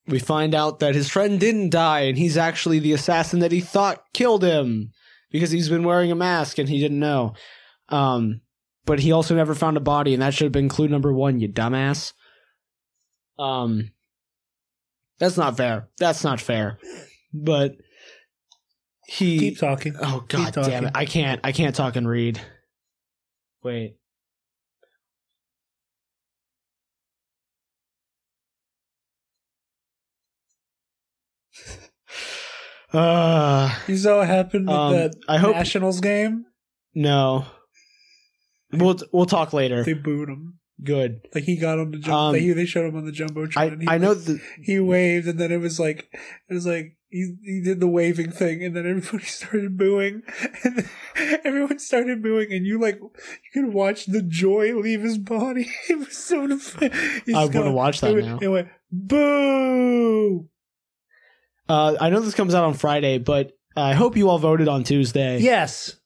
[0.08, 3.62] we find out that his friend didn't die, and he's actually the assassin that he
[3.62, 4.92] thought killed him
[5.32, 7.34] because he's been wearing a mask and he didn't know.
[7.90, 8.42] Um,
[8.86, 11.40] but he also never found a body, and that should have been clue number one,
[11.40, 12.14] you dumbass.
[13.42, 13.92] Um,
[15.20, 15.88] that's not fair.
[16.00, 16.78] That's not fair.
[17.34, 17.76] But
[19.08, 19.96] he Keep talking.
[20.02, 20.92] Oh god damn it.
[20.96, 22.40] I can't I can't talk and read.
[23.64, 23.98] Wait.
[32.94, 36.46] uh You saw what happened with Um, the I hope- Nationals game?
[36.94, 37.46] no.
[38.74, 39.84] We'll we'll talk later.
[39.84, 40.60] They booed him.
[40.84, 41.28] Good.
[41.34, 42.14] Like he got on the jump.
[42.14, 43.58] Um, they, they showed him on the jumbotron.
[43.58, 46.10] I and he, I know like, the he waved, and then it was like
[46.50, 50.24] it was like he he did the waving thing, and then everybody started booing,
[50.64, 50.90] and then
[51.44, 53.12] everyone started booing, and you like you
[53.54, 55.70] could watch the joy leave his body.
[55.90, 56.48] It was so.
[56.48, 58.40] He's I wanna watch that it went, now.
[58.42, 60.48] It went boo.
[61.70, 64.84] uh I know this comes out on Friday, but I hope you all voted on
[64.84, 65.40] Tuesday.
[65.40, 65.98] Yes.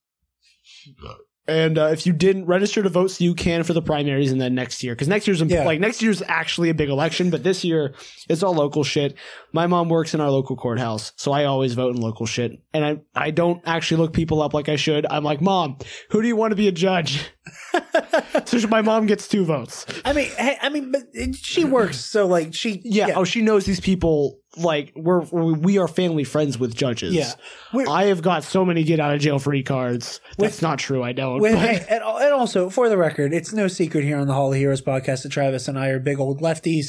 [1.48, 4.42] And uh, if you didn't register to vote, so you can for the primaries, and
[4.42, 5.64] then next year, because next year's Yeah.
[5.64, 7.94] like next year's actually a big election, but this year
[8.28, 9.16] it's all local shit.
[9.54, 12.84] My mom works in our local courthouse, so I always vote in local shit, and
[12.84, 15.06] I I don't actually look people up like I should.
[15.06, 15.78] I'm like, mom,
[16.10, 17.30] who do you want to be a judge?
[18.46, 19.86] so my mom gets two votes.
[20.04, 21.04] I mean, hey, I mean, but
[21.36, 23.14] she works, so like she, Yeah.
[23.16, 24.40] Oh, she knows these people.
[24.58, 27.14] Like we're we are family friends with judges.
[27.14, 27.34] Yeah.
[27.74, 30.22] We're- I have got so many get out of jail free cards.
[30.38, 31.04] That's not true.
[31.04, 31.42] I don't.
[31.42, 34.54] With, hey, and, and also, for the record, it's no secret here on the Hall
[34.54, 36.88] of Heroes podcast that Travis and I are big old lefties.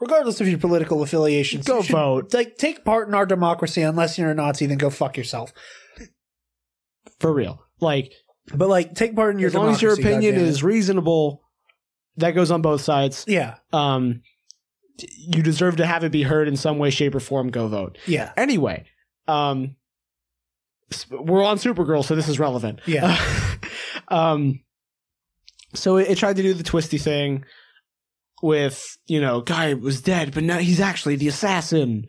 [0.00, 2.34] Regardless of your political affiliations, Go should, vote.
[2.34, 3.80] Like, take part in our democracy.
[3.82, 5.52] Unless you're a Nazi, then go fuck yourself.
[7.20, 7.60] for real.
[7.80, 8.12] Like
[8.52, 11.42] But like, take part in your as long as your opinion is reasonable,
[12.16, 13.24] that goes on both sides.
[13.26, 14.22] yeah, Um,
[14.98, 17.50] you deserve to have it be heard in some way, shape, or form.
[17.50, 17.98] Go vote.
[18.06, 18.84] yeah, Anyway,
[19.26, 19.76] um,
[21.10, 22.80] we're on Supergirl, so this is relevant.
[22.86, 23.18] Yeah.
[24.08, 24.60] um,
[25.72, 27.44] so it, it tried to do the twisty thing
[28.42, 32.06] with you know, guy was dead, but now he's actually the assassin.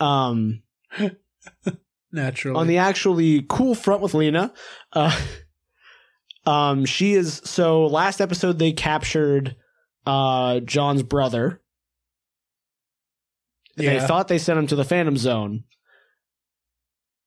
[0.00, 0.62] Um,
[2.12, 2.56] naturally.
[2.58, 4.52] on the actually cool front with Lena.
[4.92, 5.20] Uh,
[6.46, 9.56] um, she is so last episode they captured
[10.06, 11.60] uh John's brother.
[13.76, 15.64] They thought they sent him to the Phantom Zone.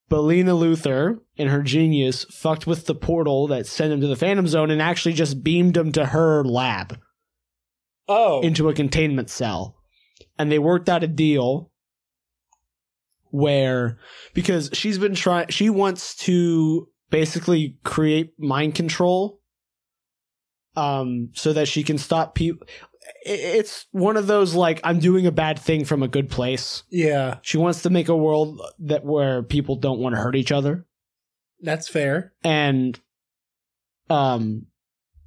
[0.10, 4.16] But Lena Luthor, in her genius, fucked with the portal that sent him to the
[4.16, 6.98] Phantom Zone and actually just beamed him to her lab
[8.08, 9.76] oh, into a containment cell.
[10.40, 11.72] And they worked out a deal
[13.32, 14.00] where
[14.34, 19.40] because she's been trying she wants to basically create mind control
[20.76, 22.68] um so that she can stop people
[23.26, 26.84] it's one of those like I'm doing a bad thing from a good place.
[26.90, 30.52] yeah, She wants to make a world that where people don't want to hurt each
[30.52, 30.86] other.
[31.62, 32.34] That's fair.
[32.44, 33.00] and
[34.10, 34.66] um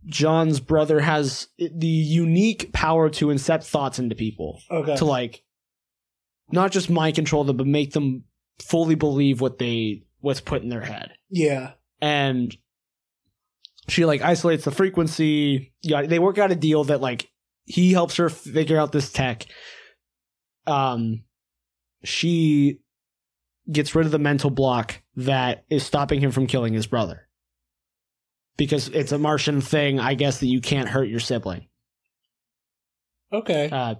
[0.06, 4.60] John's brother has the unique power to incept thoughts into people.
[4.70, 5.42] Okay, to like
[6.52, 8.24] not just mind control them but make them
[8.58, 12.56] fully believe what they what's put in their head yeah, and
[13.90, 15.72] she like isolates the frequency.
[15.82, 17.28] Yeah they work out a deal that like
[17.64, 19.46] he helps her figure out this tech.
[20.66, 21.24] Um
[22.04, 22.80] she
[23.70, 27.28] gets rid of the mental block that is stopping him from killing his brother.
[28.56, 31.66] Because it's a martian thing i guess that you can't hurt your sibling.
[33.32, 33.68] Okay.
[33.70, 33.96] uh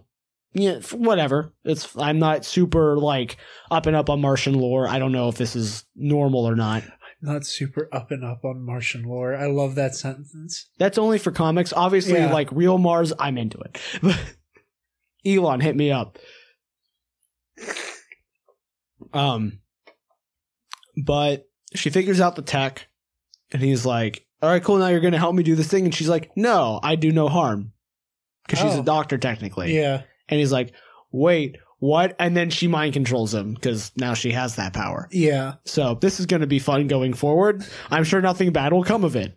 [0.53, 1.53] yeah whatever.
[1.65, 3.37] It's i'm not super like
[3.71, 4.87] up and up on martian lore.
[4.89, 6.85] I don't know if this is normal or not
[7.23, 9.35] Not super up and up on Martian lore.
[9.37, 10.69] I love that sentence.
[10.79, 12.33] that's only for comics obviously Yeah.
[12.33, 13.79] like real mars i'm into it
[15.27, 16.19] elon hit me up
[19.13, 19.59] um
[21.05, 22.89] but she figures out the tech
[23.53, 25.95] and he's like all right cool now you're gonna help me do this thing and
[25.95, 27.73] she's like no i do no harm
[28.47, 28.81] because she's Oh.
[28.81, 30.73] a doctor technically Yeah, and he's like
[31.13, 35.55] wait what and then she mind controls him because now she has that power yeah.
[35.65, 37.65] so this is going to be fun going forward.
[37.91, 39.37] I'm sure nothing bad will come of it.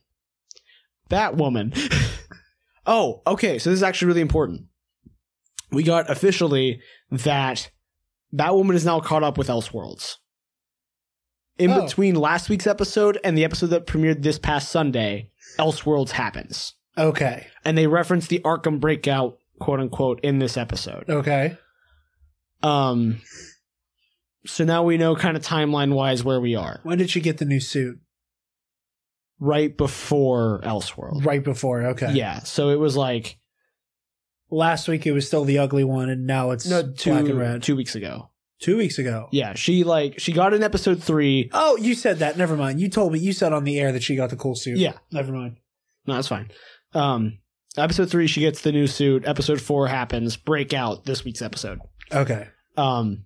[1.10, 1.74] Batwoman.
[2.86, 3.60] oh, okay.
[3.60, 4.64] So this is actually really important.
[5.72, 7.70] We got officially that
[8.34, 10.16] Batwoman is now caught up with Elseworlds.
[11.58, 11.84] In Oh.
[11.84, 15.30] between last week's episode and the episode that premiered this past Sunday,
[15.60, 16.74] Elseworlds happens.
[16.98, 21.10] Okay, And they reference the Arkham breakout, quote unquote, in this episode.
[21.10, 21.58] okay.
[22.64, 23.22] Um
[24.46, 26.80] so now we know kind of timeline wise where we are.
[26.84, 28.00] When did she get the new suit?
[29.40, 31.26] right before Elseworld.
[31.26, 31.84] Right before.
[31.88, 32.14] Okay.
[32.14, 33.38] Yeah, so it was like
[34.54, 37.40] Last week it was still the ugly one, and now it's no black two and
[37.40, 37.64] red.
[37.64, 38.30] two weeks ago.
[38.62, 39.28] Two weeks ago.
[39.32, 41.50] Yeah, she like she got in episode three.
[41.54, 42.38] Oh, you said that.
[42.38, 42.80] Never mind.
[42.80, 43.20] You told me.
[43.20, 44.78] You said on the air that she got the cool suit.
[44.78, 44.94] Yeah.
[45.12, 45.58] Never mind.
[46.06, 46.52] No, that's fine.
[46.94, 47.40] Um,
[47.78, 49.24] episode three, she gets the new suit.
[49.26, 50.38] Episode four happens.
[50.38, 51.80] Breakout this week's episode.
[52.14, 52.48] Okay.
[52.78, 53.26] Um,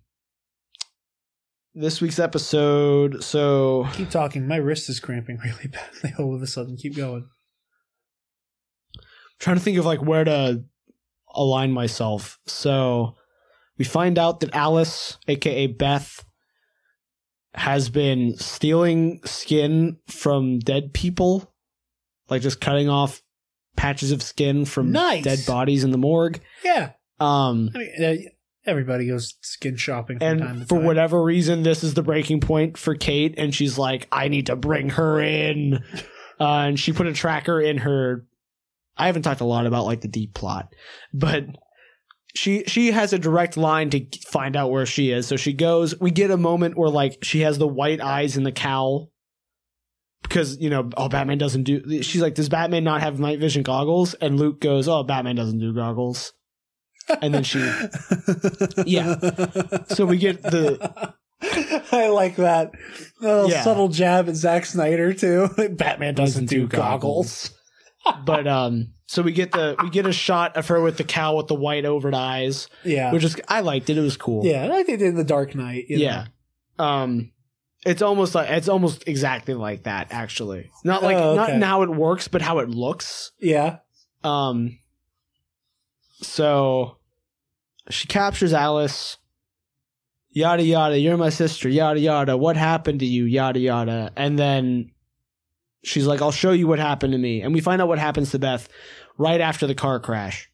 [1.74, 3.24] this week's episode.
[3.24, 4.48] So Keep talking.
[4.48, 6.78] My wrist is cramping really badly all of a sudden.
[6.78, 7.28] Keep going.
[9.40, 10.64] trying to think of like where to
[11.36, 12.40] align myself.
[12.48, 13.16] So
[13.78, 16.24] we find out that Alice, aka Beth,
[17.54, 21.54] has been stealing skin from dead people,
[22.30, 23.22] like just cutting off
[23.76, 25.24] patches of skin from Nice.
[25.24, 26.40] dead bodies in the morgue.
[26.64, 26.92] Yeah.
[27.20, 28.30] Um, I mean, uh,
[28.68, 30.86] everybody goes skin shopping from time to and for time.
[30.86, 34.56] whatever reason, this is the breaking point for Kate, and she's like, "I need to
[34.56, 35.76] bring her in,"
[36.40, 38.26] uh, and she put a tracker in her.
[38.98, 40.70] I haven't talked a lot about like the deep plot,
[41.14, 41.46] but
[42.36, 45.28] she she has a direct line to find out where she is.
[45.28, 46.00] So she goes.
[46.00, 49.12] We get a moment where like she has the white eyes and the cowl,
[50.24, 52.02] because you know, oh, Batman doesn't do.
[52.04, 54.14] She's like, does Batman not have night vision goggles?
[54.16, 56.34] And Luke goes, oh, Batman doesn't do goggles.
[57.22, 57.60] And then she,
[58.86, 59.16] yeah.
[59.88, 61.14] So we get the
[61.92, 62.72] I like that.
[63.22, 63.64] A little Yeah.
[63.64, 65.48] subtle jab at Zack Snyder too.
[65.72, 67.52] Batman doesn't, Doesn't do do goggles.
[68.26, 71.36] but um so we get the we get a shot of her with the cow
[71.36, 73.12] with the white overd eyes Yeah.
[73.12, 75.24] which is i liked it it was cool yeah, I like they did in the
[75.26, 75.86] Dark Knight.
[75.90, 76.04] you know.
[76.04, 76.26] yeah
[76.80, 77.32] um
[77.86, 81.56] it's almost like it's almost exactly like that actually not like Oh, not okay.
[81.58, 83.80] in how it works but how it looks Yeah.
[84.24, 84.78] um
[86.22, 86.97] so
[87.90, 89.18] she captures alice.
[90.30, 92.38] Yada yada you're my sister yada yada.
[92.38, 93.26] What happened to you?
[93.26, 94.12] Yada yada.
[94.16, 94.92] And then
[95.84, 97.42] she's like i'll show you what happened to me.
[97.42, 98.68] And we find out what happens to beth
[99.18, 100.50] right after the car crash.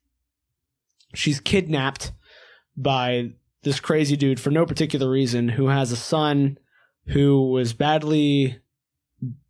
[1.14, 2.12] She's kidnapped
[2.76, 3.34] by
[3.64, 6.58] this crazy dude for no particular reason who has a son
[7.08, 8.60] who was badly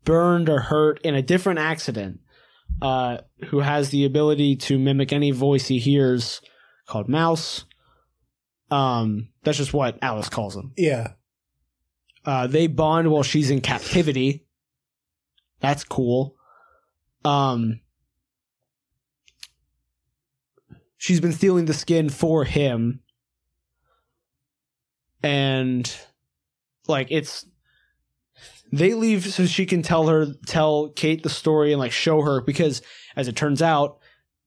[0.04, 2.20] burned or hurt in a different accident
[2.82, 6.42] uh, who has the ability to mimic any voice he hears
[6.88, 7.66] called mouse
[8.74, 11.14] um that's just what alice calls him Yeah.
[12.26, 14.46] uh, they bond while she's in captivity.
[15.60, 16.36] That's cool.
[17.26, 17.80] Um,
[20.98, 23.00] she's been stealing the skin for him,
[25.22, 25.94] and
[26.88, 27.46] like it's
[28.72, 32.42] they leave so she can tell her tell Kate the story and like show her
[32.42, 32.82] because
[33.16, 34.00] as it turns out,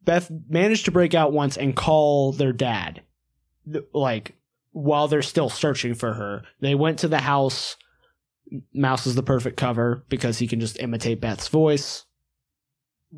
[0.03, 3.03] Beth managed to break out once and call their dad,
[3.93, 4.35] like
[4.73, 6.43] while they're still searching for her.
[6.61, 7.77] They went to the house.
[8.73, 12.05] Mouse is the perfect cover because he can just imitate Beth's voice.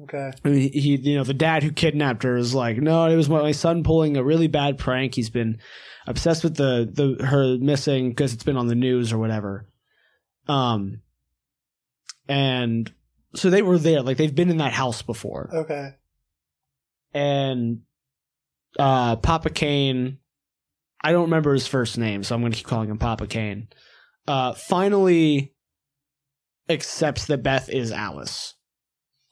[0.04, 0.30] Okay.
[0.44, 3.28] I mean, he, you know, the dad who kidnapped her is like, no, it was
[3.28, 5.14] my son pulling a really bad prank.
[5.14, 5.58] He's been
[6.06, 9.68] obsessed with the the her missing because it's been on the news or whatever.
[10.46, 11.00] Um,
[12.28, 12.90] and
[13.34, 15.90] so they were there, like they've been in that house before, Okay.
[17.12, 17.80] and
[18.78, 20.18] uh, Papa Kane,
[21.02, 23.68] I don't remember his first name, so I'm going to keep calling him Papa Kane.
[24.26, 25.54] Uh, finally
[26.68, 28.54] accepts that Beth is Alice.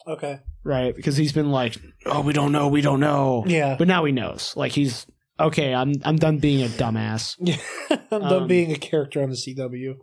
[0.07, 0.41] Okay.
[0.65, 0.95] right?
[0.95, 1.77] Because he's been like,
[2.07, 3.75] "Oh, we don't know, we don't know," Yeah.
[3.77, 4.55] but now he knows.
[4.57, 5.05] Like he's
[5.41, 5.75] okay.
[5.75, 7.35] I'm I'm done being a dumbass.
[7.41, 7.57] Yeah.
[8.13, 9.97] I'm done Um, being a character on the CW.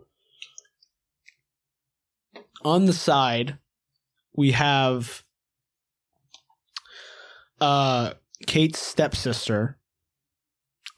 [2.64, 3.58] On the side,
[4.36, 5.22] we have
[7.60, 8.12] uh
[8.46, 9.78] Kate's stepsister.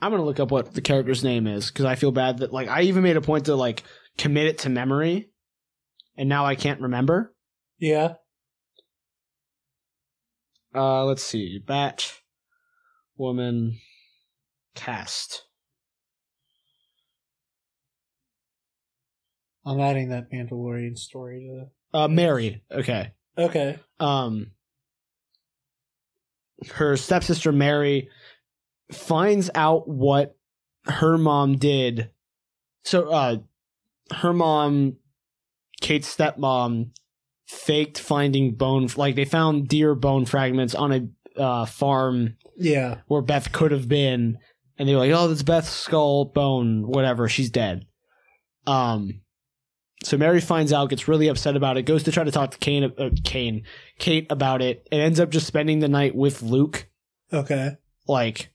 [0.01, 2.69] I'm gonna look up what the character's name is because I feel bad that like
[2.69, 3.83] I even made a point to like
[4.19, 5.31] commit it to memory,
[6.17, 7.35] and now I can't remember.
[7.79, 8.15] Yeah.
[10.75, 11.59] Uh, let's see.
[11.59, 12.13] Bat,
[13.17, 13.79] woman,
[14.75, 15.45] cast.
[19.65, 21.41] I'm adding that Mandalorian story
[21.93, 22.63] to Uh, Mary.
[22.71, 23.13] Okay.
[23.39, 23.79] Okay.
[24.01, 24.53] um
[26.75, 28.09] her stepsister Mary
[28.93, 30.37] finds out what
[30.87, 32.11] her mom did.
[32.85, 33.39] So uh
[34.13, 34.97] her mom
[35.81, 36.91] Kate's stepmom
[37.47, 42.99] faked finding bone like they found deer bone fragments on a uh, farm Yeah.
[43.09, 44.39] where Beth could have been
[44.79, 47.87] and they were like oh that's Beth's skull bone whatever she's dead.
[48.67, 49.21] Um
[50.05, 52.59] so Mary finds out, gets really upset about it, goes to try to talk to
[52.59, 53.65] Kane, uh, Kane,
[53.99, 56.87] Kate about it, and ends up just spending the night with Luke,
[57.33, 57.73] Okay.
[58.07, 58.51] like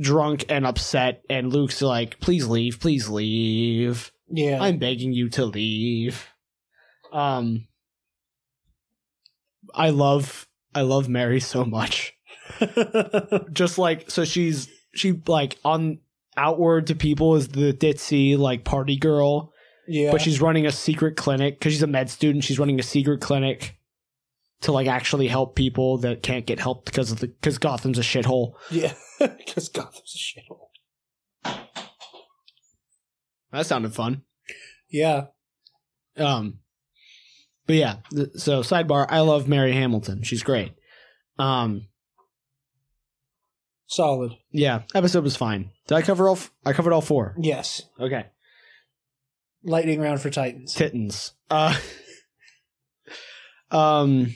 [0.00, 1.22] drunk and upset.
[1.28, 4.12] And Luke's like, "Please leave, please leave.
[4.28, 4.58] Yeah.
[4.60, 6.26] I'm begging you to leave."
[7.12, 7.66] Um,
[9.74, 12.14] I love, I love Mary so much.
[13.52, 15.98] just like so, she's she like on
[16.36, 19.52] outward to people is the ditzy like party girl
[19.86, 20.10] yeah.
[20.10, 22.44] but she's running a secret clinic because she's a med student.
[22.44, 23.75] She's running a secret clinic
[24.62, 28.02] to like actually help people that can't get help because of the because Gotham's a
[28.02, 28.52] shithole.
[28.70, 28.92] yeah.
[29.18, 30.68] Because Gotham's a shithole.
[33.52, 34.22] That sounded fun.
[34.90, 35.26] Yeah.
[36.16, 36.58] Um,
[37.66, 37.96] but yeah.
[38.10, 40.22] th- So sidebar, I love Mary Hamilton.
[40.22, 40.72] She's great.
[41.38, 41.88] Um,
[43.86, 44.32] Solid.
[44.50, 44.82] yeah.
[44.94, 45.70] Episode was fine.
[45.86, 46.36] Did I cover all?
[46.36, 47.34] F- I covered all four.
[47.38, 47.82] Yes.
[48.00, 48.26] Okay.
[49.62, 50.74] Lightning round for Titans.
[50.74, 51.32] Titans.
[51.50, 51.74] Uh,
[53.70, 54.34] um.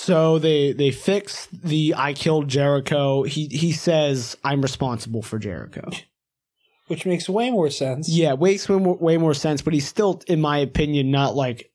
[0.00, 3.24] So they they fix the I killed Jericho.
[3.24, 5.90] He he says I'm responsible for Jericho.
[6.86, 8.08] Which makes way more sense.
[8.08, 11.70] Yeah, makes way more, way more sense, but he's still, in my opinion, not like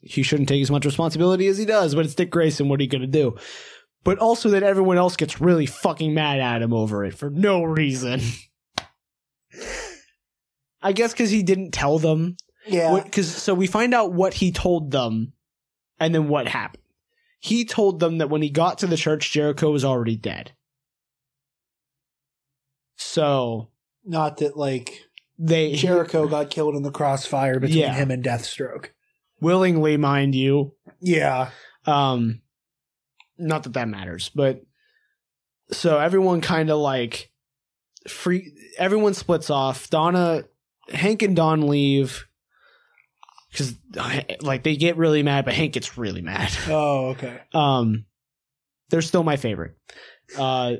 [0.00, 1.94] he shouldn't take as much responsibility as he does.
[1.94, 2.68] But it's Dick Grayson.
[2.68, 3.36] What are you gonna do?
[4.04, 7.64] But also that everyone else gets really fucking mad at him over it for no
[7.64, 8.20] reason.
[10.82, 12.36] I guess because he didn't tell them.
[12.66, 13.00] Yeah.
[13.02, 15.32] Because so we find out what he told them,
[15.98, 16.81] and then what happened.
[17.44, 20.52] He told them that when he got to the church, Jericho was already dead.
[22.96, 23.68] So
[24.04, 25.00] Not that like
[25.38, 27.94] they Jericho got killed in the crossfire between Yeah.
[27.94, 28.90] him and Deathstroke.
[29.40, 31.50] willingly, mind you, Yeah.
[31.84, 32.42] Um,
[33.38, 34.62] not that that matters, but
[35.72, 37.32] so everyone kind of like
[38.08, 38.52] free.
[38.78, 39.90] Everyone splits off.
[39.90, 40.44] Donna,
[40.90, 42.28] Hank, and Dawn leave
[43.52, 43.74] because
[44.40, 46.50] like they get really mad, but Hank gets really mad.
[46.68, 47.40] Oh, okay.
[47.52, 48.06] Um,
[48.90, 49.76] they're still my favorite.
[50.36, 50.74] Uh,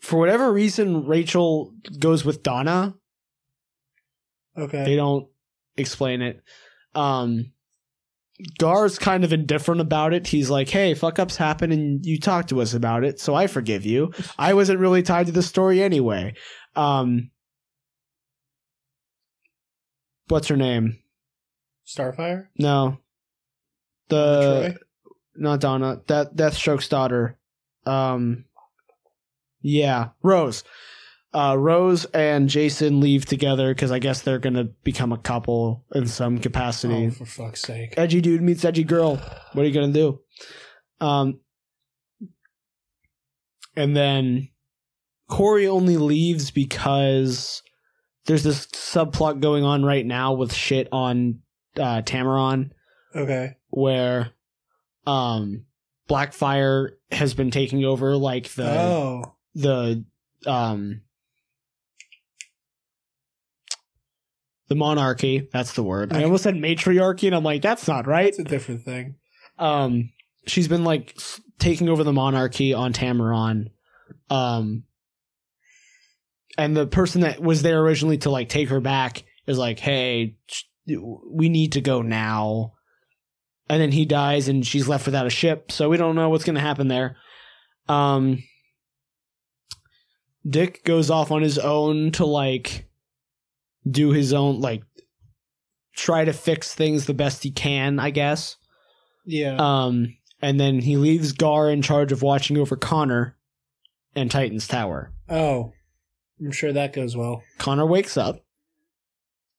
[0.00, 2.94] for whatever reason, Rachel goes with Donna.
[4.56, 4.84] Okay.
[4.84, 5.28] They don't
[5.76, 6.42] explain it.
[6.94, 7.52] Um,
[8.58, 10.26] Gar's kind of indifferent about it.
[10.26, 13.46] He's like, "Hey, fuck ups happen, and you talked to us about it, so I
[13.46, 14.12] forgive you.
[14.38, 16.34] I wasn't really tied to the story anyway."
[16.74, 17.30] Um,
[20.28, 20.98] what's her name?
[21.86, 22.48] Starfire?
[22.58, 22.98] No,
[24.08, 24.76] the Troy?
[25.36, 26.00] not Donna.
[26.06, 27.38] That Deathstroke's daughter.
[27.86, 28.44] Um,
[29.60, 30.64] yeah, Rose.
[31.34, 36.06] Uh, Rose and Jason leave together because I guess they're gonna become a couple in
[36.06, 37.06] some capacity.
[37.06, 37.94] Oh, for fuck's sake.
[37.96, 39.16] edgy dude meets edgy girl.
[39.52, 40.20] What are you gonna do?
[41.00, 41.40] Um,
[43.76, 44.48] and then
[45.28, 47.62] Kory only leaves because
[48.26, 51.40] there's this subplot going on right now with shit on
[51.78, 52.70] uh, Tamaran
[53.14, 53.56] Okay.
[53.70, 54.30] where
[55.06, 55.64] um
[56.08, 59.34] Blackfire has been taking over like the oh.
[59.54, 60.04] the
[60.46, 61.02] um
[64.68, 68.28] the monarchy that's the word i almost said matriarchy and i'm like that's not right
[68.28, 69.16] It's a different thing.
[69.58, 70.10] um
[70.46, 71.16] she's been like
[71.58, 73.70] taking over the monarchy on Tamaran
[74.30, 74.84] um
[76.58, 80.36] and the person that was there originally to like take her back is like hey
[80.86, 82.72] we need to go now
[83.68, 86.44] and then he dies and she's left without a ship so we don't know what's
[86.44, 87.16] going to happen there
[87.88, 88.42] um
[90.48, 92.88] dick goes off on his own to like
[93.88, 94.82] do his own like
[95.94, 98.56] try to fix things the best he can i guess
[99.24, 99.56] Yeah.
[99.58, 103.36] um, and then he leaves Gar in charge of watching over Connor
[104.16, 105.12] and Titan's Tower.
[105.28, 105.72] oh.
[106.44, 107.44] I'm sure that goes well.
[107.58, 108.44] Connor wakes up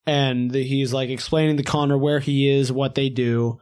[0.06, 3.58] and he's like explaining to Connor where he is, what they do.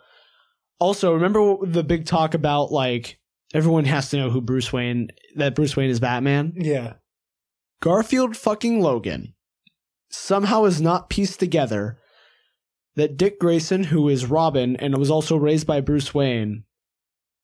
[0.79, 3.19] Also, remember the big talk about like
[3.55, 6.55] everyone has to know who Bruce Wayne that Bruce Wayne is Batman?
[6.57, 6.95] Yeah.
[7.81, 9.35] Garfield fucking Logan
[10.09, 11.99] somehow is not pieced together
[12.97, 16.65] that Dick Grayson, who is Robin and was also raised by Bruce Wayne,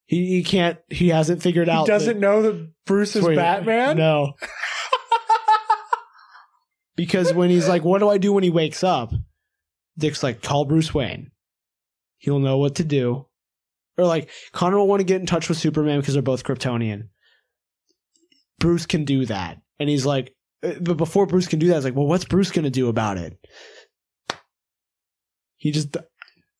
[0.05, 3.35] he, he can't he hasn't figured out He that- doesn't know that Bruce is Wait,
[3.35, 3.97] Batman?
[3.97, 4.33] No.
[6.99, 9.13] Because when he's like, What do I do when he wakes up?
[9.97, 11.31] Dick's like, Call Bruce Wayne.
[12.17, 13.25] He'll know what to do.
[13.97, 17.07] Or like, Connor will want to get in touch with Superman because they're both Kryptonian.
[18.59, 19.61] Bruce can do that.
[19.79, 22.51] And he's like, uh, But before Bruce can do that, it's like, Well, what's Bruce
[22.51, 23.39] going to do about it?
[25.55, 25.95] He just,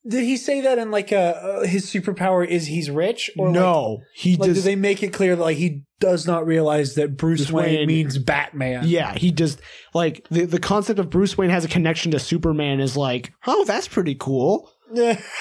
[0.08, 3.54] Did he say that in like a uh, his superpower is he's rich or like-
[3.56, 4.00] no.
[4.16, 7.18] he Like, just, do they make it clear that like he does not realize that
[7.18, 8.84] Bruce, Bruce Wayne, Wayne- means Batman?
[8.88, 9.60] Yeah, he just
[9.94, 13.66] like the the concept of Bruce Wayne has a connection to Superman is like, oh,
[13.66, 14.72] that's pretty cool.
[14.94, 15.20] Yeah.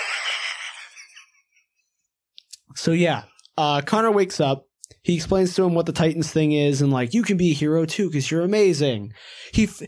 [2.75, 3.25] So yeah,
[3.57, 4.67] uh, Connor wakes up.
[5.03, 7.55] He explains to him what the Titans thing is, and like, you can be a
[7.55, 9.13] hero too because you're amazing.
[9.53, 9.83] He f-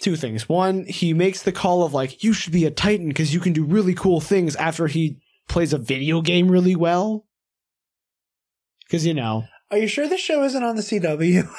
[0.00, 0.48] two things.
[0.48, 3.52] One, he makes the call of like, you should be a Titan because you can
[3.52, 5.18] do really cool things after he
[5.48, 7.26] plays a video game really well.
[8.84, 11.48] Because you know, Are you sure the show isn't on the CW?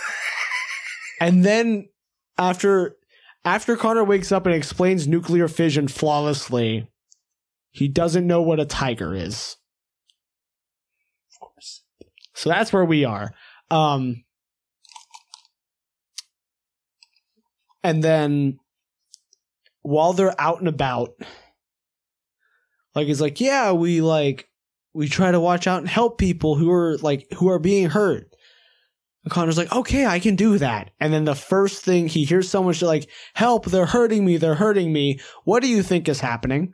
[1.20, 1.90] And then
[2.38, 2.96] after
[3.44, 6.90] after Connor wakes up and explains nuclear fission flawlessly,
[7.72, 9.58] he doesn't know what a tiger is.
[11.34, 11.84] Of course.
[12.34, 13.34] So that's where we are.
[13.70, 14.24] Um
[17.84, 18.60] and then
[19.82, 21.14] while they're out and about
[22.96, 24.50] like it's like, yeah, we like
[24.94, 28.36] we try to watch out and help people who are like who are being hurt.
[29.24, 30.92] And Connor's like, okay, I can do that.
[31.00, 34.56] And then the first thing he hears someone sh- like, help, they're hurting me, they're
[34.56, 35.20] hurting me.
[35.44, 36.74] What do you think is happening?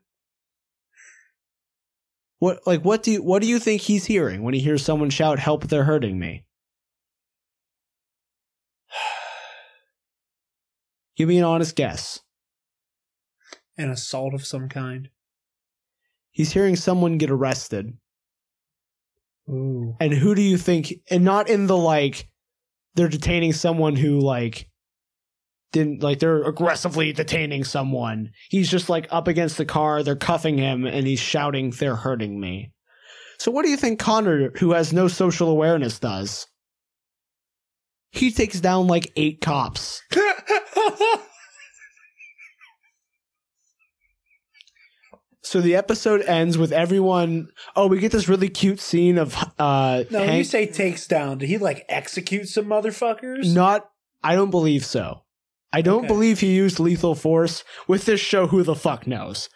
[2.39, 5.09] What like what do you what do you think he's hearing when he hears someone
[5.09, 6.45] shout, help, they're hurting me?
[11.15, 12.19] Give me an honest guess.
[13.77, 15.09] An assault of some kind.
[16.31, 17.97] He's hearing someone get arrested.
[19.49, 19.95] Ooh.
[19.99, 22.29] And who do you think and not in the like
[22.95, 24.69] they're detaining someone who like
[25.75, 28.31] didn't like they're aggressively detaining someone.
[28.49, 32.39] He's just like up against the car, they're cuffing him, and he's shouting, They're hurting
[32.39, 32.71] me.
[33.37, 36.47] So what do you think Connor, who has no social awareness, does?
[38.11, 40.01] He takes down like eight cops.
[45.41, 47.49] So the episode ends with everyone.
[47.75, 51.37] Oh, we get this really cute scene of uh, No, when you say takes down,
[51.37, 53.53] did he like execute some motherfuckers?
[53.53, 53.87] Not,
[54.23, 55.21] I don't believe so.
[55.71, 56.07] I don't Okay.
[56.07, 58.47] believe he used lethal force with this show.
[58.47, 59.49] Who the fuck knows?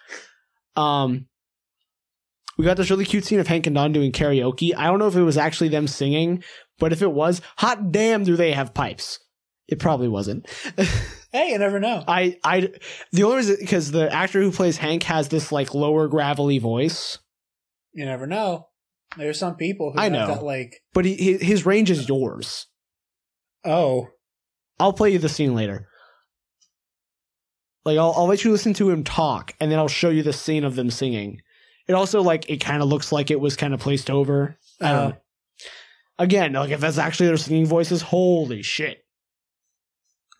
[0.75, 1.25] Um,
[2.57, 4.75] we got this really cute scene of Hank and Dawn doing karaoke.
[4.75, 6.43] I don't know if it was actually them singing,
[6.77, 9.19] but if it was, hot damn, do they have pipes?
[9.69, 10.47] It probably wasn't.
[11.31, 12.03] Hey, you never know.
[12.07, 12.69] I, I,
[13.11, 17.19] the only reason because the actor who plays Hank has this like lower gravelly voice,
[17.93, 18.69] You never know.
[19.15, 20.27] There's some people who I have know.
[20.27, 22.65] that like, but he, his range is yours.
[23.63, 24.07] oh,
[24.79, 25.87] I'll play you the scene later.
[27.85, 30.33] Like I'll I'll let you listen to him talk, and then I'll show you the
[30.33, 31.41] scene of them singing.
[31.87, 34.57] It also like it kind of looks like it was kind of placed over.
[34.81, 35.09] I don't uh-huh.
[35.09, 35.17] know.
[36.17, 39.03] Again, like if that's actually their singing voices, holy shit.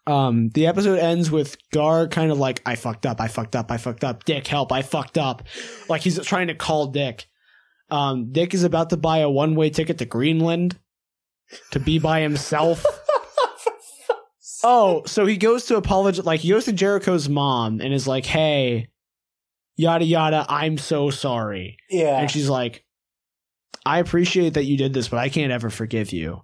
[0.09, 3.71] Um, the episode ends with Gar kind of like, I fucked up, I fucked up,
[3.71, 4.25] I fucked up.
[4.25, 5.43] Dick, help, I fucked up.
[5.87, 7.27] Like he's trying to call Dick.
[7.91, 10.79] Um, Dick is about to buy a one way ticket to Greenland
[11.71, 12.85] to be by himself.
[14.63, 16.25] Oh, so he goes to apologize.
[16.25, 18.89] Like he goes to Jericho's mom and is like, "Hey,
[19.77, 22.19] yada yada, I'm so sorry." yeah.
[22.19, 22.83] And she's like,
[23.85, 26.43] "I appreciate that you did this, but I can't ever forgive you."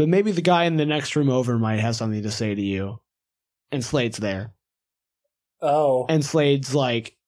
[0.00, 2.62] But maybe the guy in the next room over might have something to say to
[2.62, 3.02] you.
[3.70, 4.54] And Slade's there,
[5.60, 7.18] oh, and Slade's like,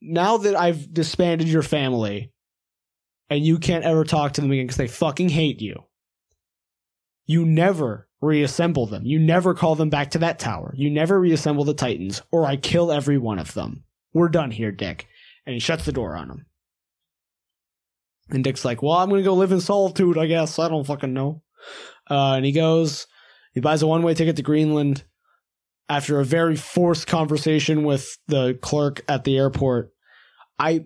[0.00, 2.30] "Now that I've disbanded your family,
[3.28, 5.86] and you can't ever talk to them again because they fucking hate you."
[7.26, 9.04] You never reassemble them.
[9.04, 10.72] You never call them back to that tower.
[10.76, 13.82] You never reassemble the Titans, or I kill every one of them.
[14.12, 15.08] We're done here, Dick.
[15.46, 16.46] And he shuts the door on him.
[18.28, 20.60] And Dick's like, Well, I'm gonna go live in solitude, I guess.
[20.60, 21.42] I don't fucking know.
[22.10, 23.06] Uh, and he goes,
[23.54, 25.04] he buys a one way ticket to Greenland
[25.88, 29.92] after a very forced conversation with the clerk at the airport.
[30.58, 30.84] I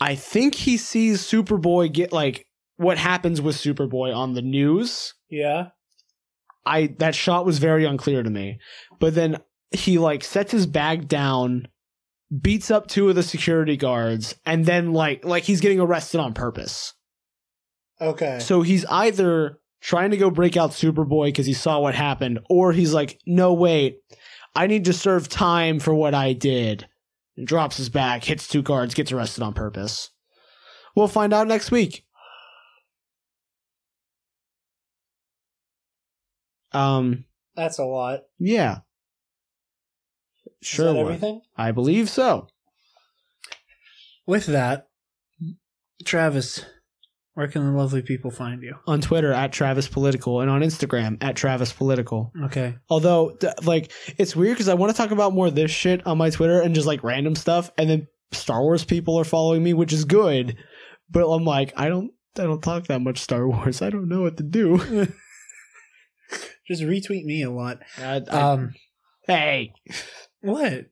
[0.00, 2.46] I think he sees Superboy get like
[2.76, 5.14] what happens with Superboy on the news.
[5.30, 5.68] yeah.
[6.64, 8.58] I that shot was very unclear to me.
[8.98, 9.38] But then
[9.70, 11.68] he like sets his bag down,
[12.40, 16.34] beats up two of the security guards, and then like like he's getting arrested on
[16.34, 16.92] purpose.
[18.00, 18.40] Okay.
[18.40, 22.72] So he's either trying to go break out Superboy because he saw what happened, or
[22.72, 24.00] he's like, no wait,
[24.54, 26.88] I need to serve time for what I did.
[27.36, 30.10] And drops his bag, hits two guards, gets arrested on purpose.
[30.96, 32.04] We'll find out next week.
[36.72, 38.22] Um, That's a lot.
[38.38, 38.78] yeah.
[40.62, 40.92] Is Sure.
[40.92, 41.42] that everything?
[41.56, 42.48] I believe so.
[44.26, 44.88] With that,
[46.04, 46.64] Travis,
[47.36, 48.76] where can the lovely people find you?
[48.86, 52.32] On Twitter at Travis Political and on Instagram at Travis Political.
[52.46, 52.76] Okay.
[52.88, 56.06] Although, th- like, it's weird because I want to talk about more of this shit
[56.06, 59.62] on my Twitter and just like random stuff, and then Star Wars people are following
[59.62, 60.56] me, which is good.
[61.10, 63.82] But I'm like, I don't, I don't talk that much Star Wars.
[63.82, 65.06] I don't know what to do.
[66.66, 67.78] Just retweet me a lot.
[67.98, 68.74] I- Um,
[69.26, 69.72] hey,
[70.40, 70.86] what?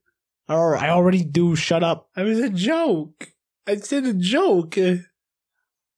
[0.47, 1.57] I already do.
[1.57, 2.11] Shut up.
[2.15, 3.29] I was a joke.
[3.67, 4.77] I said a joke.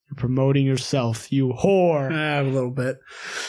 [0.09, 2.11] You're promoting yourself, you whore.
[2.41, 2.99] a little bit.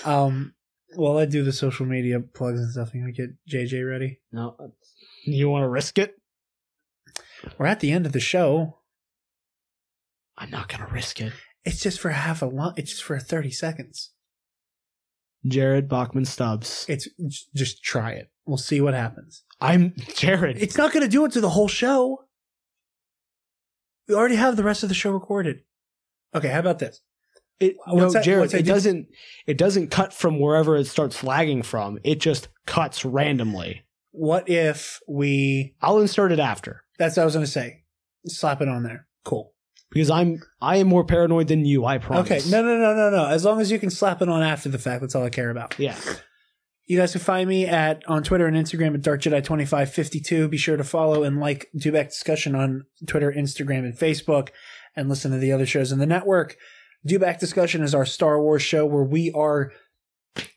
[0.04, 0.54] Um,
[0.94, 4.20] while I do the social media plugs and stuff, you gonna get JJ ready?
[4.32, 4.56] No,
[5.24, 6.16] you want to risk it?
[7.58, 8.78] We're at the end of the show.
[10.36, 11.32] I'm not gonna risk it.
[11.64, 12.74] It's just for half a long.
[12.76, 14.10] It's just for thirty seconds.
[15.46, 16.84] Jared Bachman Stubbs.
[16.88, 17.08] It's
[17.54, 18.30] just try it.
[18.46, 19.44] We'll see what happens.
[19.60, 20.60] I'm Jared.
[20.60, 22.24] It's not going to do it to the whole show.
[24.08, 25.60] We already have the rest of the show recorded.
[26.34, 27.00] Okay, how about this?
[27.60, 29.08] It, uh, no, that- Jared, it doesn't.
[29.46, 31.98] It doesn't cut from wherever it starts lagging from.
[32.04, 33.82] It just cuts randomly.
[34.12, 35.74] What if we?
[35.80, 37.82] I'll insert it after That's what I was going to say.
[38.26, 39.06] Slap it on there.
[39.24, 39.52] Cool.
[39.90, 41.84] because I'm I am more paranoid than you.
[41.84, 42.30] I promise.
[42.30, 42.50] Okay.
[42.50, 43.26] No, no, no, no, no.
[43.26, 45.50] As long as you can slap it on after the fact, that's all I care
[45.50, 45.78] about.
[45.78, 45.96] Yeah.
[46.86, 49.92] You guys can find me at on Twitter and Instagram at Dark Jedi twenty five
[49.92, 50.48] fifty two.
[50.48, 54.48] Be sure to follow and like Dewback Discussion on Twitter, Instagram, and Facebook,
[54.96, 56.56] and listen to the other shows in the network.
[57.08, 59.72] Dewback Discussion is our Star Wars show where we are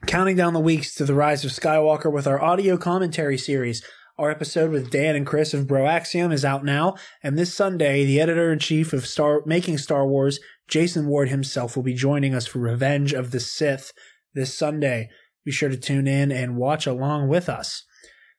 [0.07, 3.83] counting down the weeks to the rise of Skywalker with our audio commentary series.
[4.17, 8.19] Our episode with Dan and Chris of Broaxium is out now, and this Sunday, the
[8.19, 12.45] editor in chief of Star Making Star Wars, Jason Ward himself, will be joining us
[12.45, 13.91] for Revenge of the Sith
[14.33, 15.09] this Sunday.
[15.43, 17.83] Be sure to tune in and watch along with us.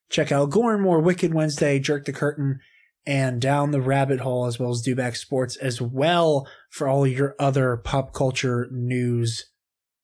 [0.09, 2.61] Check out Gore and More Wicked Wednesday, Jerk the Curtain,
[3.07, 7.35] and Down the Rabbit Hole, as well as Dewback Sports, as well for all your
[7.39, 9.47] other pop culture news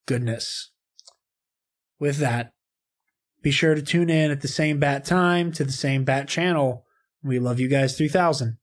[0.07, 0.71] goodness.
[2.01, 2.53] With that,
[3.43, 6.85] be sure to tune in at the same bat time to the same bat channel.
[7.23, 8.59] We love you guys 3000.